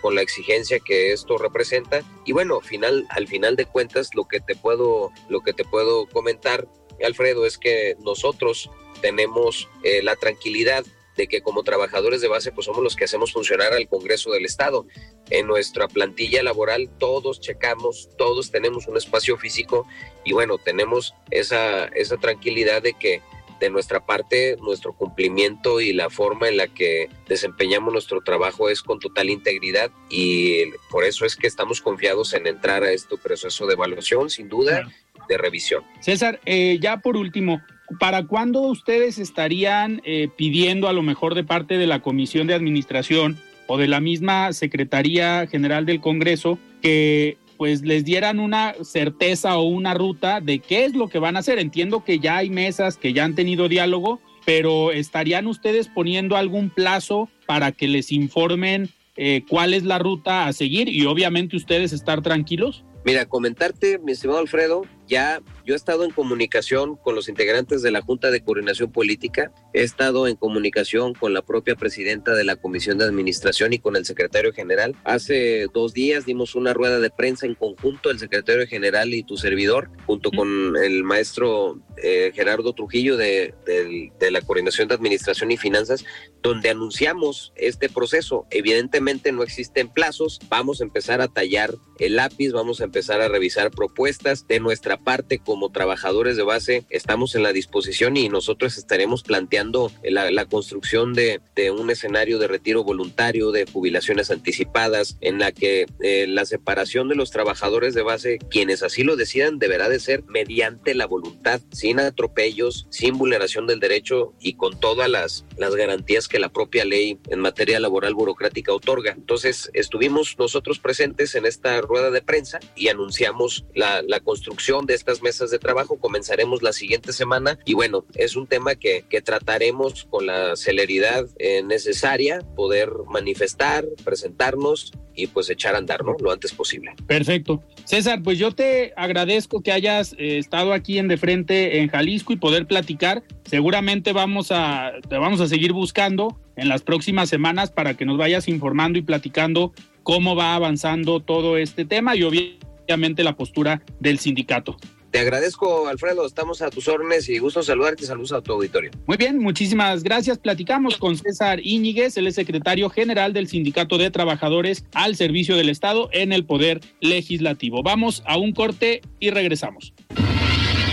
con 0.00 0.14
la 0.14 0.22
exigencia 0.22 0.80
que 0.80 1.12
esto 1.12 1.38
representa. 1.38 2.02
Y 2.24 2.32
bueno, 2.32 2.60
al 3.08 3.28
final 3.28 3.56
de 3.56 3.66
cuentas, 3.66 4.10
lo 4.14 4.24
que 4.24 4.40
te 4.40 4.56
puedo, 4.56 5.10
lo 5.28 5.40
que 5.40 5.52
te 5.52 5.64
puedo 5.64 6.06
comentar, 6.06 6.66
Alfredo, 7.04 7.46
es 7.46 7.58
que 7.58 7.96
nosotros 8.00 8.70
tenemos 9.00 9.68
eh, 9.82 10.02
la 10.02 10.16
tranquilidad 10.16 10.84
de 11.16 11.26
que 11.26 11.42
como 11.42 11.62
trabajadores 11.62 12.20
de 12.20 12.28
base 12.28 12.52
pues 12.52 12.64
somos 12.64 12.82
los 12.82 12.96
que 12.96 13.04
hacemos 13.04 13.32
funcionar 13.32 13.72
al 13.72 13.88
Congreso 13.88 14.30
del 14.30 14.44
Estado. 14.44 14.86
En 15.30 15.46
nuestra 15.46 15.88
plantilla 15.88 16.42
laboral 16.42 16.90
todos 16.98 17.40
checamos, 17.40 18.08
todos 18.16 18.50
tenemos 18.50 18.86
un 18.86 18.96
espacio 18.96 19.36
físico 19.36 19.86
y 20.24 20.32
bueno, 20.32 20.58
tenemos 20.58 21.14
esa, 21.30 21.86
esa 21.86 22.16
tranquilidad 22.16 22.82
de 22.82 22.94
que 22.94 23.20
de 23.62 23.70
nuestra 23.70 24.04
parte, 24.04 24.56
nuestro 24.60 24.92
cumplimiento 24.92 25.80
y 25.80 25.92
la 25.92 26.10
forma 26.10 26.48
en 26.48 26.56
la 26.56 26.66
que 26.66 27.08
desempeñamos 27.28 27.92
nuestro 27.92 28.20
trabajo 28.20 28.68
es 28.68 28.82
con 28.82 28.98
total 28.98 29.30
integridad 29.30 29.92
y 30.10 30.64
por 30.90 31.04
eso 31.04 31.24
es 31.24 31.36
que 31.36 31.46
estamos 31.46 31.80
confiados 31.80 32.34
en 32.34 32.48
entrar 32.48 32.82
a 32.82 32.90
este 32.90 33.16
proceso 33.16 33.68
de 33.68 33.74
evaluación, 33.74 34.30
sin 34.30 34.48
duda, 34.48 34.90
de 35.28 35.38
revisión. 35.38 35.84
César, 36.00 36.40
eh, 36.44 36.78
ya 36.80 36.96
por 36.96 37.16
último, 37.16 37.62
¿para 38.00 38.26
cuándo 38.26 38.62
ustedes 38.62 39.20
estarían 39.20 40.02
eh, 40.04 40.28
pidiendo 40.36 40.88
a 40.88 40.92
lo 40.92 41.02
mejor 41.02 41.36
de 41.36 41.44
parte 41.44 41.78
de 41.78 41.86
la 41.86 42.02
Comisión 42.02 42.48
de 42.48 42.54
Administración 42.54 43.38
o 43.68 43.78
de 43.78 43.86
la 43.86 44.00
misma 44.00 44.52
Secretaría 44.52 45.46
General 45.46 45.86
del 45.86 46.00
Congreso 46.00 46.58
que 46.82 47.38
pues 47.62 47.82
les 47.82 48.04
dieran 48.04 48.40
una 48.40 48.74
certeza 48.82 49.56
o 49.56 49.62
una 49.62 49.94
ruta 49.94 50.40
de 50.40 50.58
qué 50.58 50.84
es 50.84 50.96
lo 50.96 51.06
que 51.06 51.20
van 51.20 51.36
a 51.36 51.38
hacer. 51.38 51.60
Entiendo 51.60 52.02
que 52.02 52.18
ya 52.18 52.38
hay 52.38 52.50
mesas 52.50 52.96
que 52.96 53.12
ya 53.12 53.24
han 53.24 53.36
tenido 53.36 53.68
diálogo, 53.68 54.20
pero 54.44 54.90
¿estarían 54.90 55.46
ustedes 55.46 55.86
poniendo 55.86 56.36
algún 56.36 56.70
plazo 56.70 57.28
para 57.46 57.70
que 57.70 57.86
les 57.86 58.10
informen 58.10 58.88
eh, 59.16 59.44
cuál 59.48 59.74
es 59.74 59.84
la 59.84 60.00
ruta 60.00 60.48
a 60.48 60.52
seguir 60.52 60.88
y 60.88 61.06
obviamente 61.06 61.54
ustedes 61.54 61.92
estar 61.92 62.20
tranquilos? 62.20 62.84
Mira, 63.04 63.26
comentarte, 63.26 64.00
mi 64.00 64.10
estimado 64.10 64.40
Alfredo, 64.40 64.82
ya 65.06 65.40
yo 65.64 65.74
he 65.74 65.76
estado 65.76 66.04
en 66.04 66.10
comunicación 66.10 66.96
con 66.96 67.14
los 67.14 67.28
integrantes 67.28 67.82
de 67.82 67.90
la 67.90 68.02
Junta 68.02 68.30
de 68.30 68.42
Coordinación 68.42 68.90
Política, 68.90 69.52
he 69.72 69.82
estado 69.82 70.26
en 70.26 70.36
comunicación 70.36 71.14
con 71.14 71.34
la 71.34 71.42
propia 71.42 71.76
presidenta 71.76 72.34
de 72.34 72.44
la 72.44 72.56
Comisión 72.56 72.98
de 72.98 73.04
Administración 73.04 73.72
y 73.72 73.78
con 73.78 73.96
el 73.96 74.04
secretario 74.04 74.52
general. 74.52 74.96
Hace 75.04 75.66
dos 75.72 75.94
días 75.94 76.26
dimos 76.26 76.54
una 76.54 76.72
rueda 76.74 77.00
de 77.00 77.10
prensa 77.10 77.46
en 77.46 77.54
conjunto, 77.54 78.10
el 78.10 78.18
secretario 78.18 78.66
general 78.66 79.14
y 79.14 79.22
tu 79.22 79.36
servidor, 79.36 79.90
junto 80.06 80.30
con 80.30 80.76
el 80.76 81.04
maestro 81.04 81.80
eh, 82.02 82.32
Gerardo 82.34 82.72
Trujillo 82.72 83.16
de, 83.16 83.54
de 83.66 84.30
la 84.30 84.40
Coordinación 84.40 84.88
de 84.88 84.94
Administración 84.94 85.50
y 85.50 85.56
Finanzas, 85.56 86.04
donde 86.42 86.70
anunciamos 86.70 87.52
este 87.56 87.88
proceso. 87.88 88.46
Evidentemente 88.50 89.32
no 89.32 89.42
existen 89.42 89.88
plazos, 89.88 90.40
vamos 90.48 90.80
a 90.80 90.84
empezar 90.84 91.20
a 91.20 91.28
tallar 91.28 91.74
el 91.98 92.16
lápiz, 92.16 92.50
vamos 92.52 92.80
a 92.80 92.84
empezar 92.84 93.20
a 93.20 93.28
revisar 93.28 93.70
propuestas. 93.70 94.46
De 94.48 94.60
nuestra 94.60 94.96
parte, 94.96 95.38
como 95.52 95.70
trabajadores 95.70 96.38
de 96.38 96.44
base, 96.44 96.86
estamos 96.88 97.34
en 97.34 97.42
la 97.42 97.52
disposición 97.52 98.16
y 98.16 98.30
nosotros 98.30 98.78
estaremos 98.78 99.22
planteando 99.22 99.92
la, 100.02 100.46
construcción 100.46 101.12
de, 101.12 101.42
un 101.78 101.90
escenario 101.90 102.38
de 102.38 102.48
retiro 102.48 102.84
voluntario, 102.84 103.50
de 103.50 103.66
jubilaciones 103.66 104.30
anticipadas, 104.30 105.18
en 105.20 105.38
la 105.38 105.52
que 105.52 105.84
eh, 106.00 106.26
la 106.26 106.46
separación 106.46 107.10
de 107.10 107.16
los 107.16 107.30
trabajadores 107.30 107.92
de 107.92 108.00
base, 108.00 108.38
quienes 108.48 108.82
así 108.82 109.02
lo 109.02 109.14
decidan, 109.14 109.58
deberá 109.58 109.90
de 109.90 110.00
ser 110.00 110.24
mediante 110.24 110.94
la 110.94 111.04
voluntad, 111.04 111.60
sin 111.70 112.00
atropellos, 112.00 112.86
sin 112.88 113.18
vulneración 113.18 113.66
del 113.66 113.78
derecho 113.78 114.32
y 114.40 114.54
con 114.54 114.80
todas 114.80 115.10
las, 115.10 115.44
las 115.58 115.74
garantías 115.74 116.28
que 116.28 116.38
la 116.38 116.48
propia 116.48 116.86
ley 116.86 117.18
en 117.28 117.40
materia 117.40 117.78
laboral 117.78 118.14
burocrática 118.14 118.72
otorga. 118.72 119.12
Entonces, 119.12 119.70
estuvimos 119.74 120.34
nosotros 120.38 120.78
presentes 120.78 121.34
en 121.34 121.44
esta 121.44 121.78
rueda 121.82 122.10
de 122.10 122.22
prensa 122.22 122.58
y 122.74 122.88
anunciamos 122.88 123.66
la, 123.74 124.00
la 124.00 124.20
construcción 124.20 124.86
de 124.86 124.94
estas 124.94 125.20
mesas 125.20 125.41
de 125.50 125.58
trabajo. 125.58 125.98
Comenzaremos 125.98 126.62
la 126.62 126.72
siguiente 126.72 127.12
semana 127.12 127.58
y 127.64 127.74
bueno, 127.74 128.04
es 128.14 128.36
un 128.36 128.46
tema 128.46 128.74
que, 128.74 129.04
que 129.08 129.20
trataremos 129.20 130.04
con 130.04 130.26
la 130.26 130.56
celeridad 130.56 131.26
eh, 131.38 131.62
necesaria, 131.62 132.40
poder 132.54 132.90
manifestar, 133.08 133.84
presentarnos 134.04 134.92
y 135.14 135.26
pues 135.26 135.50
echar 135.50 135.74
a 135.74 135.78
andar, 135.78 136.04
¿no? 136.04 136.16
Lo 136.20 136.32
antes 136.32 136.52
posible. 136.52 136.92
Perfecto. 137.06 137.62
César, 137.84 138.22
pues 138.22 138.38
yo 138.38 138.52
te 138.52 138.92
agradezco 138.96 139.62
que 139.62 139.72
hayas 139.72 140.14
eh, 140.14 140.38
estado 140.38 140.72
aquí 140.72 140.98
en 140.98 141.08
De 141.08 141.16
Frente 141.16 141.80
en 141.80 141.88
Jalisco 141.88 142.32
y 142.32 142.36
poder 142.36 142.66
platicar. 142.66 143.22
Seguramente 143.44 144.12
vamos 144.12 144.48
a, 144.50 144.92
te 145.08 145.16
vamos 145.18 145.40
a 145.40 145.48
seguir 145.48 145.72
buscando 145.72 146.38
en 146.56 146.68
las 146.68 146.82
próximas 146.82 147.28
semanas 147.28 147.70
para 147.70 147.94
que 147.94 148.04
nos 148.04 148.18
vayas 148.18 148.48
informando 148.48 148.98
y 148.98 149.02
platicando 149.02 149.72
cómo 150.02 150.34
va 150.36 150.54
avanzando 150.54 151.20
todo 151.20 151.56
este 151.56 151.84
tema 151.84 152.16
y 152.16 152.22
obviamente 152.22 153.24
la 153.24 153.36
postura 153.36 153.82
del 154.00 154.18
sindicato. 154.18 154.76
Te 155.12 155.18
agradezco, 155.18 155.88
Alfredo. 155.88 156.26
Estamos 156.26 156.62
a 156.62 156.70
tus 156.70 156.88
órdenes 156.88 157.28
y 157.28 157.36
gusto 157.36 157.62
saludarte. 157.62 158.06
Saludos 158.06 158.32
a 158.32 158.40
tu 158.40 158.52
auditorio. 158.52 158.90
Muy 159.06 159.18
bien, 159.18 159.38
muchísimas 159.38 160.02
gracias. 160.02 160.38
Platicamos 160.38 160.96
con 160.96 161.18
César 161.18 161.60
Íñiguez, 161.62 162.16
el 162.16 162.32
secretario 162.32 162.88
general 162.88 163.34
del 163.34 163.46
Sindicato 163.46 163.98
de 163.98 164.10
Trabajadores 164.10 164.86
al 164.94 165.14
Servicio 165.14 165.54
del 165.54 165.68
Estado 165.68 166.08
en 166.12 166.32
el 166.32 166.46
Poder 166.46 166.80
Legislativo. 167.00 167.82
Vamos 167.82 168.22
a 168.26 168.38
un 168.38 168.52
corte 168.52 169.02
y 169.20 169.28
regresamos. 169.28 169.92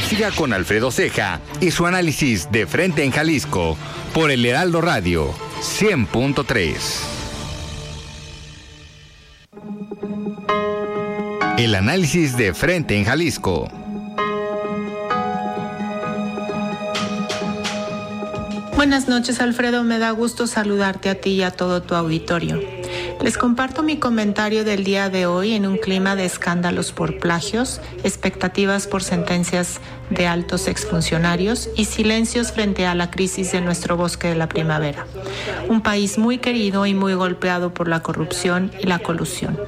Siga 0.10 0.32
con 0.32 0.52
Alfredo 0.52 0.92
Ceja 0.92 1.40
y 1.62 1.72
su 1.72 1.86
análisis 1.86 2.52
de 2.52 2.68
frente 2.68 3.06
en 3.06 3.12
Jalisco 3.12 3.78
por 4.14 4.32
el 4.32 4.46
Heraldo 4.46 4.82
Radio 4.82 5.34
100.3. 5.62 6.76
El 11.58 11.74
análisis 11.76 12.36
de 12.36 12.54
frente 12.54 12.98
en 12.98 13.06
Jalisco. 13.06 13.79
Buenas 18.80 19.10
noches, 19.10 19.42
Alfredo. 19.42 19.84
Me 19.84 20.00
da 20.00 20.12
gusto 20.12 20.48
saludarte 20.48 21.10
a 21.10 21.16
ti 21.16 21.32
y 21.32 21.42
a 21.42 21.52
todo 21.52 21.82
tu 21.82 21.96
auditorio. 21.96 22.62
Les 23.22 23.38
comparto 23.38 23.84
mi 23.84 23.98
comentario 23.98 24.64
del 24.64 24.86
día 24.86 25.10
de 25.10 25.26
hoy 25.26 25.52
en 25.52 25.68
un 25.68 25.76
clima 25.76 26.16
de 26.16 26.24
escándalos 26.24 26.94
por 26.94 27.20
plagios, 27.20 27.82
expectativas 28.06 28.88
por 28.88 29.04
sentencias 29.04 29.82
de 30.10 30.28
altos 30.28 30.70
exfuncionarios 30.70 31.70
y 31.76 31.84
silencios 31.84 32.54
frente 32.54 32.86
a 32.86 32.96
la 32.96 33.12
crisis 33.12 33.52
de 33.52 33.60
nuestro 33.60 33.98
bosque 33.98 34.30
de 34.30 34.36
la 34.36 34.48
primavera. 34.48 35.06
Un 35.68 35.82
país 35.82 36.18
muy 36.18 36.38
querido 36.38 36.86
y 36.86 36.94
muy 36.94 37.16
golpeado 37.16 37.74
por 37.74 37.90
la 37.90 38.02
corrupción 38.02 38.72
y 38.80 38.88
la 38.88 39.00
colusión. 39.00 39.60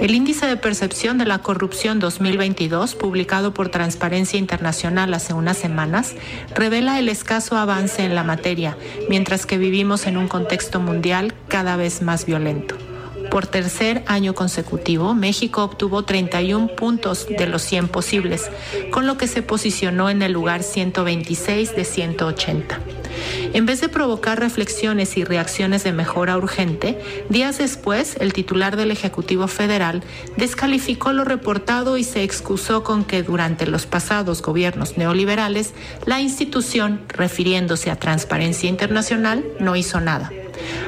El 0.00 0.14
índice 0.14 0.46
de 0.46 0.56
percepción 0.56 1.18
de 1.18 1.26
la 1.26 1.38
corrupción 1.38 1.98
2022, 1.98 2.94
publicado 2.94 3.54
por 3.54 3.68
Transparencia 3.68 4.38
Internacional 4.38 5.14
hace 5.14 5.34
unas 5.34 5.56
semanas, 5.56 6.14
revela 6.54 6.98
el 6.98 7.08
escaso 7.08 7.56
avance 7.56 8.04
en 8.04 8.14
la 8.14 8.24
materia, 8.24 8.76
mientras 9.08 9.46
que 9.46 9.58
vivimos 9.58 10.06
en 10.06 10.16
un 10.16 10.28
contexto 10.28 10.80
mundial 10.80 11.34
cada 11.48 11.76
vez 11.76 12.02
más 12.02 12.26
violento. 12.26 12.76
Por 13.30 13.46
tercer 13.46 14.04
año 14.06 14.34
consecutivo, 14.34 15.14
México 15.14 15.64
obtuvo 15.64 16.04
31 16.04 16.68
puntos 16.68 17.26
de 17.28 17.46
los 17.46 17.62
100 17.62 17.88
posibles, 17.88 18.50
con 18.90 19.06
lo 19.06 19.16
que 19.18 19.26
se 19.26 19.42
posicionó 19.42 20.10
en 20.10 20.22
el 20.22 20.32
lugar 20.32 20.62
126 20.62 21.74
de 21.74 21.84
180. 21.84 22.80
En 23.52 23.66
vez 23.66 23.80
de 23.80 23.88
provocar 23.88 24.40
reflexiones 24.40 25.16
y 25.16 25.24
reacciones 25.24 25.84
de 25.84 25.92
mejora 25.92 26.36
urgente, 26.36 26.98
días 27.28 27.58
después 27.58 28.16
el 28.20 28.32
titular 28.32 28.76
del 28.76 28.90
Ejecutivo 28.90 29.48
Federal 29.48 30.02
descalificó 30.36 31.12
lo 31.12 31.24
reportado 31.24 31.96
y 31.96 32.04
se 32.04 32.22
excusó 32.22 32.84
con 32.84 33.04
que 33.04 33.22
durante 33.22 33.66
los 33.66 33.86
pasados 33.86 34.42
gobiernos 34.42 34.96
neoliberales 34.98 35.74
la 36.06 36.20
institución, 36.20 37.00
refiriéndose 37.08 37.90
a 37.90 37.96
Transparencia 37.96 38.68
Internacional, 38.68 39.44
no 39.60 39.76
hizo 39.76 40.00
nada. 40.00 40.30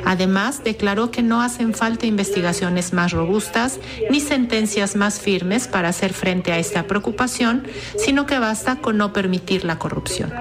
Además, 0.05 0.63
declaró 0.65 1.11
que 1.11 1.23
no 1.23 1.43
hacen 1.43 1.75
falta 1.75 2.07
investigaciones 2.07 2.93
más 2.93 3.13
robustas 3.13 3.79
ni 4.11 4.21
sentencias 4.21 4.97
más 4.97 5.21
firmes 5.21 5.69
para 5.69 5.89
hacer 5.89 6.13
frente 6.13 6.53
a 6.53 6.59
esta 6.59 6.85
preocupación, 6.85 7.67
sino 7.99 8.27
que 8.27 8.39
basta 8.39 8.77
con 8.77 8.97
no 8.97 9.13
permitir 9.13 9.65
la 9.65 9.79
corrupción. 9.79 10.33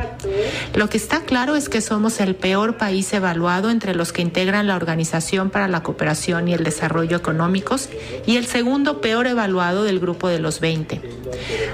Lo 0.73 0.89
que 0.89 0.97
está 0.97 1.21
claro 1.21 1.55
es 1.55 1.69
que 1.69 1.81
somos 1.81 2.19
el 2.19 2.35
peor 2.35 2.77
país 2.77 3.11
evaluado 3.13 3.69
entre 3.69 3.95
los 3.95 4.13
que 4.13 4.21
integran 4.21 4.67
la 4.67 4.75
Organización 4.75 5.49
para 5.49 5.67
la 5.67 5.83
Cooperación 5.83 6.47
y 6.47 6.53
el 6.53 6.63
Desarrollo 6.63 7.17
Económicos 7.17 7.89
y 8.25 8.37
el 8.37 8.45
segundo 8.45 9.01
peor 9.01 9.27
evaluado 9.27 9.83
del 9.83 9.99
grupo 9.99 10.27
de 10.27 10.39
los 10.39 10.59
20. 10.59 11.01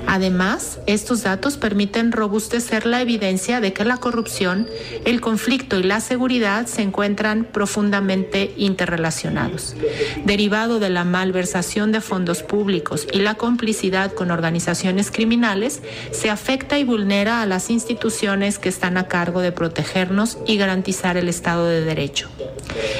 Además, 0.07 0.79
estos 0.87 1.23
datos 1.23 1.57
permiten 1.57 2.11
robustecer 2.11 2.85
la 2.85 3.01
evidencia 3.01 3.61
de 3.61 3.73
que 3.73 3.85
la 3.85 3.97
corrupción, 3.97 4.67
el 5.05 5.21
conflicto 5.21 5.79
y 5.79 5.83
la 5.83 6.01
seguridad 6.01 6.65
se 6.65 6.81
encuentran 6.81 7.40
profundamente 7.45 8.53
interrelacionados. 8.57 9.75
Derivado 10.25 10.79
de 10.79 10.89
la 10.89 11.03
malversación 11.03 11.91
de 11.91 12.01
fondos 12.01 12.43
públicos 12.43 13.07
y 13.11 13.19
la 13.19 13.35
complicidad 13.35 14.13
con 14.13 14.31
organizaciones 14.31 15.11
criminales, 15.11 15.81
se 16.11 16.29
afecta 16.29 16.79
y 16.79 16.83
vulnera 16.83 17.41
a 17.41 17.45
las 17.45 17.69
instituciones 17.69 18.59
que 18.59 18.69
están 18.69 18.97
a 18.97 19.07
cargo 19.07 19.41
de 19.41 19.51
protegernos 19.51 20.37
y 20.45 20.57
garantizar 20.57 21.17
el 21.17 21.27
Estado 21.27 21.67
de 21.67 21.81
Derecho. 21.81 22.29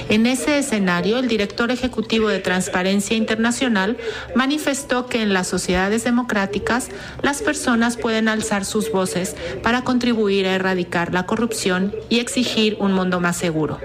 En 0.09 0.25
ese 0.25 0.57
escenario, 0.57 1.19
el 1.19 1.27
director 1.27 1.71
ejecutivo 1.71 2.27
de 2.27 2.39
Transparencia 2.39 3.15
Internacional 3.15 3.97
manifestó 4.35 5.05
que 5.05 5.21
en 5.21 5.33
las 5.33 5.47
sociedades 5.47 6.03
democráticas 6.03 6.89
las 7.21 7.41
personas 7.41 7.97
pueden 7.97 8.27
alzar 8.27 8.65
sus 8.65 8.91
voces 8.91 9.35
para 9.63 9.83
contribuir 9.83 10.47
a 10.47 10.55
erradicar 10.55 11.13
la 11.13 11.25
corrupción 11.25 11.95
y 12.09 12.19
exigir 12.19 12.77
un 12.79 12.93
mundo 12.93 13.19
más 13.19 13.37
seguro. 13.37 13.79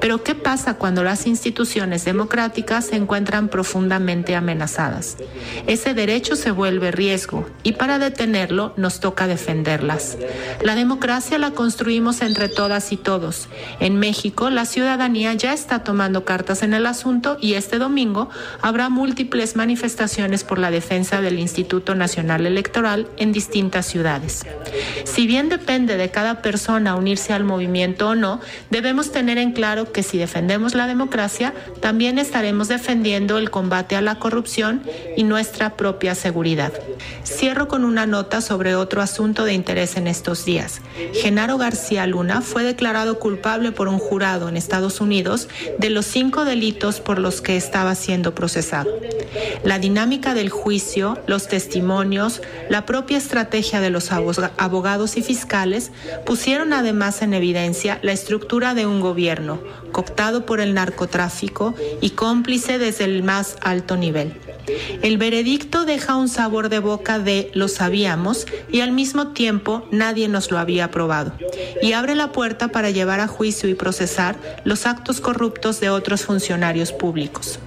Pero 0.00 0.22
¿qué 0.22 0.34
pasa 0.34 0.74
cuando 0.74 1.02
las 1.02 1.26
instituciones 1.26 2.04
democráticas 2.04 2.86
se 2.86 2.96
encuentran 2.96 3.48
profundamente 3.48 4.34
amenazadas? 4.34 5.16
Ese 5.66 5.94
derecho 5.94 6.36
se 6.36 6.50
vuelve 6.50 6.90
riesgo 6.90 7.46
y 7.62 7.72
para 7.72 7.98
detenerlo 7.98 8.74
nos 8.76 9.00
toca 9.00 9.26
defenderlas. 9.26 10.16
La 10.62 10.74
democracia 10.74 11.38
la 11.38 11.52
construimos 11.52 12.20
entre 12.22 12.48
todas 12.48 12.92
y 12.92 12.96
todos. 12.96 13.48
En 13.80 13.98
México, 13.98 14.50
la 14.50 14.64
ciudadanía 14.64 15.34
ya 15.34 15.52
está 15.52 15.84
tomando 15.84 16.24
cartas 16.24 16.62
en 16.62 16.74
el 16.74 16.86
asunto 16.86 17.38
y 17.40 17.54
este 17.54 17.78
domingo 17.78 18.28
habrá 18.62 18.88
múltiples 18.88 19.56
manifestaciones 19.56 20.44
por 20.44 20.58
la 20.58 20.70
defensa 20.70 21.20
del 21.20 21.38
Instituto 21.38 21.94
Nacional 21.94 22.46
Electoral 22.46 23.08
en 23.16 23.32
distintas 23.32 23.86
ciudades. 23.86 24.44
Si 25.04 25.26
bien 25.26 25.48
depende 25.48 25.96
de 25.96 26.10
cada 26.10 26.42
persona 26.42 26.96
unirse 26.96 27.32
al 27.32 27.44
movimiento 27.44 28.10
o 28.10 28.14
no, 28.14 28.40
debemos 28.70 29.12
tener 29.12 29.38
en 29.38 29.52
claro 29.52 29.83
que 29.92 30.02
si 30.02 30.18
defendemos 30.18 30.74
la 30.74 30.86
democracia, 30.86 31.54
también 31.80 32.18
estaremos 32.18 32.68
defendiendo 32.68 33.38
el 33.38 33.50
combate 33.50 33.96
a 33.96 34.00
la 34.00 34.18
corrupción 34.18 34.82
y 35.16 35.24
nuestra 35.24 35.76
propia 35.76 36.14
seguridad. 36.14 36.72
Cierro 37.24 37.68
con 37.68 37.84
una 37.84 38.06
nota 38.06 38.40
sobre 38.40 38.74
otro 38.74 39.02
asunto 39.02 39.44
de 39.44 39.54
interés 39.54 39.96
en 39.96 40.06
estos 40.06 40.44
días. 40.44 40.80
Genaro 41.12 41.58
García 41.58 42.06
Luna 42.06 42.40
fue 42.40 42.62
declarado 42.62 43.18
culpable 43.18 43.72
por 43.72 43.88
un 43.88 43.98
jurado 43.98 44.48
en 44.48 44.56
Estados 44.56 45.00
Unidos 45.00 45.48
de 45.78 45.90
los 45.90 46.06
cinco 46.06 46.44
delitos 46.44 47.00
por 47.00 47.18
los 47.18 47.40
que 47.40 47.56
estaba 47.56 47.94
siendo 47.94 48.34
procesado. 48.34 48.90
La 49.64 49.78
dinámica 49.78 50.34
del 50.34 50.50
juicio, 50.50 51.18
los 51.26 51.48
testimonios, 51.48 52.42
la 52.68 52.86
propia 52.86 53.18
estrategia 53.18 53.80
de 53.80 53.90
los 53.90 54.10
abogados 54.12 55.16
y 55.16 55.22
fiscales 55.22 55.90
pusieron 56.24 56.72
además 56.72 57.22
en 57.22 57.34
evidencia 57.34 57.98
la 58.02 58.12
estructura 58.12 58.74
de 58.74 58.86
un 58.86 59.00
gobierno 59.00 59.60
cooptado 59.92 60.46
por 60.46 60.60
el 60.60 60.74
narcotráfico 60.74 61.74
y 62.00 62.10
cómplice 62.10 62.78
desde 62.78 63.04
el 63.04 63.22
más 63.22 63.56
alto 63.60 63.96
nivel. 63.96 64.34
El 65.02 65.18
veredicto 65.18 65.84
deja 65.84 66.16
un 66.16 66.28
sabor 66.28 66.68
de 66.68 66.78
boca 66.78 67.18
de 67.18 67.50
lo 67.54 67.68
sabíamos 67.68 68.46
y 68.70 68.80
al 68.80 68.92
mismo 68.92 69.28
tiempo 69.28 69.86
nadie 69.90 70.28
nos 70.28 70.50
lo 70.50 70.58
había 70.58 70.90
probado 70.90 71.32
y 71.82 71.92
abre 71.92 72.14
la 72.14 72.32
puerta 72.32 72.68
para 72.68 72.90
llevar 72.90 73.20
a 73.20 73.26
juicio 73.26 73.68
y 73.68 73.74
procesar 73.74 74.36
los 74.64 74.86
actos 74.86 75.20
corruptos 75.20 75.80
de 75.80 75.90
otros 75.90 76.22
funcionarios 76.22 76.92
públicos. 76.92 77.58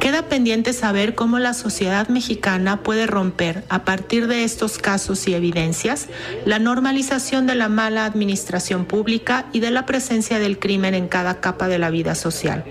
Queda 0.00 0.28
pendiente 0.28 0.72
saber 0.72 1.14
cómo 1.14 1.38
la 1.38 1.54
sociedad 1.54 2.08
mexicana 2.08 2.82
puede 2.82 3.06
romper 3.06 3.64
a 3.68 3.84
partir 3.84 4.26
de 4.26 4.44
estos 4.44 4.78
casos 4.78 5.26
y 5.28 5.34
evidencias 5.34 6.08
la 6.44 6.58
normalización 6.58 7.46
de 7.46 7.54
la 7.54 7.68
mala 7.68 8.04
administración 8.04 8.84
pública 8.84 9.46
y 9.52 9.60
de 9.60 9.70
la 9.70 9.86
presencia 9.86 10.38
del 10.38 10.58
crimen 10.58 10.94
en 10.94 11.08
cada 11.08 11.40
capa 11.40 11.68
de 11.68 11.78
la 11.78 11.90
vida 11.90 12.14
social. 12.14 12.64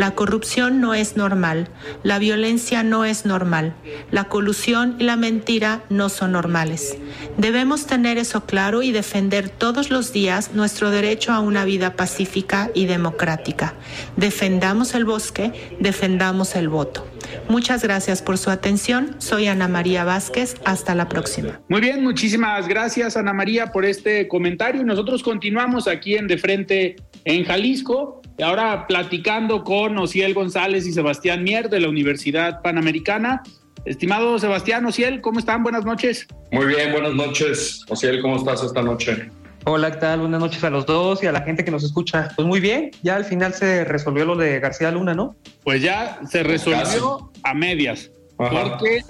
La 0.00 0.12
corrupción 0.12 0.80
no 0.80 0.94
es 0.94 1.18
normal, 1.18 1.68
la 2.04 2.18
violencia 2.18 2.82
no 2.82 3.04
es 3.04 3.26
normal, 3.26 3.74
la 4.10 4.24
colusión 4.24 4.96
y 4.98 5.04
la 5.04 5.16
mentira 5.16 5.82
no 5.90 6.08
son 6.08 6.32
normales. 6.32 6.96
Debemos 7.36 7.86
tener 7.86 8.16
eso 8.16 8.46
claro 8.46 8.80
y 8.80 8.92
defender 8.92 9.50
todos 9.50 9.90
los 9.90 10.10
días 10.14 10.54
nuestro 10.54 10.90
derecho 10.90 11.32
a 11.32 11.40
una 11.40 11.66
vida 11.66 11.96
pacífica 11.96 12.70
y 12.72 12.86
democrática. 12.86 13.74
Defendamos 14.16 14.94
el 14.94 15.04
bosque, 15.04 15.76
defendamos 15.80 16.56
el 16.56 16.70
voto. 16.70 17.06
Muchas 17.50 17.82
gracias 17.82 18.22
por 18.22 18.38
su 18.38 18.48
atención. 18.48 19.16
Soy 19.18 19.48
Ana 19.48 19.68
María 19.68 20.04
Vázquez. 20.04 20.56
Hasta 20.64 20.94
la 20.94 21.10
próxima. 21.10 21.60
Muy 21.68 21.82
bien, 21.82 22.02
muchísimas 22.02 22.66
gracias 22.68 23.18
Ana 23.18 23.34
María 23.34 23.66
por 23.66 23.84
este 23.84 24.26
comentario. 24.28 24.82
Nosotros 24.82 25.22
continuamos 25.22 25.86
aquí 25.88 26.16
en 26.16 26.26
De 26.26 26.38
Frente 26.38 26.96
en 27.24 27.44
Jalisco. 27.44 28.22
Y 28.38 28.42
ahora 28.42 28.86
platicando 28.86 29.64
con 29.64 29.98
Ociel 29.98 30.34
González 30.34 30.86
y 30.86 30.92
Sebastián 30.92 31.44
Mier 31.44 31.68
de 31.68 31.80
la 31.80 31.88
Universidad 31.88 32.62
Panamericana. 32.62 33.42
Estimado 33.84 34.38
Sebastián 34.38 34.84
Ociel, 34.86 35.20
¿cómo 35.20 35.38
están? 35.38 35.62
Buenas 35.62 35.84
noches. 35.84 36.26
Muy 36.52 36.66
bien, 36.66 36.92
buenas 36.92 37.14
noches. 37.14 37.84
Ociel, 37.88 38.20
¿cómo 38.20 38.36
estás 38.36 38.62
esta 38.62 38.82
noche? 38.82 39.30
Hola, 39.64 39.90
¿qué 39.92 39.98
tal? 39.98 40.20
Buenas 40.20 40.40
noches 40.40 40.64
a 40.64 40.70
los 40.70 40.86
dos 40.86 41.22
y 41.22 41.26
a 41.26 41.32
la 41.32 41.42
gente 41.42 41.64
que 41.64 41.70
nos 41.70 41.84
escucha. 41.84 42.30
Pues 42.34 42.48
muy 42.48 42.60
bien, 42.60 42.90
ya 43.02 43.16
al 43.16 43.26
final 43.26 43.52
se 43.52 43.84
resolvió 43.84 44.24
lo 44.24 44.36
de 44.36 44.58
García 44.58 44.90
Luna, 44.90 45.14
¿no? 45.14 45.36
Pues 45.64 45.82
ya 45.82 46.18
se 46.30 46.42
resolvió 46.42 47.30
a 47.42 47.54
medias, 47.54 48.10
porque 48.36 49.02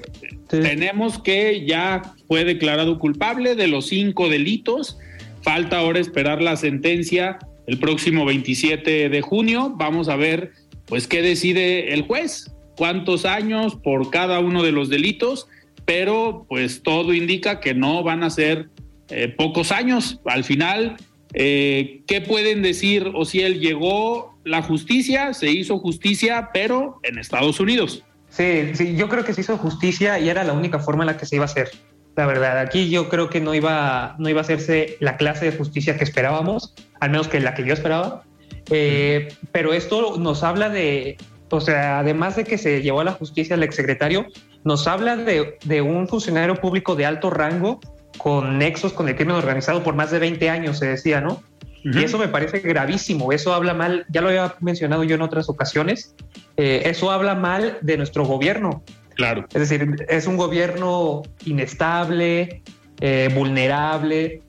tenemos 0.49 1.23
que 1.23 1.65
ya 1.67 2.03
fue 2.27 2.45
declarado 2.45 2.99
culpable 2.99 3.55
de 3.55 3.69
los 3.69 3.87
cinco 3.87 4.29
delitos. 4.29 4.99
Falta 5.43 5.79
ahora 5.79 6.01
esperar 6.01 6.43
la 6.43 6.57
sentencia 6.57 7.39
el 7.71 7.79
próximo 7.79 8.25
27 8.25 9.09
de 9.09 9.21
junio. 9.21 9.73
Vamos 9.77 10.09
a 10.09 10.17
ver, 10.17 10.51
pues, 10.87 11.07
qué 11.07 11.23
decide 11.23 11.95
el 11.95 12.03
juez, 12.03 12.51
cuántos 12.77 13.25
años 13.25 13.77
por 13.77 14.11
cada 14.11 14.41
uno 14.41 14.65
de 14.65 14.73
los 14.73 14.89
delitos, 14.89 15.47
pero 15.85 16.47
pues 16.49 16.83
todo 16.83 17.15
indica 17.15 17.61
que 17.61 17.73
no 17.73 18.03
van 18.03 18.25
a 18.25 18.31
ser 18.31 18.71
eh, 19.09 19.29
pocos 19.29 19.71
años. 19.71 20.21
Al 20.25 20.43
final, 20.43 20.97
eh, 21.33 22.03
¿qué 22.09 22.21
pueden 22.21 22.61
decir 22.63 23.09
o 23.15 23.25
si 23.25 23.41
él 23.41 23.61
llegó 23.61 24.37
la 24.45 24.63
justicia, 24.63 25.33
se 25.33 25.51
hizo 25.53 25.79
justicia, 25.79 26.51
pero 26.53 26.99
en 27.05 27.19
Estados 27.19 27.61
Unidos? 27.61 28.03
Sí, 28.31 28.75
sí, 28.75 28.97
yo 28.97 29.09
creo 29.09 29.25
que 29.25 29.33
se 29.33 29.43
hizo 29.43 29.57
justicia 29.59 30.19
y 30.19 30.29
era 30.29 30.43
la 30.43 30.55
única 30.55 30.81
forma 30.81 31.05
en 31.05 31.09
la 31.09 31.17
que 31.17 31.27
se 31.27 31.37
iba 31.37 31.45
a 31.45 31.47
hacer. 31.47 31.71
La 32.17 32.27
verdad, 32.27 32.59
aquí 32.59 32.91
yo 32.91 33.09
creo 33.09 33.31
que 33.31 33.41
no 33.41 33.55
iba, 33.55 34.17
no 34.19 34.29
iba 34.29 34.41
a 34.41 34.43
hacerse 34.43 34.97
la 35.01 35.17
clase 35.17 35.51
de 35.51 35.57
justicia 35.57 35.97
que 35.97 36.05
esperábamos, 36.05 36.75
al 37.01 37.11
menos 37.11 37.29
que 37.29 37.41
la 37.41 37.55
que 37.55 37.65
yo 37.65 37.73
esperaba. 37.73 38.25
Eh, 38.71 39.29
pero 39.53 39.73
esto 39.73 40.17
nos 40.19 40.43
habla 40.43 40.69
de, 40.69 41.17
o 41.51 41.61
sea, 41.61 42.01
además 42.01 42.37
de 42.37 42.45
que 42.45 42.59
se 42.59 42.83
llevó 42.83 43.01
a 43.01 43.05
la 43.05 43.13
justicia 43.13 43.55
el 43.55 43.63
exsecretario, 43.63 44.27
nos 44.65 44.87
habla 44.87 45.17
de, 45.17 45.59
de 45.65 45.83
un 45.83 46.09
funcionario 46.09 46.57
público 46.57 46.95
de 46.95 47.07
alto 47.07 47.31
rango 47.31 47.81
con 48.19 48.59
nexos 48.59 48.93
con 48.93 49.09
el 49.09 49.17
crimen 49.17 49.37
organizado 49.37 49.83
por 49.83 49.95
más 49.95 50.11
de 50.11 50.19
20 50.19 50.51
años, 50.51 50.79
se 50.79 50.87
decía, 50.87 51.21
¿no? 51.21 51.43
Y 51.83 52.05
eso 52.05 52.19
me 52.19 52.29
parece 52.29 52.61
gravísimo, 52.61 53.33
eso 53.33 53.55
habla 53.55 53.73
mal, 53.73 54.05
ya 54.11 54.21
lo 54.21 54.29
había 54.29 54.55
mencionado 54.61 55.03
yo 55.05 55.15
en 55.15 55.23
otras 55.23 55.49
ocasiones, 55.49 56.15
eh, 56.59 56.83
eso 56.85 57.11
habla 57.11 57.35
mal 57.35 57.79
de 57.81 57.97
nuestro 57.97 58.27
gobierno. 58.27 58.83
Claro. 59.15 59.47
Es 59.53 59.69
decir, 59.69 60.07
es 60.09 60.27
un 60.27 60.37
gobierno 60.37 61.23
inestable, 61.45 62.63
eh, 63.01 63.31
vulnerable, 63.35 64.43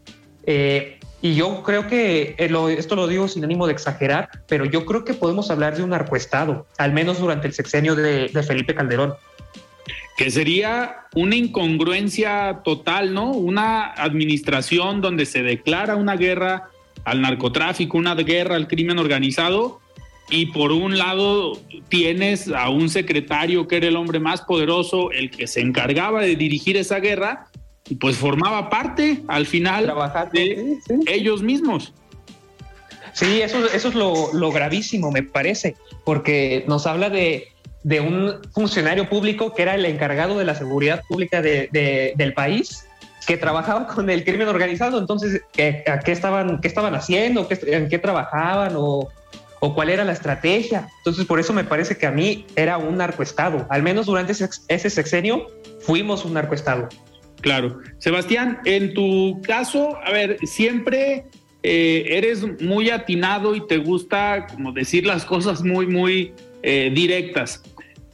eh, 0.45 0.99
y 1.21 1.35
yo 1.35 1.61
creo 1.61 1.87
que, 1.87 2.35
esto 2.37 2.95
lo 2.95 3.07
digo 3.07 3.27
sin 3.27 3.43
ánimo 3.43 3.67
de 3.67 3.73
exagerar, 3.73 4.29
pero 4.47 4.65
yo 4.65 4.85
creo 4.85 5.05
que 5.05 5.13
podemos 5.13 5.51
hablar 5.51 5.75
de 5.75 5.83
un 5.83 5.91
narcoestado, 5.91 6.65
al 6.79 6.93
menos 6.93 7.19
durante 7.19 7.47
el 7.47 7.53
sexenio 7.53 7.95
de 7.95 8.43
Felipe 8.47 8.73
Calderón 8.73 9.13
que 10.21 10.29
sería 10.29 11.07
una 11.15 11.35
incongruencia 11.35 12.61
total, 12.63 13.11
¿no? 13.11 13.31
Una 13.31 13.85
administración 13.85 15.01
donde 15.01 15.25
se 15.25 15.41
declara 15.41 15.95
una 15.95 16.15
guerra 16.15 16.69
al 17.05 17.21
narcotráfico, 17.21 17.97
una 17.97 18.13
guerra 18.13 18.55
al 18.55 18.67
crimen 18.67 18.99
organizado, 18.99 19.81
y 20.29 20.47
por 20.47 20.71
un 20.71 20.97
lado 20.97 21.59
tienes 21.89 22.47
a 22.47 22.69
un 22.69 22.89
secretario 22.89 23.67
que 23.67 23.77
era 23.77 23.87
el 23.87 23.95
hombre 23.95 24.19
más 24.19 24.41
poderoso, 24.41 25.11
el 25.11 25.29
que 25.29 25.47
se 25.47 25.61
encargaba 25.61 26.21
de 26.21 26.35
dirigir 26.35 26.77
esa 26.77 26.99
guerra, 26.99 27.47
y 27.89 27.95
pues 27.95 28.15
formaba 28.15 28.69
parte 28.69 29.21
al 29.27 29.45
final 29.45 29.93
de 30.31 30.77
ellos 31.07 31.41
mismos. 31.41 31.93
Sí, 33.13 33.41
eso, 33.41 33.65
eso 33.73 33.89
es 33.89 33.95
lo, 33.95 34.33
lo 34.33 34.51
gravísimo, 34.51 35.11
me 35.11 35.23
parece, 35.23 35.75
porque 36.05 36.63
nos 36.67 36.87
habla 36.87 37.09
de, 37.09 37.49
de 37.83 37.99
un 37.99 38.35
funcionario 38.53 39.09
público 39.09 39.53
que 39.53 39.63
era 39.63 39.75
el 39.75 39.85
encargado 39.85 40.37
de 40.37 40.45
la 40.45 40.55
seguridad 40.55 41.03
pública 41.07 41.41
del 41.41 42.33
país, 42.33 42.87
que 43.27 43.37
trabajaba 43.37 43.87
con 43.87 44.09
el 44.09 44.23
crimen 44.23 44.47
organizado. 44.47 44.97
Entonces, 44.97 45.41
¿qué, 45.51 45.83
qué, 46.05 46.11
estaban, 46.11 46.61
qué 46.61 46.67
estaban 46.67 46.95
haciendo? 46.95 47.47
Qué, 47.47 47.59
¿En 47.67 47.89
qué 47.89 47.99
trabajaban? 47.99 48.73
O, 48.75 49.09
o, 49.61 49.73
cuál 49.73 49.89
era 49.89 50.03
la 50.03 50.11
estrategia? 50.11 50.89
Entonces, 50.97 51.25
por 51.25 51.39
eso 51.39 51.53
me 51.53 51.63
parece 51.63 51.97
que 51.97 52.05
a 52.05 52.11
mí 52.11 52.45
era 52.55 52.77
un 52.77 52.97
narcoestado. 52.97 53.65
Al 53.69 53.83
menos 53.83 54.07
durante 54.07 54.33
ese, 54.33 54.49
ese 54.67 54.89
sexenio 54.89 55.47
fuimos 55.79 56.25
un 56.25 56.33
narcoestado. 56.33 56.89
Claro. 57.41 57.79
Sebastián, 57.99 58.59
en 58.65 58.93
tu 58.93 59.41
caso, 59.41 59.97
a 60.03 60.11
ver, 60.11 60.37
siempre 60.43 61.25
eh, 61.63 62.05
eres 62.09 62.61
muy 62.61 62.89
atinado 62.89 63.55
y 63.55 63.65
te 63.67 63.77
gusta 63.77 64.47
como 64.47 64.71
decir 64.71 65.05
las 65.05 65.25
cosas 65.25 65.63
muy, 65.63 65.87
muy 65.87 66.33
eh, 66.63 66.91
directas. 66.93 67.63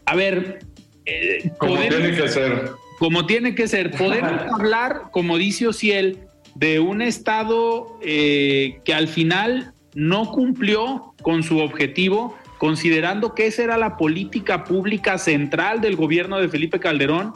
A 0.06 0.16
ver, 0.16 0.60
eh, 1.06 1.52
como 1.58 1.78
tiene 1.78 2.16
que 2.16 2.28
ser. 2.28 2.72
Como 3.00 3.26
tiene 3.26 3.56
que 3.56 3.68
ser. 3.68 3.92
Podemos 3.92 4.42
hablar, 4.54 5.04
como 5.12 5.38
dice 5.38 5.68
Ociel, 5.68 6.20
de 6.56 6.80
un 6.80 7.02
Estado 7.02 8.00
eh, 8.02 8.80
que 8.84 8.94
al 8.94 9.08
final 9.08 9.74
no 9.94 10.32
cumplió 10.32 11.07
con 11.28 11.44
su 11.44 11.60
objetivo, 11.60 12.38
considerando 12.58 13.36
que 13.36 13.48
esa 13.48 13.64
era 13.64 13.78
la 13.78 13.98
política 13.98 14.64
pública 14.64 15.18
central 15.18 15.82
del 15.82 15.98
gobierno 15.98 16.40
de 16.40 16.48
Felipe 16.48 16.80
Calderón. 16.80 17.34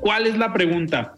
¿Cuál 0.00 0.26
es 0.26 0.36
la 0.36 0.52
pregunta? 0.52 1.14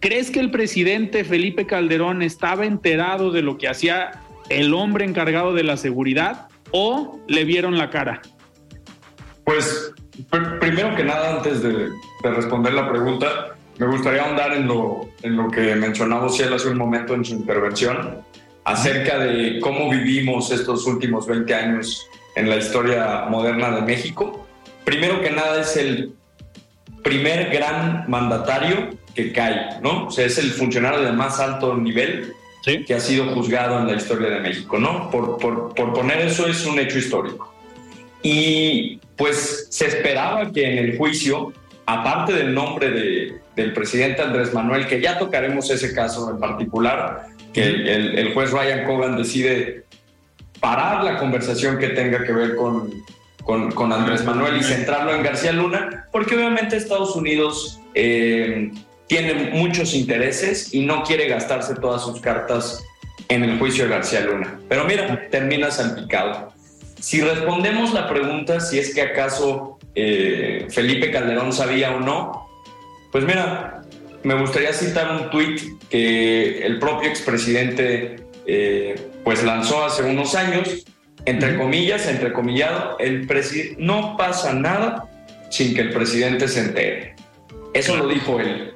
¿Crees 0.00 0.30
que 0.30 0.40
el 0.40 0.50
presidente 0.50 1.24
Felipe 1.24 1.66
Calderón 1.66 2.22
estaba 2.22 2.64
enterado 2.64 3.30
de 3.30 3.42
lo 3.42 3.58
que 3.58 3.68
hacía 3.68 4.22
el 4.48 4.72
hombre 4.72 5.04
encargado 5.04 5.52
de 5.52 5.64
la 5.64 5.76
seguridad? 5.76 6.48
o 6.72 7.20
le 7.28 7.44
vieron 7.44 7.78
la 7.78 7.90
cara? 7.90 8.20
Pues 9.44 9.94
primero 10.60 10.96
que 10.96 11.04
nada, 11.04 11.36
antes 11.36 11.62
de, 11.62 11.88
responder 12.22 12.74
la 12.74 12.90
pregunta, 12.90 13.54
me 13.78 13.86
gustaría 13.86 14.24
ahondar 14.24 14.54
en 14.54 14.66
lo, 14.66 15.08
en 15.22 15.36
lo 15.36 15.50
que 15.50 15.74
mencionaba 15.76 16.28
él 16.38 16.52
hace 16.52 16.68
un 16.68 16.78
momento 16.78 17.14
en 17.14 17.24
su 17.24 17.34
intervención, 17.34 18.22
acerca 18.64 19.18
de 19.18 19.60
cómo 19.60 19.90
vivimos 19.90 20.50
estos 20.50 20.86
últimos 20.86 21.26
20 21.26 21.54
años 21.54 22.08
en 22.36 22.48
la 22.48 22.56
historia 22.56 23.26
moderna 23.28 23.70
de 23.76 23.82
México. 23.82 24.46
Primero 24.84 25.20
que 25.20 25.30
nada 25.30 25.60
es 25.60 25.76
el 25.76 26.12
primer 27.02 27.50
gran 27.50 28.04
mandatario 28.08 28.90
que 29.14 29.32
cae, 29.32 29.80
¿no? 29.82 30.06
O 30.06 30.10
sea, 30.10 30.26
es 30.26 30.38
el 30.38 30.50
funcionario 30.50 31.02
de 31.02 31.12
más 31.12 31.40
alto 31.40 31.76
nivel 31.76 32.32
que 32.86 32.94
ha 32.94 33.00
sido 33.00 33.26
juzgado 33.34 33.80
en 33.80 33.88
la 33.88 33.94
historia 33.94 34.30
de 34.30 34.40
México, 34.40 34.78
¿no? 34.78 35.10
Por, 35.10 35.38
por, 35.38 35.74
por, 35.74 35.92
poner 35.92 36.20
eso 36.20 36.46
es 36.46 36.64
un 36.64 36.78
hecho 36.78 36.98
histórico. 36.98 37.52
Y 38.22 39.00
pues 39.16 39.66
se 39.68 39.86
esperaba 39.86 40.50
que 40.52 40.64
en 40.64 40.78
el 40.78 40.96
juicio, 40.96 41.52
aparte 41.86 42.32
del 42.32 42.54
nombre 42.54 42.90
de, 42.90 43.40
del 43.56 43.72
presidente 43.72 44.22
Andrés 44.22 44.54
Manuel, 44.54 44.86
que 44.86 45.00
ya 45.00 45.18
tocaremos 45.18 45.68
ese 45.70 45.92
caso 45.92 46.30
en 46.30 46.38
particular, 46.38 47.26
que 47.52 47.62
el, 47.62 48.18
el, 48.18 48.34
juez 48.34 48.50
Ryan 48.50 48.84
Cogan 48.86 49.16
decide 49.16 49.84
parar 50.60 51.04
la 51.04 51.18
conversación 51.18 51.78
que 51.78 51.88
tenga 51.88 52.24
que 52.24 52.32
ver 52.32 52.56
con, 52.56 52.90
con, 53.44 53.72
con 53.72 53.92
Andrés 53.92 54.24
Manuel 54.24 54.56
y 54.56 54.62
centrarlo 54.62 55.14
en 55.14 55.22
García 55.22 55.52
Luna, 55.52 56.08
porque 56.12 56.34
obviamente 56.36 56.76
Estados 56.76 57.16
Unidos... 57.16 57.78
Eh, 57.94 58.70
tiene 59.12 59.50
muchos 59.52 59.92
intereses 59.92 60.72
y 60.72 60.86
no 60.86 61.02
quiere 61.02 61.28
gastarse 61.28 61.74
todas 61.74 62.02
sus 62.02 62.18
cartas 62.22 62.82
en 63.28 63.44
el 63.44 63.58
juicio 63.58 63.84
de 63.84 63.90
García 63.90 64.22
Luna. 64.22 64.58
Pero 64.70 64.86
mira, 64.86 65.28
termina 65.30 65.70
salpicado. 65.70 66.50
Si 66.98 67.20
respondemos 67.20 67.92
la 67.92 68.08
pregunta 68.08 68.58
si 68.60 68.78
es 68.78 68.94
que 68.94 69.02
acaso 69.02 69.78
eh, 69.94 70.66
Felipe 70.70 71.10
Calderón 71.10 71.52
sabía 71.52 71.94
o 71.94 72.00
no. 72.00 72.48
Pues 73.10 73.24
mira, 73.24 73.82
me 74.24 74.34
gustaría 74.34 74.72
citar 74.72 75.10
un 75.10 75.30
tuit 75.30 75.60
que 75.88 76.64
el 76.64 76.78
propio 76.78 77.08
expresidente 77.08 78.16
eh, 78.46 78.94
pues 79.24 79.42
lanzó 79.42 79.84
hace 79.84 80.02
unos 80.02 80.34
años, 80.34 80.84
entre 81.24 81.56
comillas, 81.56 82.06
entrecomillado, 82.06 82.96
el 82.98 83.26
presidente 83.26 83.76
no 83.78 84.16
pasa 84.16 84.52
nada 84.52 85.08
sin 85.50 85.74
que 85.74 85.82
el 85.82 85.90
presidente 85.90 86.48
se 86.48 86.60
entere. 86.60 87.14
Eso 87.74 87.96
lo 87.96 88.08
dijo 88.08 88.40
él. 88.40 88.72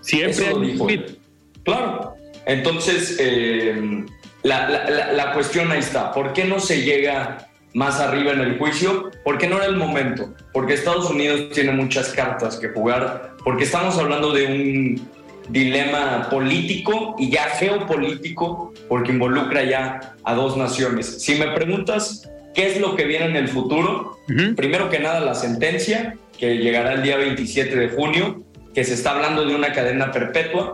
Siempre 0.00 0.30
Eso 0.30 0.50
lo 0.50 0.60
dijo 0.60 0.88
él. 0.88 1.18
Claro. 1.64 2.14
Entonces, 2.46 3.16
eh, 3.18 4.04
la, 4.42 4.68
la, 4.68 5.12
la, 5.12 5.32
cuestión 5.32 5.72
ahí 5.72 5.80
está. 5.80 6.12
¿Por 6.12 6.32
qué 6.32 6.44
no 6.44 6.60
se 6.60 6.82
llega 6.82 7.45
más 7.76 8.00
arriba 8.00 8.32
en 8.32 8.40
el 8.40 8.58
juicio? 8.58 9.10
Porque 9.22 9.46
no 9.46 9.56
era 9.58 9.66
el 9.66 9.76
momento. 9.76 10.32
Porque 10.52 10.72
Estados 10.72 11.10
Unidos 11.10 11.50
tiene 11.52 11.72
muchas 11.72 12.08
cartas 12.08 12.56
que 12.56 12.70
jugar. 12.70 13.34
Porque 13.44 13.64
estamos 13.64 13.98
hablando 13.98 14.32
de 14.32 14.46
un 14.46 15.08
dilema 15.50 16.28
político 16.30 17.14
y 17.18 17.30
ya 17.30 17.44
geopolítico, 17.50 18.72
porque 18.88 19.12
involucra 19.12 19.62
ya 19.62 20.14
a 20.24 20.34
dos 20.34 20.56
naciones. 20.56 21.22
Si 21.22 21.34
me 21.34 21.48
preguntas 21.48 22.28
qué 22.54 22.66
es 22.66 22.80
lo 22.80 22.96
que 22.96 23.04
viene 23.04 23.26
en 23.26 23.36
el 23.36 23.48
futuro, 23.48 24.18
uh 24.26 24.32
-huh. 24.32 24.56
primero 24.56 24.88
que 24.88 24.98
nada 24.98 25.20
la 25.20 25.34
sentencia, 25.34 26.16
que 26.38 26.56
llegará 26.56 26.94
el 26.94 27.02
día 27.02 27.18
27 27.18 27.76
de 27.76 27.90
junio, 27.90 28.42
que 28.74 28.84
se 28.84 28.94
está 28.94 29.10
hablando 29.10 29.44
de 29.44 29.54
una 29.54 29.72
cadena 29.72 30.10
perpetua, 30.10 30.72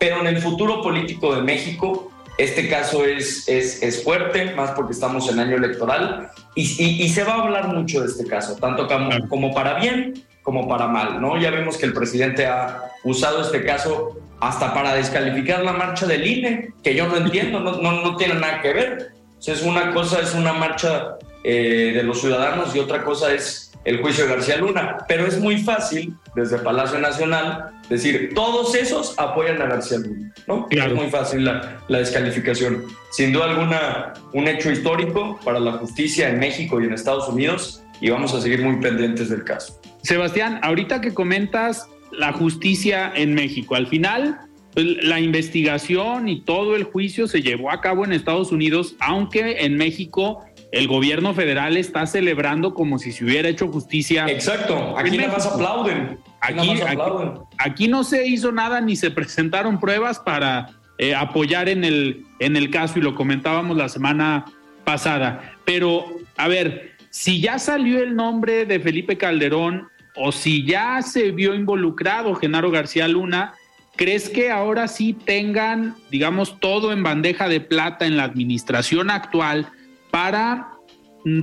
pero 0.00 0.20
en 0.20 0.26
el 0.26 0.38
futuro 0.38 0.82
político 0.82 1.36
de 1.36 1.42
México, 1.42 2.11
este 2.42 2.68
caso 2.68 3.04
es, 3.04 3.48
es, 3.48 3.82
es 3.82 4.02
fuerte, 4.02 4.54
más 4.54 4.72
porque 4.72 4.92
estamos 4.92 5.30
en 5.30 5.38
año 5.38 5.56
electoral, 5.56 6.30
y, 6.54 6.62
y, 6.62 7.02
y, 7.02 7.08
se 7.08 7.24
va 7.24 7.34
a 7.34 7.42
hablar 7.42 7.68
mucho 7.68 8.00
de 8.00 8.06
este 8.06 8.26
caso, 8.26 8.56
tanto 8.56 8.86
como, 8.86 9.28
como 9.28 9.54
para 9.54 9.78
bien 9.78 10.24
como 10.42 10.68
para 10.68 10.88
mal, 10.88 11.20
¿no? 11.20 11.38
Ya 11.38 11.50
vemos 11.50 11.76
que 11.76 11.86
el 11.86 11.92
presidente 11.92 12.46
ha 12.46 12.90
usado 13.04 13.42
este 13.42 13.64
caso 13.64 14.18
hasta 14.40 14.74
para 14.74 14.94
descalificar 14.94 15.64
la 15.64 15.72
marcha 15.72 16.06
del 16.06 16.26
INE, 16.26 16.74
que 16.82 16.94
yo 16.94 17.06
no 17.06 17.16
entiendo, 17.16 17.60
no, 17.60 17.76
no, 17.80 18.02
no 18.02 18.16
tiene 18.16 18.34
nada 18.34 18.60
que 18.60 18.72
ver. 18.72 19.12
O 19.38 19.42
sea, 19.42 19.54
es 19.54 19.62
una 19.62 19.92
cosa 19.92 20.20
es 20.20 20.34
una 20.34 20.52
marcha 20.52 21.16
eh, 21.44 21.92
de 21.94 22.02
los 22.02 22.20
ciudadanos 22.20 22.74
y 22.74 22.80
otra 22.80 23.04
cosa 23.04 23.32
es 23.32 23.71
el 23.84 24.00
juicio 24.00 24.24
de 24.24 24.34
García 24.34 24.56
Luna, 24.56 24.98
pero 25.08 25.26
es 25.26 25.38
muy 25.40 25.58
fácil 25.58 26.14
desde 26.34 26.58
Palacio 26.58 26.98
Nacional 26.98 27.70
decir, 27.88 28.32
todos 28.34 28.74
esos 28.74 29.18
apoyan 29.18 29.60
a 29.60 29.66
García 29.66 29.98
Luna, 29.98 30.32
¿no? 30.46 30.66
Claro. 30.68 30.92
Es 30.92 30.96
muy 30.96 31.10
fácil 31.10 31.44
la, 31.44 31.80
la, 31.88 31.98
descalificación. 31.98 32.84
Sin 33.10 33.32
duda 33.32 33.50
alguna, 33.50 34.14
un 34.32 34.48
hecho 34.48 34.70
histórico 34.70 35.38
para 35.44 35.60
la 35.60 35.72
justicia 35.72 36.30
en 36.30 36.38
México 36.38 36.80
y 36.80 36.84
en 36.84 36.92
Estados 36.92 37.28
Unidos 37.28 37.82
y 38.00 38.10
vamos 38.10 38.34
a 38.34 38.40
seguir 38.40 38.62
muy 38.62 38.80
pendientes 38.80 39.28
del 39.28 39.44
caso. 39.44 39.80
Sebastián, 40.02 40.58
ahorita 40.62 41.00
que 41.00 41.14
comentas 41.14 41.86
la 42.10 42.32
justicia 42.32 43.12
en 43.14 43.34
México, 43.34 43.74
al 43.76 43.86
final 43.86 44.40
pues, 44.74 44.86
la 45.04 45.20
investigación 45.20 46.28
y 46.28 46.40
todo 46.40 46.76
el 46.76 46.84
juicio 46.84 47.28
se 47.28 47.42
llevó 47.42 47.70
a 47.70 47.80
cabo 47.80 48.04
en 48.04 48.12
Estados 48.12 48.52
Unidos, 48.52 48.96
aunque 49.00 49.64
en 49.64 49.76
México 49.76 50.44
el 50.72 50.88
gobierno 50.88 51.34
federal 51.34 51.76
está 51.76 52.06
celebrando 52.06 52.72
como 52.72 52.98
si 52.98 53.12
se 53.12 53.24
hubiera 53.24 53.48
hecho 53.48 53.68
justicia. 53.68 54.26
Exacto, 54.26 54.96
aquí 54.98 55.18
nada 55.18 55.34
más 55.34 55.46
aplauden. 55.46 56.18
Aquí, 56.40 56.80
aplauden. 56.80 57.42
Aquí, 57.58 57.88
no 57.88 58.02
se 58.02 58.26
hizo 58.26 58.50
nada 58.50 58.80
ni 58.80 58.96
se 58.96 59.10
presentaron 59.10 59.78
pruebas 59.78 60.18
para 60.18 60.70
eh, 60.96 61.14
apoyar 61.14 61.68
en 61.68 61.84
el, 61.84 62.24
en 62.38 62.56
el 62.56 62.70
caso 62.70 62.98
y 62.98 63.02
lo 63.02 63.14
comentábamos 63.14 63.76
la 63.76 63.90
semana 63.90 64.46
pasada. 64.84 65.56
Pero, 65.66 66.06
a 66.38 66.48
ver, 66.48 66.92
si 67.10 67.42
ya 67.42 67.58
salió 67.58 68.02
el 68.02 68.16
nombre 68.16 68.64
de 68.64 68.80
Felipe 68.80 69.18
Calderón 69.18 69.88
o 70.16 70.32
si 70.32 70.64
ya 70.64 71.02
se 71.02 71.32
vio 71.32 71.54
involucrado 71.54 72.34
Genaro 72.34 72.70
García 72.70 73.08
Luna, 73.08 73.52
¿crees 73.96 74.30
que 74.30 74.50
ahora 74.50 74.88
sí 74.88 75.12
tengan, 75.12 75.96
digamos, 76.10 76.58
todo 76.60 76.92
en 76.92 77.02
bandeja 77.02 77.46
de 77.46 77.60
plata 77.60 78.06
en 78.06 78.16
la 78.16 78.24
administración 78.24 79.10
actual 79.10 79.68
para 80.12 80.68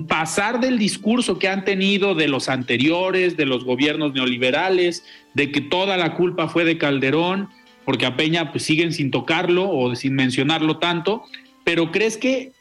pasar 0.07 0.59
del 0.59 0.77
discurso 0.77 1.39
que 1.39 1.47
han 1.47 1.65
tenido 1.65 2.13
de 2.13 2.27
los 2.27 2.49
anteriores, 2.49 3.35
de 3.35 3.47
los 3.47 3.65
gobiernos 3.65 4.13
neoliberales, 4.13 5.03
de 5.33 5.51
que 5.51 5.59
toda 5.59 5.97
la 5.97 6.13
culpa 6.13 6.47
fue 6.47 6.65
de 6.65 6.77
Calderón, 6.77 7.49
porque 7.83 8.05
a 8.05 8.15
Peña 8.15 8.51
pues 8.51 8.63
siguen 8.63 8.93
sin 8.93 9.09
tocarlo 9.09 9.69
o 9.69 9.95
sin 9.95 10.13
mencionarlo 10.13 10.77
tanto, 10.77 11.23
pero 11.63 11.91
¿crees 11.91 12.17
que 12.17 12.51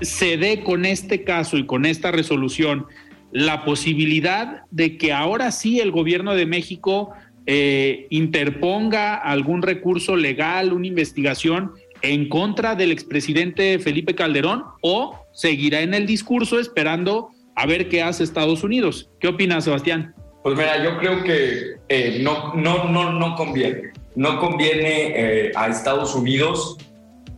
se 0.00 0.36
dé 0.36 0.64
con 0.64 0.84
este 0.84 1.22
caso 1.22 1.56
y 1.56 1.64
con 1.64 1.86
esta 1.86 2.10
resolución 2.10 2.86
la 3.30 3.64
posibilidad 3.64 4.62
de 4.72 4.98
que 4.98 5.12
ahora 5.12 5.52
sí 5.52 5.78
el 5.78 5.92
gobierno 5.92 6.34
de 6.34 6.46
México 6.46 7.12
eh, 7.46 8.08
interponga 8.10 9.14
algún 9.14 9.62
recurso 9.62 10.16
legal, 10.16 10.72
una 10.72 10.88
investigación 10.88 11.72
en 12.02 12.28
contra 12.28 12.74
del 12.74 12.92
expresidente 12.92 13.78
Felipe 13.78 14.14
Calderón 14.14 14.64
o 14.82 15.26
seguirá 15.32 15.80
en 15.80 15.94
el 15.94 16.06
discurso 16.06 16.58
esperando 16.58 17.30
a 17.54 17.66
ver 17.66 17.88
qué 17.88 18.02
hace 18.02 18.24
Estados 18.24 18.64
Unidos. 18.64 19.10
¿Qué 19.20 19.28
opinas, 19.28 19.64
Sebastián? 19.64 20.14
Pues 20.42 20.56
mira, 20.56 20.82
yo 20.82 20.98
creo 20.98 21.22
que 21.22 21.76
eh, 21.88 22.20
no, 22.22 22.54
no, 22.54 22.88
no, 22.88 23.12
no 23.12 23.36
conviene. 23.36 23.92
No 24.16 24.40
conviene 24.40 25.12
eh, 25.14 25.52
a 25.54 25.68
Estados 25.68 26.14
Unidos 26.14 26.76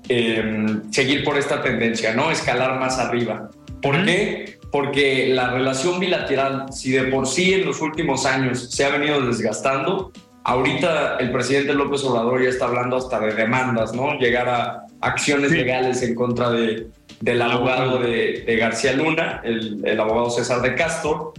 eh, 0.08 0.66
seguir 0.90 1.24
por 1.24 1.36
esta 1.36 1.62
tendencia, 1.62 2.14
¿no? 2.14 2.30
Escalar 2.30 2.80
más 2.80 2.98
arriba. 2.98 3.50
¿Por 3.82 4.04
qué? 4.04 4.58
Porque 4.72 5.28
la 5.28 5.50
relación 5.50 6.00
bilateral, 6.00 6.72
si 6.72 6.92
de 6.92 7.04
por 7.04 7.26
sí 7.26 7.52
en 7.52 7.66
los 7.66 7.80
últimos 7.80 8.24
años 8.24 8.70
se 8.70 8.84
ha 8.84 8.88
venido 8.88 9.20
desgastando, 9.20 10.10
ahorita 10.44 11.16
el 11.18 11.32
presidente 11.32 11.74
López 11.74 12.04
Obrador 12.04 12.42
ya 12.42 12.50
está 12.50 12.66
hablando 12.66 12.96
hasta 12.96 13.18
de 13.20 13.34
demandas, 13.34 13.94
¿no? 13.94 14.18
Llegar 14.18 14.48
a 14.48 14.86
acciones 15.00 15.50
sí. 15.50 15.56
legales 15.56 16.02
en 16.02 16.14
contra 16.14 16.50
de, 16.50 16.86
del 17.20 17.42
abogado 17.42 17.98
de, 17.98 18.44
de 18.46 18.56
García 18.56 18.92
Luna, 18.92 19.40
el, 19.44 19.80
el, 19.84 20.00
abogado 20.00 20.30
César 20.30 20.62
de 20.62 20.74
Castro, 20.74 21.32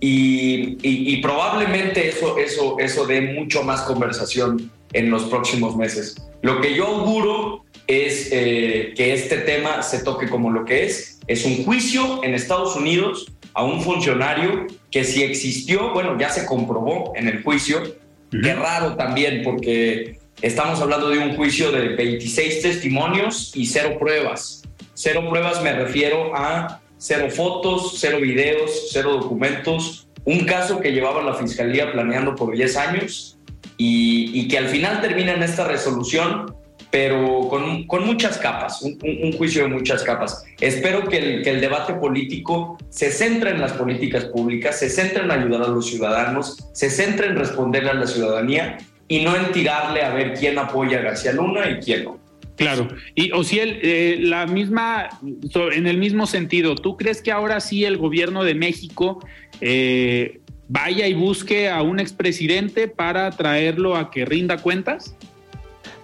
y, 0.00 0.78
y, 0.82 1.14
y, 1.14 1.22
probablemente 1.22 2.08
eso, 2.08 2.36
eso, 2.36 2.78
eso 2.78 3.06
dé 3.06 3.20
mucho 3.22 3.62
más 3.62 3.82
conversación 3.82 4.70
en 4.92 5.10
los 5.10 5.24
próximos 5.24 5.76
meses. 5.76 6.16
Lo 6.42 6.60
que 6.60 6.74
yo 6.74 6.86
auguro 6.86 7.64
es 7.86 8.28
eh, 8.30 8.92
que 8.96 9.14
este 9.14 9.38
tema 9.38 9.82
se 9.82 10.04
toque 10.04 10.28
como 10.28 10.50
lo 10.50 10.64
que 10.64 10.84
es, 10.84 11.20
es 11.26 11.44
un 11.44 11.64
juicio 11.64 12.22
en 12.22 12.34
Estados 12.34 12.76
Unidos 12.76 13.32
a 13.54 13.64
un 13.64 13.80
funcionario 13.80 14.66
que 14.90 15.04
si 15.04 15.22
existió, 15.22 15.92
bueno, 15.92 16.18
ya 16.18 16.28
se 16.28 16.46
comprobó 16.46 17.12
en 17.16 17.26
el 17.26 17.42
juicio. 17.42 17.82
Qué 18.30 18.54
raro 18.54 18.96
también 18.96 19.42
porque 19.44 20.18
estamos 20.42 20.80
hablando 20.80 21.08
de 21.08 21.18
un 21.18 21.36
juicio 21.36 21.72
de 21.72 21.90
26 21.90 22.62
testimonios 22.62 23.52
y 23.54 23.66
cero 23.66 23.96
pruebas. 23.98 24.62
Cero 24.94 25.26
pruebas 25.28 25.62
me 25.62 25.72
refiero 25.72 26.34
a 26.34 26.80
cero 26.98 27.28
fotos, 27.30 27.96
cero 27.98 28.18
videos, 28.20 28.88
cero 28.90 29.18
documentos. 29.20 30.08
Un 30.24 30.44
caso 30.44 30.80
que 30.80 30.92
llevaba 30.92 31.22
la 31.22 31.34
fiscalía 31.34 31.92
planeando 31.92 32.34
por 32.34 32.54
10 32.54 32.76
años 32.76 33.38
y, 33.76 34.38
y 34.38 34.48
que 34.48 34.58
al 34.58 34.68
final 34.68 35.00
termina 35.00 35.34
en 35.34 35.42
esta 35.42 35.68
resolución, 35.68 36.54
pero 36.96 37.46
con, 37.48 37.86
con 37.86 38.06
muchas 38.06 38.38
capas, 38.38 38.80
un, 38.80 39.30
juicio 39.32 39.64
de 39.64 39.68
muchas 39.68 40.02
capas. 40.02 40.46
Espero 40.58 41.06
que 41.06 41.18
el, 41.18 41.42
que 41.42 41.50
el 41.50 41.60
debate 41.60 41.92
político 41.92 42.78
se 42.88 43.10
centre 43.10 43.50
en 43.50 43.60
las 43.60 43.74
políticas 43.74 44.24
públicas, 44.24 44.78
se 44.78 44.88
centre 44.88 45.22
en 45.22 45.30
ayudar 45.30 45.64
a 45.64 45.68
los 45.68 45.90
ciudadanos, 45.90 46.56
se 46.72 46.88
centre 46.88 47.26
en 47.26 47.36
responderle 47.36 47.90
a 47.90 47.94
la 47.94 48.06
ciudadanía 48.06 48.78
y 49.08 49.20
no 49.20 49.36
en 49.36 49.52
tirarle 49.52 50.04
a 50.04 50.14
ver 50.14 50.32
quién 50.32 50.58
apoya 50.58 51.00
a 51.00 51.02
García 51.02 51.34
Luna 51.34 51.68
y 51.68 51.80
quién 51.84 52.04
no. 52.04 52.18
Claro, 52.56 52.88
y 53.14 53.30
o 53.32 53.44
si 53.44 53.58
el, 53.58 53.78
eh, 53.82 54.16
la 54.18 54.46
misma, 54.46 55.10
en 55.52 55.86
el 55.86 55.98
mismo 55.98 56.26
sentido, 56.26 56.76
¿tú 56.76 56.96
crees 56.96 57.20
que 57.20 57.30
ahora 57.30 57.60
sí 57.60 57.84
el 57.84 57.98
gobierno 57.98 58.42
de 58.42 58.54
México 58.54 59.22
eh, 59.60 60.40
vaya 60.66 61.06
y 61.06 61.12
busque 61.12 61.68
a 61.68 61.82
un 61.82 62.00
expresidente 62.00 62.88
para 62.88 63.30
traerlo 63.32 63.96
a 63.96 64.10
que 64.10 64.24
rinda 64.24 64.56
cuentas? 64.56 65.14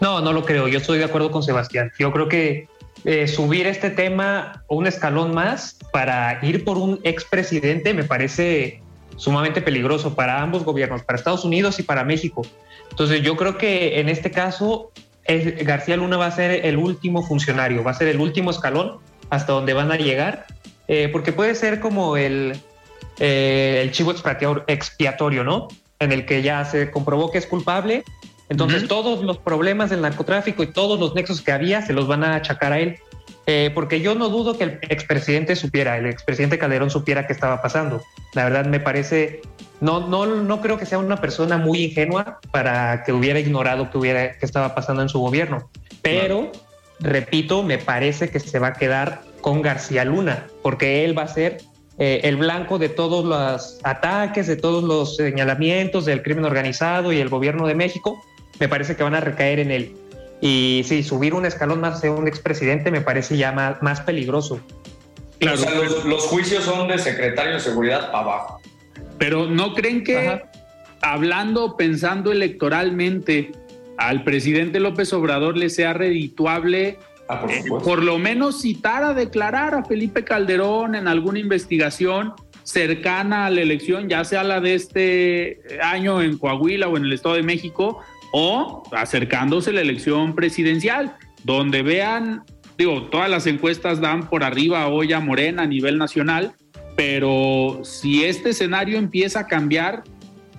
No, 0.02 0.20
no 0.20 0.32
lo 0.32 0.44
creo. 0.44 0.66
Yo 0.66 0.78
estoy 0.78 0.98
de 0.98 1.04
acuerdo 1.04 1.30
con 1.30 1.44
Sebastián. 1.44 1.92
Yo 1.96 2.10
creo 2.10 2.28
que 2.28 2.66
eh, 3.04 3.28
subir 3.28 3.68
este 3.68 3.88
tema 3.88 4.64
un 4.66 4.88
escalón 4.88 5.32
más 5.32 5.78
para 5.92 6.40
ir 6.42 6.64
por 6.64 6.76
un 6.76 6.98
expresidente 7.04 7.94
me 7.94 8.02
parece 8.02 8.82
sumamente 9.16 9.62
peligroso 9.62 10.16
para 10.16 10.42
ambos 10.42 10.64
gobiernos, 10.64 11.04
para 11.04 11.16
Estados 11.16 11.44
Unidos 11.44 11.78
y 11.78 11.84
para 11.84 12.02
México. 12.02 12.42
Entonces 12.90 13.22
yo 13.22 13.36
creo 13.36 13.56
que 13.56 14.00
en 14.00 14.08
este 14.08 14.32
caso 14.32 14.90
García 15.62 15.96
Luna 15.96 16.16
va 16.16 16.26
a 16.26 16.32
ser 16.32 16.66
el 16.66 16.78
último 16.78 17.22
funcionario, 17.22 17.84
va 17.84 17.92
a 17.92 17.94
ser 17.94 18.08
el 18.08 18.18
último 18.18 18.50
escalón 18.50 18.98
hasta 19.30 19.52
donde 19.52 19.72
van 19.72 19.92
a 19.92 19.96
llegar, 19.96 20.46
eh, 20.88 21.10
porque 21.12 21.30
puede 21.30 21.54
ser 21.54 21.78
como 21.78 22.16
el, 22.16 22.60
eh, 23.20 23.82
el 23.84 23.92
chivo 23.92 24.12
expiatorio, 24.66 25.44
¿no? 25.44 25.68
En 26.00 26.10
el 26.10 26.26
que 26.26 26.42
ya 26.42 26.64
se 26.64 26.90
comprobó 26.90 27.30
que 27.30 27.38
es 27.38 27.46
culpable, 27.46 28.02
entonces 28.52 28.82
uh 28.82 28.84
-huh. 28.84 28.88
todos 28.88 29.24
los 29.24 29.38
problemas 29.38 29.90
del 29.90 30.02
narcotráfico 30.02 30.62
y 30.62 30.66
todos 30.68 31.00
los 31.00 31.14
nexos 31.14 31.40
que 31.40 31.52
había 31.52 31.80
se 31.82 31.92
los 31.92 32.06
van 32.06 32.22
a 32.22 32.36
achacar 32.36 32.72
a 32.72 32.78
él. 32.78 32.98
eh, 33.46 33.70
porque 33.74 34.00
yo 34.00 34.14
no 34.14 34.28
dudo 34.28 34.56
que 34.56 34.64
el 34.64 34.78
expresidente 34.88 35.56
supiera, 35.56 35.98
el 35.98 36.06
expresidente 36.06 36.58
Calderón 36.58 36.90
supiera 36.90 37.26
qué 37.26 37.32
estaba 37.32 37.60
pasando. 37.60 38.02
La 38.34 38.44
verdad 38.44 38.66
me 38.66 38.78
parece, 38.78 39.40
no, 39.80 40.06
no, 40.06 40.26
no 40.26 40.60
creo 40.60 40.78
que 40.78 40.86
sea 40.86 40.98
una 40.98 41.16
persona 41.16 41.58
muy 41.58 41.84
ingenua 41.84 42.38
para 42.52 43.02
que 43.04 43.12
hubiera 43.12 43.40
ignorado 43.40 43.90
que, 43.90 43.98
hubiera, 43.98 44.38
que 44.38 44.46
estaba 44.46 44.74
pasando 44.74 45.02
en 45.02 45.08
su 45.08 45.18
gobierno. 45.18 45.70
Pero, 46.02 46.52
repito, 47.00 47.62
me 47.64 47.78
parece 47.78 48.28
que 48.30 48.38
se 48.38 48.58
va 48.60 48.68
a 48.68 48.72
quedar 48.74 49.22
con 49.40 49.60
García 49.60 50.04
Luna, 50.04 50.46
porque 50.62 51.04
él 51.04 51.18
va 51.18 51.22
a 51.22 51.28
ser 51.28 51.58
eh, 51.98 52.20
el 52.22 52.36
blanco 52.36 52.78
de 52.78 52.88
todos 52.88 53.24
los 53.24 53.80
ataques, 53.82 54.46
de 54.46 54.56
todos 54.56 54.84
los 54.84 55.16
señalamientos 55.16 56.04
del 56.04 56.22
crimen 56.22 56.44
organizado 56.44 57.12
y 57.12 57.18
el 57.18 57.28
gobierno 57.28 57.66
de 57.66 57.74
México. 57.74 58.22
Me 58.62 58.68
parece 58.68 58.94
que 58.94 59.02
van 59.02 59.16
a 59.16 59.20
recaer 59.20 59.58
en 59.58 59.72
él. 59.72 59.96
Y 60.40 60.82
sí, 60.84 61.02
subir 61.02 61.34
un 61.34 61.44
escalón 61.44 61.80
más 61.80 62.00
de 62.00 62.10
un 62.10 62.28
expresidente 62.28 62.92
me 62.92 63.00
parece 63.00 63.36
ya 63.36 63.50
más, 63.50 64.00
peligroso. 64.02 64.60
Claro, 65.40 65.58
o 65.58 65.60
sea, 65.60 65.74
los, 66.04 66.22
juicios 66.26 66.62
son 66.62 66.86
de 66.86 66.96
secretario 66.96 67.54
de 67.54 67.58
seguridad 67.58 68.14
abajo. 68.14 68.60
Pero 69.18 69.46
¿no 69.46 69.74
creen 69.74 70.04
que 70.04 70.42
hablando, 71.00 71.76
pensando 71.76 72.30
electoralmente, 72.30 73.50
al 73.98 74.22
presidente 74.22 74.78
López 74.78 75.12
Obrador 75.12 75.56
le 75.56 75.68
sea 75.68 75.92
redituable 75.92 76.98
ah, 77.28 77.44
eh, 77.50 77.64
por, 77.82 78.04
lo 78.04 78.16
menos 78.16 78.62
citar 78.62 79.02
a 79.02 79.12
declarar 79.12 79.74
a 79.74 79.82
Felipe 79.82 80.22
Calderón 80.22 80.94
en 80.94 81.08
alguna 81.08 81.40
investigación 81.40 82.34
cercana 82.62 83.46
a 83.46 83.50
la 83.50 83.60
elección, 83.60 84.08
ya 84.08 84.24
sea 84.24 84.44
la 84.44 84.60
de 84.60 84.74
este 84.76 85.62
año 85.82 86.22
en 86.22 86.38
Coahuila 86.38 86.86
o 86.86 86.96
en 86.96 87.06
el 87.06 87.12
Estado 87.12 87.34
de 87.34 87.42
México, 87.42 88.04
o 88.32 88.82
acercándose 88.92 89.72
la 89.72 89.80
elección 89.82 90.34
presidencial, 90.34 91.16
donde 91.44 91.82
vean, 91.82 92.42
digo, 92.76 93.04
todas 93.04 93.30
las 93.30 93.46
encuestas 93.46 94.00
dan 94.00 94.28
por 94.28 94.42
arriba 94.42 94.88
hoy 94.88 95.12
a 95.12 95.20
Morena 95.20 95.62
a 95.62 95.66
nivel 95.66 95.98
nacional, 95.98 96.54
pero 96.96 97.80
si 97.84 98.24
este 98.24 98.50
escenario 98.50 98.98
empieza 98.98 99.40
a 99.40 99.46
cambiar, 99.46 100.02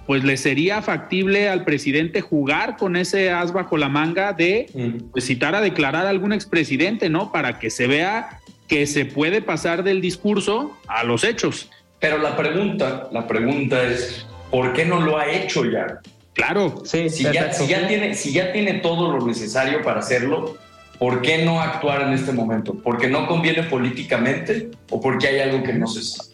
pues 0.06 0.24
le 0.24 0.38
sería 0.38 0.82
factible 0.82 1.50
al 1.50 1.64
presidente 1.64 2.22
jugar 2.22 2.78
con 2.78 2.96
ese 2.96 3.32
as 3.32 3.54
bajo 3.54 3.78
la 3.78 3.90
manga 3.90 4.34
de 4.34 5.02
pues, 5.12 5.26
citar 5.26 5.56
a 5.56 5.62
declarar 5.62 6.06
a 6.06 6.10
algún 6.10 6.34
expresidente, 6.34 7.10
¿no? 7.10 7.32
Para 7.32 7.60
que 7.60 7.70
se 7.70 7.88
vea 7.88 8.40
que 8.68 8.86
se 8.88 9.06
puede 9.06 9.42
pasar 9.42 9.84
del 9.84 10.02
discurso 10.02 10.78
a 10.88 11.04
los 11.04 11.24
hechos. 11.24 11.70
Pero 12.00 12.18
la 12.18 12.36
pregunta, 12.36 13.08
la 13.12 13.28
pregunta 13.28 13.82
es, 13.84 14.26
¿por 14.52 14.74
qué 14.74 14.86
no 14.86 15.00
lo 15.00 15.18
ha 15.18 15.30
hecho 15.32 15.64
ya? 15.64 16.00
Claro, 16.34 16.82
sí, 16.84 17.10
si, 17.10 17.24
ya, 17.24 17.52
tiene, 17.88 18.16
si 18.16 18.34
ya 18.34 18.52
tiene 18.52 18.76
todo 18.76 19.16
lo 19.16 19.26
necesario 19.26 19.84
para 19.84 20.00
hacerlo, 20.00 20.58
¿por 20.98 21.22
qué 21.22 21.46
no 21.46 21.62
actuar 21.62 22.02
en 22.02 22.14
este 22.14 22.32
momento? 22.32 22.74
¿Porque 22.74 23.08
no 23.08 23.28
conviene 23.28 23.64
políticamente 23.64 24.72
o 24.90 25.00
porque 25.00 25.28
hay 25.28 25.40
algo 25.42 25.64
que 25.64 25.74
no 25.74 25.88
se 25.88 26.02
sabe? 26.04 26.34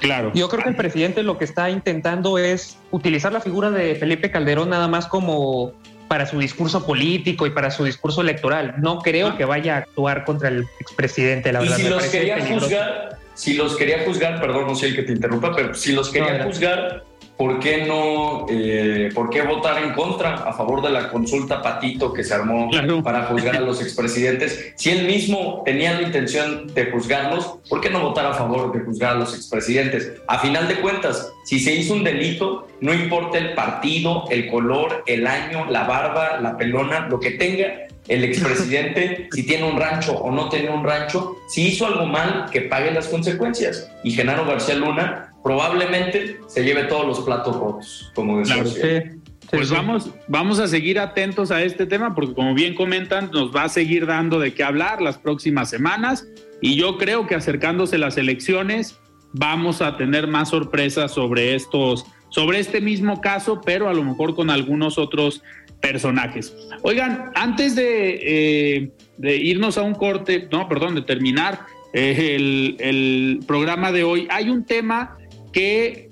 Claro. 0.00 0.30
Yo 0.34 0.48
creo 0.48 0.62
que 0.62 0.68
el 0.68 0.76
presidente 0.76 1.22
lo 1.22 1.38
que 1.38 1.44
está 1.44 1.70
intentando 1.70 2.38
es 2.38 2.76
utilizar 2.90 3.32
la 3.32 3.40
figura 3.40 3.70
de 3.70 3.94
Felipe 3.94 4.30
Calderón 4.30 4.70
nada 4.70 4.88
más 4.88 5.06
como 5.06 5.72
para 6.06 6.26
su 6.26 6.38
discurso 6.38 6.86
político 6.86 7.46
y 7.46 7.50
para 7.50 7.70
su 7.70 7.84
discurso 7.84 8.20
electoral. 8.20 8.74
No 8.78 8.98
creo 8.98 9.28
ah. 9.28 9.36
que 9.36 9.44
vaya 9.44 9.74
a 9.74 9.78
actuar 9.78 10.24
contra 10.24 10.48
el 10.48 10.66
expresidente, 10.80 11.52
la 11.52 11.60
verdad. 11.60 11.78
Y 11.78 11.82
si 11.82 11.88
los 11.88 12.04
quería 12.04 12.46
juzgar, 12.46 13.18
si 13.34 13.54
los 13.54 13.76
quería 13.76 14.04
juzgar, 14.04 14.40
perdón, 14.40 14.66
no 14.66 14.74
sé 14.74 14.86
el 14.88 14.96
que 14.96 15.02
te 15.02 15.12
interrumpa, 15.12 15.54
pero 15.54 15.74
si 15.74 15.92
los 15.92 16.10
quería 16.10 16.44
juzgar 16.44 17.04
¿por 17.38 17.60
qué 17.60 17.86
no, 17.86 18.46
eh, 18.50 19.10
por 19.14 19.30
qué 19.30 19.42
votar 19.42 19.82
en 19.82 19.92
contra 19.94 20.34
a 20.34 20.52
favor 20.52 20.82
de 20.82 20.90
la 20.90 21.08
consulta 21.08 21.62
Patito 21.62 22.12
que 22.12 22.24
se 22.24 22.34
armó 22.34 22.68
para 23.02 23.26
juzgar 23.26 23.56
a 23.56 23.60
los 23.60 23.80
expresidentes? 23.80 24.72
Si 24.74 24.90
él 24.90 25.06
mismo 25.06 25.62
tenía 25.64 25.94
la 25.94 26.02
intención 26.02 26.66
de 26.74 26.90
juzgarlos, 26.90 27.60
¿por 27.68 27.80
qué 27.80 27.90
no 27.90 28.00
votar 28.00 28.26
a 28.26 28.34
favor 28.34 28.72
de 28.72 28.84
juzgar 28.84 29.12
a 29.12 29.18
los 29.20 29.34
expresidentes? 29.34 30.14
A 30.26 30.40
final 30.40 30.66
de 30.66 30.80
cuentas, 30.80 31.32
si 31.44 31.60
se 31.60 31.74
hizo 31.74 31.94
un 31.94 32.02
delito, 32.02 32.66
no 32.80 32.92
importa 32.92 33.38
el 33.38 33.54
partido, 33.54 34.24
el 34.30 34.50
color, 34.50 35.04
el 35.06 35.26
año, 35.26 35.66
la 35.70 35.84
barba, 35.84 36.40
la 36.40 36.56
pelona, 36.56 37.06
lo 37.08 37.20
que 37.20 37.32
tenga, 37.32 37.86
el 38.08 38.24
expresidente, 38.24 39.28
si 39.32 39.44
tiene 39.44 39.64
un 39.64 39.78
rancho 39.78 40.14
o 40.14 40.32
no 40.32 40.48
tiene 40.48 40.70
un 40.70 40.82
rancho, 40.82 41.36
si 41.48 41.68
hizo 41.68 41.86
algo 41.86 42.06
mal, 42.06 42.46
que 42.50 42.62
pague 42.62 42.90
las 42.90 43.06
consecuencias. 43.06 43.88
Y 44.02 44.10
Genaro 44.10 44.44
García 44.44 44.74
Luna 44.74 45.27
probablemente 45.48 46.40
se 46.46 46.62
lleve 46.62 46.84
todos 46.84 47.06
los 47.06 47.20
platos 47.20 47.56
rotos, 47.56 48.12
como 48.14 48.40
decía. 48.40 49.14
pues 49.50 49.70
vamos, 49.70 50.10
vamos 50.26 50.58
a 50.58 50.68
seguir 50.68 50.98
atentos 50.98 51.50
a 51.50 51.62
este 51.62 51.86
tema 51.86 52.14
porque 52.14 52.34
como 52.34 52.52
bien 52.52 52.74
comentan, 52.74 53.30
nos 53.32 53.56
va 53.56 53.62
a 53.62 53.68
seguir 53.70 54.04
dando 54.04 54.38
de 54.40 54.52
qué 54.52 54.62
hablar 54.62 55.00
las 55.00 55.16
próximas 55.16 55.70
semanas 55.70 56.28
y 56.60 56.76
yo 56.76 56.98
creo 56.98 57.26
que 57.26 57.34
acercándose 57.34 57.96
las 57.96 58.18
elecciones 58.18 59.00
vamos 59.32 59.80
a 59.80 59.96
tener 59.96 60.26
más 60.26 60.50
sorpresas 60.50 61.12
sobre 61.12 61.54
estos, 61.54 62.04
sobre 62.28 62.58
este 62.58 62.82
mismo 62.82 63.22
caso, 63.22 63.62
pero 63.64 63.88
a 63.88 63.94
lo 63.94 64.04
mejor 64.04 64.34
con 64.34 64.50
algunos 64.50 64.98
otros 64.98 65.42
personajes. 65.80 66.54
Oigan, 66.82 67.32
antes 67.36 67.74
de, 67.74 68.20
eh, 68.22 68.90
de 69.16 69.36
irnos 69.36 69.78
a 69.78 69.82
un 69.82 69.94
corte, 69.94 70.46
no, 70.52 70.68
perdón, 70.68 70.94
de 70.94 71.00
terminar 71.00 71.60
eh, 71.94 72.36
el, 72.36 72.76
el 72.80 73.40
programa 73.46 73.92
de 73.92 74.04
hoy, 74.04 74.28
hay 74.30 74.50
un 74.50 74.66
tema 74.66 75.17
que 75.52 76.08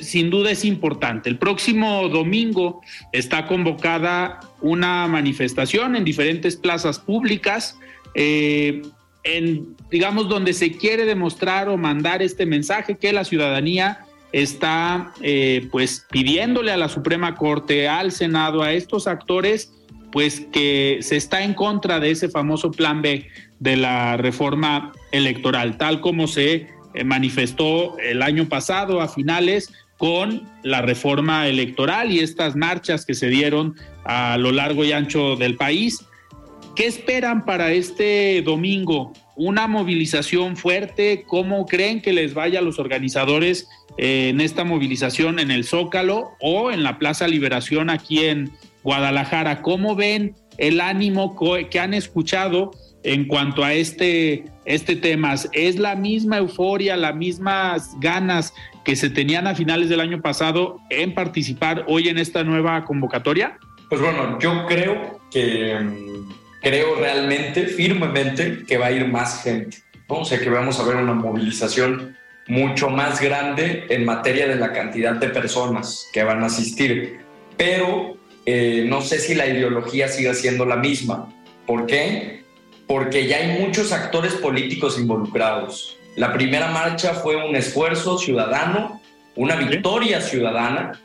sin 0.00 0.30
duda 0.30 0.50
es 0.50 0.64
importante. 0.64 1.28
El 1.28 1.38
próximo 1.38 2.08
domingo 2.08 2.80
está 3.12 3.46
convocada 3.46 4.40
una 4.60 5.06
manifestación 5.06 5.96
en 5.96 6.04
diferentes 6.04 6.56
plazas 6.56 6.98
públicas, 6.98 7.78
eh, 8.14 8.82
en, 9.22 9.76
digamos, 9.90 10.28
donde 10.28 10.54
se 10.54 10.72
quiere 10.72 11.04
demostrar 11.04 11.68
o 11.68 11.76
mandar 11.76 12.22
este 12.22 12.46
mensaje 12.46 12.96
que 12.96 13.12
la 13.12 13.24
ciudadanía 13.24 14.06
está 14.32 15.12
eh, 15.20 15.68
pues 15.70 16.06
pidiéndole 16.10 16.72
a 16.72 16.76
la 16.76 16.88
Suprema 16.88 17.34
Corte, 17.34 17.88
al 17.88 18.12
Senado, 18.12 18.62
a 18.62 18.72
estos 18.72 19.06
actores, 19.06 19.72
pues 20.12 20.46
que 20.52 20.98
se 21.02 21.16
está 21.16 21.42
en 21.42 21.54
contra 21.54 22.00
de 22.00 22.10
ese 22.12 22.28
famoso 22.28 22.70
plan 22.70 23.02
B 23.02 23.28
de 23.58 23.76
la 23.76 24.16
reforma 24.16 24.92
electoral, 25.12 25.76
tal 25.76 26.00
como 26.00 26.26
se 26.26 26.68
manifestó 27.04 27.98
el 27.98 28.22
año 28.22 28.48
pasado 28.48 29.00
a 29.00 29.08
finales 29.08 29.72
con 30.00 30.48
la 30.62 30.80
reforma 30.80 31.46
electoral 31.46 32.10
y 32.10 32.20
estas 32.20 32.56
marchas 32.56 33.04
que 33.04 33.12
se 33.12 33.28
dieron 33.28 33.76
a 34.04 34.38
lo 34.38 34.50
largo 34.50 34.82
y 34.82 34.92
ancho 34.92 35.36
del 35.36 35.56
país. 35.56 36.06
¿Qué 36.74 36.86
esperan 36.86 37.44
para 37.44 37.72
este 37.72 38.40
domingo? 38.40 39.12
¿Una 39.36 39.66
movilización 39.66 40.56
fuerte? 40.56 41.24
¿Cómo 41.26 41.66
creen 41.66 42.00
que 42.00 42.14
les 42.14 42.32
vaya 42.32 42.60
a 42.60 42.62
los 42.62 42.78
organizadores 42.78 43.68
eh, 43.98 44.30
en 44.30 44.40
esta 44.40 44.64
movilización 44.64 45.38
en 45.38 45.50
el 45.50 45.64
Zócalo 45.64 46.30
o 46.40 46.70
en 46.70 46.82
la 46.82 46.98
Plaza 46.98 47.28
Liberación 47.28 47.90
aquí 47.90 48.20
en 48.24 48.52
Guadalajara? 48.82 49.60
¿Cómo 49.60 49.96
ven 49.96 50.34
el 50.56 50.80
ánimo 50.80 51.36
que 51.70 51.78
han 51.78 51.92
escuchado 51.92 52.70
en 53.02 53.26
cuanto 53.26 53.64
a 53.64 53.72
este, 53.72 54.44
este 54.64 54.96
tema? 54.96 55.34
¿Es 55.52 55.78
la 55.78 55.94
misma 55.94 56.38
euforia, 56.38 56.96
las 56.96 57.14
mismas 57.14 57.96
ganas 58.00 58.52
que 58.84 58.96
se 58.96 59.10
tenían 59.10 59.46
a 59.46 59.54
finales 59.54 59.88
del 59.88 60.00
año 60.00 60.20
pasado 60.20 60.78
en 60.90 61.14
participar 61.14 61.84
hoy 61.88 62.08
en 62.08 62.18
esta 62.18 62.44
nueva 62.44 62.84
convocatoria? 62.84 63.58
Pues 63.88 64.00
bueno, 64.00 64.38
yo 64.38 64.66
creo 64.66 65.20
que 65.30 65.76
creo 66.62 66.94
realmente, 66.96 67.66
firmemente, 67.66 68.64
que 68.66 68.78
va 68.78 68.86
a 68.86 68.92
ir 68.92 69.06
más 69.06 69.42
gente. 69.42 69.78
O 70.06 70.24
sea, 70.24 70.38
que 70.40 70.50
vamos 70.50 70.78
a 70.78 70.84
ver 70.84 70.96
una 70.96 71.14
movilización 71.14 72.16
mucho 72.48 72.90
más 72.90 73.20
grande 73.20 73.86
en 73.88 74.04
materia 74.04 74.48
de 74.48 74.56
la 74.56 74.72
cantidad 74.72 75.14
de 75.14 75.28
personas 75.28 76.08
que 76.12 76.22
van 76.22 76.42
a 76.42 76.46
asistir. 76.46 77.20
Pero 77.56 78.16
eh, 78.44 78.84
no 78.88 79.02
sé 79.02 79.18
si 79.18 79.34
la 79.34 79.46
ideología 79.46 80.08
siga 80.08 80.34
siendo 80.34 80.66
la 80.66 80.76
misma. 80.76 81.28
¿Por 81.66 81.86
qué? 81.86 82.44
Porque 82.90 83.28
ya 83.28 83.36
hay 83.36 83.60
muchos 83.60 83.92
actores 83.92 84.32
políticos 84.32 84.98
involucrados. 84.98 85.96
La 86.16 86.32
primera 86.32 86.72
marcha 86.72 87.14
fue 87.14 87.36
un 87.36 87.54
esfuerzo 87.54 88.18
ciudadano, 88.18 89.00
una 89.36 89.54
victoria 89.54 90.20
ciudadana 90.20 91.00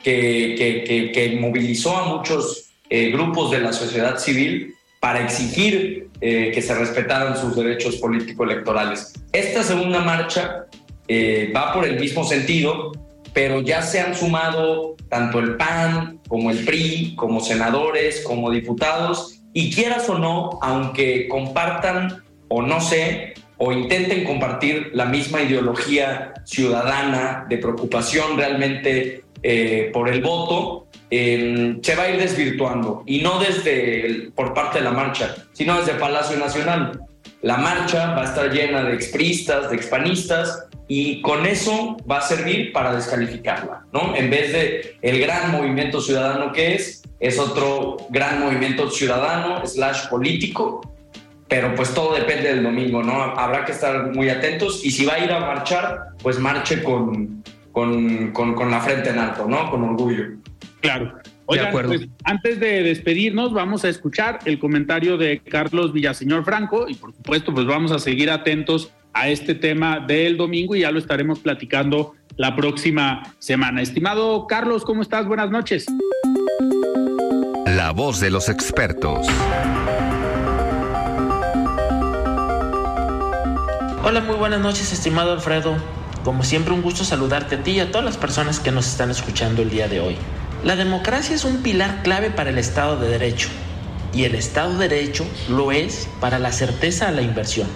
que, 0.00 1.10
que, 1.12 1.36
movilizó 1.40 1.96
a 1.96 2.06
muchos 2.06 2.70
eh, 2.88 3.10
grupos 3.10 3.50
de 3.50 3.58
la 3.58 3.72
sociedad 3.72 4.16
civil 4.18 4.76
para 5.00 5.24
exigir 5.24 6.08
eh, 6.20 6.52
que 6.54 6.62
se 6.62 6.72
respetaran 6.72 7.36
sus 7.36 7.56
derechos 7.56 7.96
político-electorales. 7.96 9.14
Esta 9.32 9.64
segunda 9.64 10.02
marcha 10.02 10.66
eh, 11.08 11.52
va 11.52 11.74
por 11.74 11.84
el 11.84 11.98
mismo 11.98 12.22
sentido, 12.22 12.92
pero 13.32 13.60
ya 13.60 13.82
se 13.82 13.98
han 13.98 14.14
sumado 14.14 14.94
tanto 15.08 15.40
el 15.40 15.56
PAN 15.56 16.20
como 16.28 16.52
el 16.52 16.64
PRI, 16.64 17.16
como 17.16 17.40
senadores, 17.40 18.20
como 18.20 18.52
diputados, 18.52 19.40
y 19.54 19.72
quieras 19.72 20.06
o 20.10 20.18
no, 20.18 20.58
aunque 20.60 21.26
compartan 21.28 22.22
o 22.48 22.60
no 22.60 22.80
sé, 22.80 23.34
o 23.56 23.72
intenten 23.72 24.24
compartir 24.24 24.90
la 24.92 25.06
misma 25.06 25.40
ideología 25.40 26.34
ciudadana 26.44 27.46
de 27.48 27.58
preocupación 27.58 28.36
realmente 28.36 29.24
eh, 29.42 29.90
por 29.92 30.08
el 30.08 30.20
voto, 30.20 30.88
em, 31.08 31.80
se 31.80 31.94
va 31.94 32.02
a 32.04 32.10
ir 32.10 32.18
desvirtuando. 32.18 33.04
Y 33.06 33.20
no 33.20 33.38
desde 33.38 34.32
por 34.34 34.52
parte 34.52 34.78
de 34.78 34.84
la 34.84 34.90
marcha, 34.90 35.34
sino 35.52 35.78
desde 35.78 35.94
Palacio 35.94 36.36
Nacional. 36.36 37.00
la 37.42 37.58
marcha 37.58 38.14
va 38.14 38.22
a 38.22 38.24
estar 38.24 38.50
llena 38.50 38.82
de 38.84 38.94
expristas, 38.94 39.68
de 39.68 39.76
expanistas, 39.76 40.66
y 40.88 41.20
con 41.22 41.46
eso 41.46 41.96
va 42.10 42.18
a 42.18 42.20
servir 42.22 42.72
para 42.72 42.94
descalificarla, 42.94 43.84
¿no? 43.92 44.16
En 44.16 44.30
vez 44.30 44.52
de 44.52 44.96
el 45.02 45.20
gran 45.20 45.52
movimiento 45.52 46.00
ciudadano 46.00 46.52
que 46.52 46.74
es, 46.74 47.02
es 47.20 47.38
otro 47.38 47.96
gran 48.10 48.40
movimiento 48.40 48.90
ciudadano 48.90 49.66
slash 49.66 50.08
político, 50.08 50.94
pero 51.48 51.74
pues 51.74 51.92
todo 51.94 52.14
depende 52.14 52.48
del 52.48 52.62
domingo, 52.62 53.02
¿no? 53.02 53.22
Habrá 53.22 53.64
que 53.64 53.72
estar 53.72 54.12
muy 54.12 54.28
atentos 54.28 54.84
y 54.84 54.90
si 54.90 55.04
va 55.04 55.14
a 55.14 55.24
ir 55.24 55.32
a 55.32 55.40
marchar, 55.40 56.08
pues 56.22 56.38
marche 56.38 56.82
con, 56.82 57.42
con, 57.72 58.32
con, 58.32 58.70
la 58.70 58.80
frente 58.80 59.10
en 59.10 59.18
alto, 59.18 59.46
¿no? 59.46 59.70
Con 59.70 59.84
orgullo. 59.84 60.24
Claro. 60.80 61.14
Oigan, 61.46 61.72
pues, 61.72 62.08
antes 62.24 62.58
de 62.58 62.82
despedirnos, 62.82 63.52
vamos 63.52 63.84
a 63.84 63.90
escuchar 63.90 64.38
el 64.46 64.58
comentario 64.58 65.18
de 65.18 65.40
Carlos 65.40 65.92
Villaseñor 65.92 66.44
Franco 66.44 66.86
y 66.88 66.94
por 66.94 67.12
supuesto, 67.12 67.52
pues 67.52 67.66
vamos 67.66 67.92
a 67.92 67.98
seguir 67.98 68.30
atentos 68.30 68.90
a 69.12 69.28
este 69.28 69.54
tema 69.54 70.00
del 70.00 70.36
domingo 70.36 70.74
y 70.74 70.80
ya 70.80 70.90
lo 70.90 70.98
estaremos 70.98 71.40
platicando 71.40 72.14
la 72.36 72.56
próxima 72.56 73.34
semana. 73.38 73.82
Estimado 73.82 74.46
Carlos, 74.46 74.84
¿cómo 74.84 75.02
estás? 75.02 75.26
Buenas 75.26 75.50
noches. 75.50 75.86
La 77.74 77.90
voz 77.90 78.20
de 78.20 78.30
los 78.30 78.48
expertos. 78.48 79.26
Hola, 84.04 84.20
muy 84.20 84.36
buenas 84.36 84.60
noches, 84.60 84.92
estimado 84.92 85.32
Alfredo. 85.32 85.74
Como 86.22 86.44
siempre, 86.44 86.72
un 86.72 86.82
gusto 86.82 87.02
saludarte 87.02 87.56
a 87.56 87.62
ti 87.64 87.72
y 87.72 87.80
a 87.80 87.90
todas 87.90 88.04
las 88.04 88.16
personas 88.16 88.60
que 88.60 88.70
nos 88.70 88.86
están 88.86 89.10
escuchando 89.10 89.60
el 89.62 89.70
día 89.70 89.88
de 89.88 89.98
hoy. 89.98 90.16
La 90.62 90.76
democracia 90.76 91.34
es 91.34 91.44
un 91.44 91.64
pilar 91.64 92.04
clave 92.04 92.30
para 92.30 92.50
el 92.50 92.58
Estado 92.58 92.96
de 92.96 93.08
Derecho 93.08 93.48
y 94.12 94.22
el 94.22 94.36
Estado 94.36 94.78
de 94.78 94.88
Derecho 94.88 95.26
lo 95.48 95.72
es 95.72 96.08
para 96.20 96.38
la 96.38 96.52
certeza 96.52 97.08
a 97.08 97.10
la 97.10 97.22
inversión. 97.22 97.66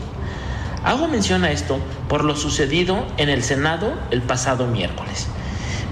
Hago 0.85 1.09
mención 1.09 1.43
a 1.43 1.51
esto 1.51 1.81
por 2.09 2.23
lo 2.23 2.37
sucedido 2.37 3.05
en 3.17 3.31
el 3.31 3.43
Senado 3.43 3.95
el 4.13 4.23
pasado 4.23 4.69
miércoles, 4.69 5.27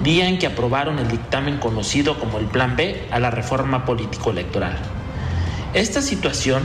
día 0.06 0.28
en 0.28 0.38
que 0.38 0.46
aprobaron 0.46 1.00
el 1.00 1.08
dictamen 1.08 1.58
conocido 1.58 2.20
como 2.20 2.38
el 2.38 2.46
Plan 2.46 2.76
B 2.76 3.08
a 3.10 3.18
la 3.18 3.32
reforma 3.32 3.84
político-electoral. 3.84 4.78
Esta 5.74 6.00
situación 6.00 6.62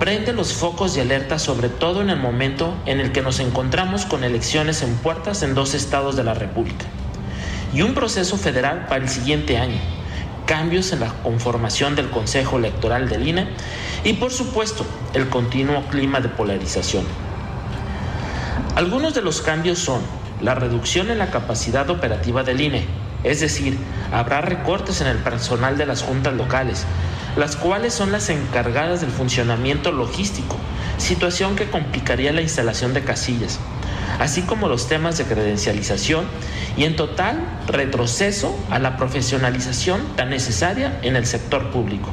prende 0.00 0.32
los 0.32 0.54
focos 0.54 0.92
de 0.92 1.02
alerta 1.02 1.38
sobre 1.38 1.68
todo 1.68 2.02
en 2.02 2.10
el 2.10 2.18
momento 2.18 2.74
en 2.84 2.98
el 2.98 3.12
que 3.12 3.22
nos 3.22 3.38
encontramos 3.38 4.06
con 4.06 4.24
elecciones 4.24 4.82
en 4.82 4.96
puertas 4.96 5.44
en 5.44 5.54
dos 5.54 5.72
estados 5.72 6.16
de 6.16 6.24
la 6.24 6.34
República 6.34 6.84
y 7.72 7.82
un 7.82 7.94
proceso 7.94 8.36
federal 8.36 8.86
para 8.88 9.04
el 9.04 9.08
siguiente 9.08 9.56
año, 9.56 9.78
cambios 10.44 10.92
en 10.92 10.98
la 10.98 11.12
conformación 11.22 11.94
del 11.94 12.10
Consejo 12.10 12.58
Electoral 12.58 13.08
del 13.08 13.28
INE 13.28 13.46
y 14.02 14.14
por 14.14 14.32
supuesto 14.32 14.84
el 15.12 15.28
continuo 15.28 15.84
clima 15.90 16.20
de 16.20 16.28
polarización. 16.28 17.04
Algunos 18.74 19.14
de 19.14 19.22
los 19.22 19.42
cambios 19.42 19.78
son 19.78 20.00
la 20.44 20.54
reducción 20.54 21.10
en 21.10 21.18
la 21.18 21.30
capacidad 21.30 21.88
operativa 21.88 22.42
del 22.42 22.60
INE, 22.60 22.84
es 23.24 23.40
decir, 23.40 23.78
habrá 24.12 24.42
recortes 24.42 25.00
en 25.00 25.06
el 25.06 25.16
personal 25.16 25.78
de 25.78 25.86
las 25.86 26.02
juntas 26.02 26.34
locales, 26.34 26.84
las 27.34 27.56
cuales 27.56 27.94
son 27.94 28.12
las 28.12 28.28
encargadas 28.28 29.00
del 29.00 29.08
funcionamiento 29.08 29.90
logístico, 29.90 30.58
situación 30.98 31.56
que 31.56 31.70
complicaría 31.70 32.30
la 32.34 32.42
instalación 32.42 32.92
de 32.92 33.02
casillas, 33.02 33.58
así 34.20 34.42
como 34.42 34.68
los 34.68 34.86
temas 34.86 35.16
de 35.16 35.24
credencialización 35.24 36.26
y 36.76 36.84
en 36.84 36.94
total 36.94 37.40
retroceso 37.66 38.54
a 38.70 38.78
la 38.78 38.98
profesionalización 38.98 40.02
tan 40.14 40.28
necesaria 40.28 40.98
en 41.00 41.16
el 41.16 41.24
sector 41.24 41.70
público. 41.70 42.10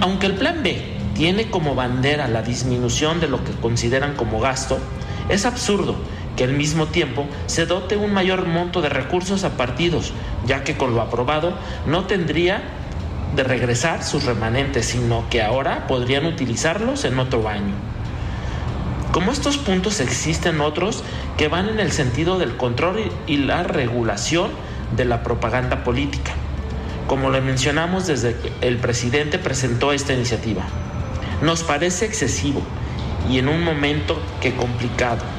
Aunque 0.00 0.24
el 0.24 0.36
plan 0.36 0.62
B 0.62 0.96
tiene 1.14 1.50
como 1.50 1.74
bandera 1.74 2.28
la 2.28 2.40
disminución 2.40 3.20
de 3.20 3.28
lo 3.28 3.44
que 3.44 3.52
consideran 3.52 4.14
como 4.14 4.40
gasto, 4.40 4.78
es 5.28 5.44
absurdo 5.44 5.96
que 6.36 6.44
al 6.44 6.52
mismo 6.52 6.86
tiempo 6.86 7.26
se 7.46 7.66
dote 7.66 7.96
un 7.96 8.12
mayor 8.12 8.46
monto 8.46 8.82
de 8.82 8.88
recursos 8.88 9.44
a 9.44 9.56
partidos, 9.56 10.12
ya 10.46 10.64
que 10.64 10.76
con 10.76 10.94
lo 10.94 11.00
aprobado 11.00 11.54
no 11.86 12.04
tendría 12.04 12.62
de 13.34 13.42
regresar 13.42 14.04
sus 14.04 14.24
remanentes, 14.24 14.86
sino 14.86 15.24
que 15.30 15.42
ahora 15.42 15.86
podrían 15.86 16.26
utilizarlos 16.26 17.04
en 17.04 17.18
otro 17.18 17.48
año. 17.48 17.74
Como 19.12 19.32
estos 19.32 19.56
puntos 19.56 20.00
existen 20.00 20.60
otros 20.60 21.02
que 21.38 21.48
van 21.48 21.68
en 21.68 21.80
el 21.80 21.90
sentido 21.90 22.38
del 22.38 22.56
control 22.56 23.10
y 23.26 23.38
la 23.38 23.62
regulación 23.62 24.50
de 24.94 25.04
la 25.04 25.22
propaganda 25.22 25.84
política, 25.84 26.32
como 27.06 27.30
lo 27.30 27.40
mencionamos 27.40 28.06
desde 28.06 28.36
que 28.36 28.52
el 28.60 28.76
presidente 28.76 29.38
presentó 29.38 29.92
esta 29.92 30.12
iniciativa. 30.12 30.64
Nos 31.42 31.62
parece 31.62 32.04
excesivo 32.04 32.62
y 33.30 33.38
en 33.38 33.48
un 33.48 33.62
momento 33.62 34.20
que 34.40 34.54
complicado. 34.54 35.35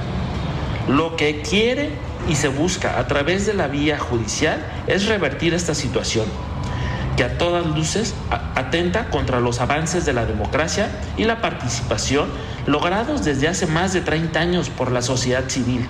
Lo 0.88 1.18
que 1.18 1.42
quiere 1.42 1.90
y 2.30 2.36
se 2.36 2.48
busca 2.48 3.00
a 3.00 3.08
través 3.08 3.46
de 3.46 3.54
la 3.54 3.68
vía 3.68 4.00
judicial 4.00 4.66
es 4.88 5.08
revertir 5.08 5.54
esta 5.54 5.76
situación, 5.76 6.26
que 7.18 7.26
a 7.26 7.38
todas 7.38 7.66
luces 7.66 8.16
atenta 8.56 9.10
contra 9.10 9.42
los 9.42 9.60
avances 9.60 10.06
de 10.06 10.14
la 10.14 10.26
democracia 10.26 10.90
y 11.18 11.26
la 11.26 11.42
participación 11.42 12.30
logrados 12.68 13.26
desde 13.26 13.50
hace 13.50 13.66
más 13.66 13.92
de 13.92 14.02
30 14.02 14.40
años 14.40 14.70
por 14.70 14.92
la 14.92 15.02
sociedad 15.02 15.50
civil. 15.50 15.86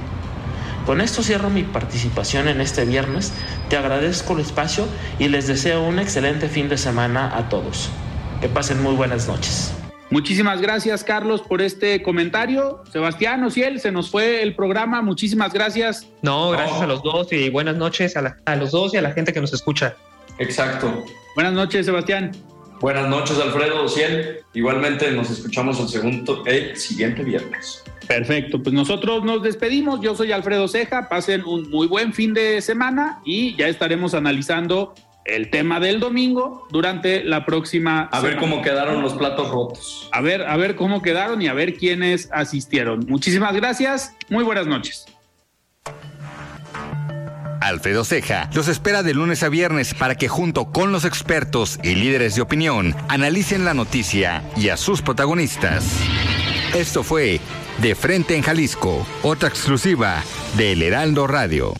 Con 0.88 1.02
esto 1.02 1.22
cierro 1.22 1.50
mi 1.50 1.64
participación 1.64 2.48
en 2.48 2.62
este 2.62 2.86
viernes, 2.86 3.34
te 3.70 3.78
agradezco 3.78 4.34
el 4.34 4.40
espacio 4.40 4.88
y 5.20 5.28
les 5.28 5.46
deseo 5.46 5.84
un 5.84 6.00
excelente 6.00 6.48
fin 6.48 6.70
de 6.70 6.78
semana 6.78 7.38
a 7.38 7.50
todos. 7.50 7.90
Que 8.42 8.48
pasen 8.48 8.82
muy 8.82 8.96
buenas 8.96 9.28
noches. 9.28 9.77
Muchísimas 10.10 10.62
gracias, 10.62 11.04
Carlos, 11.04 11.42
por 11.42 11.62
este 11.62 12.02
comentario. 12.02 12.82
Sebastián 12.92 13.44
Ociel, 13.44 13.82
se 13.82 13.92
nos 13.92 14.10
fue 14.10 14.42
el 14.42 14.56
programa. 14.56 15.02
Muchísimas 15.02 15.52
gracias. 15.52 16.08
No, 16.22 16.52
gracias 16.52 16.82
a 16.82 16.88
los 16.88 17.04
dos 17.04 17.32
y 17.34 17.50
buenas 17.50 17.76
noches 17.76 18.16
a, 18.16 18.56
los 18.56 18.72
dos 18.72 18.94
y 18.94 18.98
a 18.98 19.02
la 19.02 19.12
gente 19.12 19.34
que 19.34 19.42
nos 19.42 19.54
escucha. 19.54 19.96
Exacto. 20.40 21.04
Buenas 21.36 21.54
noches, 21.54 21.86
Sebastián. 21.86 22.32
Buenas 22.80 23.10
noches, 23.10 23.38
Alfredo 23.40 23.84
Ociel. 23.84 24.40
Igualmente 24.54 25.12
nos 25.12 25.30
escuchamos 25.30 25.80
el, 25.80 25.90
segundo, 25.90 26.44
el 26.46 26.78
siguiente 26.78 27.24
viernes. 27.24 27.84
Perfecto, 28.08 28.64
pues 28.64 28.74
nosotros 28.74 29.26
nos 29.26 29.44
despedimos. 29.44 30.00
Yo 30.00 30.16
soy 30.16 30.32
Alfredo 30.32 30.70
Ceja. 30.70 31.10
Pasen 31.10 31.44
un 31.44 31.70
muy 31.70 31.88
buen 31.88 32.14
fin 32.14 32.34
de 32.34 32.62
semana 32.62 33.20
y 33.26 33.56
ya 33.58 33.68
estaremos 33.68 34.14
analizando 34.14 34.94
el 35.28 35.50
tema 35.50 35.80
del 35.80 36.00
domingo 36.00 36.68
durante 36.72 37.24
la 37.24 37.46
próxima. 37.46 38.10
A 38.12 38.20
ver 38.22 38.38
cómo 38.38 38.62
quedaron 38.62 39.02
los 39.02 39.14
platos 39.14 39.50
rotos. 39.50 40.10
A 40.12 40.22
ver, 40.22 40.44
a 40.44 40.58
ver 40.58 40.76
cómo 40.76 41.02
quedaron 41.02 41.42
y 41.42 41.48
a 41.48 41.54
ver 41.54 41.76
quiénes 41.76 42.30
asistieron. 42.32 43.06
Muchísimas 43.08 43.54
gracias. 43.54 44.16
Muy 44.30 44.44
buenas 44.44 44.68
noches. 44.68 45.06
Alfredo 47.60 48.06
Ceja 48.06 48.50
los 48.54 48.70
espera 48.70 49.04
de 49.04 49.14
lunes 49.14 49.44
a 49.44 49.50
viernes 49.50 49.94
para 49.94 50.16
que 50.16 50.30
junto 50.30 50.72
con 50.72 50.92
los 50.92 51.04
expertos 51.04 51.80
y 51.84 51.96
líderes 51.96 52.36
de 52.36 52.42
opinión 52.42 52.96
analicen 53.10 53.66
la 53.66 53.74
noticia 53.74 54.44
y 54.56 54.70
a 54.70 54.78
sus 54.78 55.02
protagonistas. 55.02 55.86
Esto 56.74 57.04
fue 57.04 57.42
De 57.80 57.96
Frente 57.96 58.36
en 58.36 58.42
Jalisco, 58.42 59.06
otra 59.22 59.50
exclusiva 59.50 60.24
de 60.56 60.74
El 60.74 60.82
Heraldo 60.82 61.28
Radio. 61.28 61.74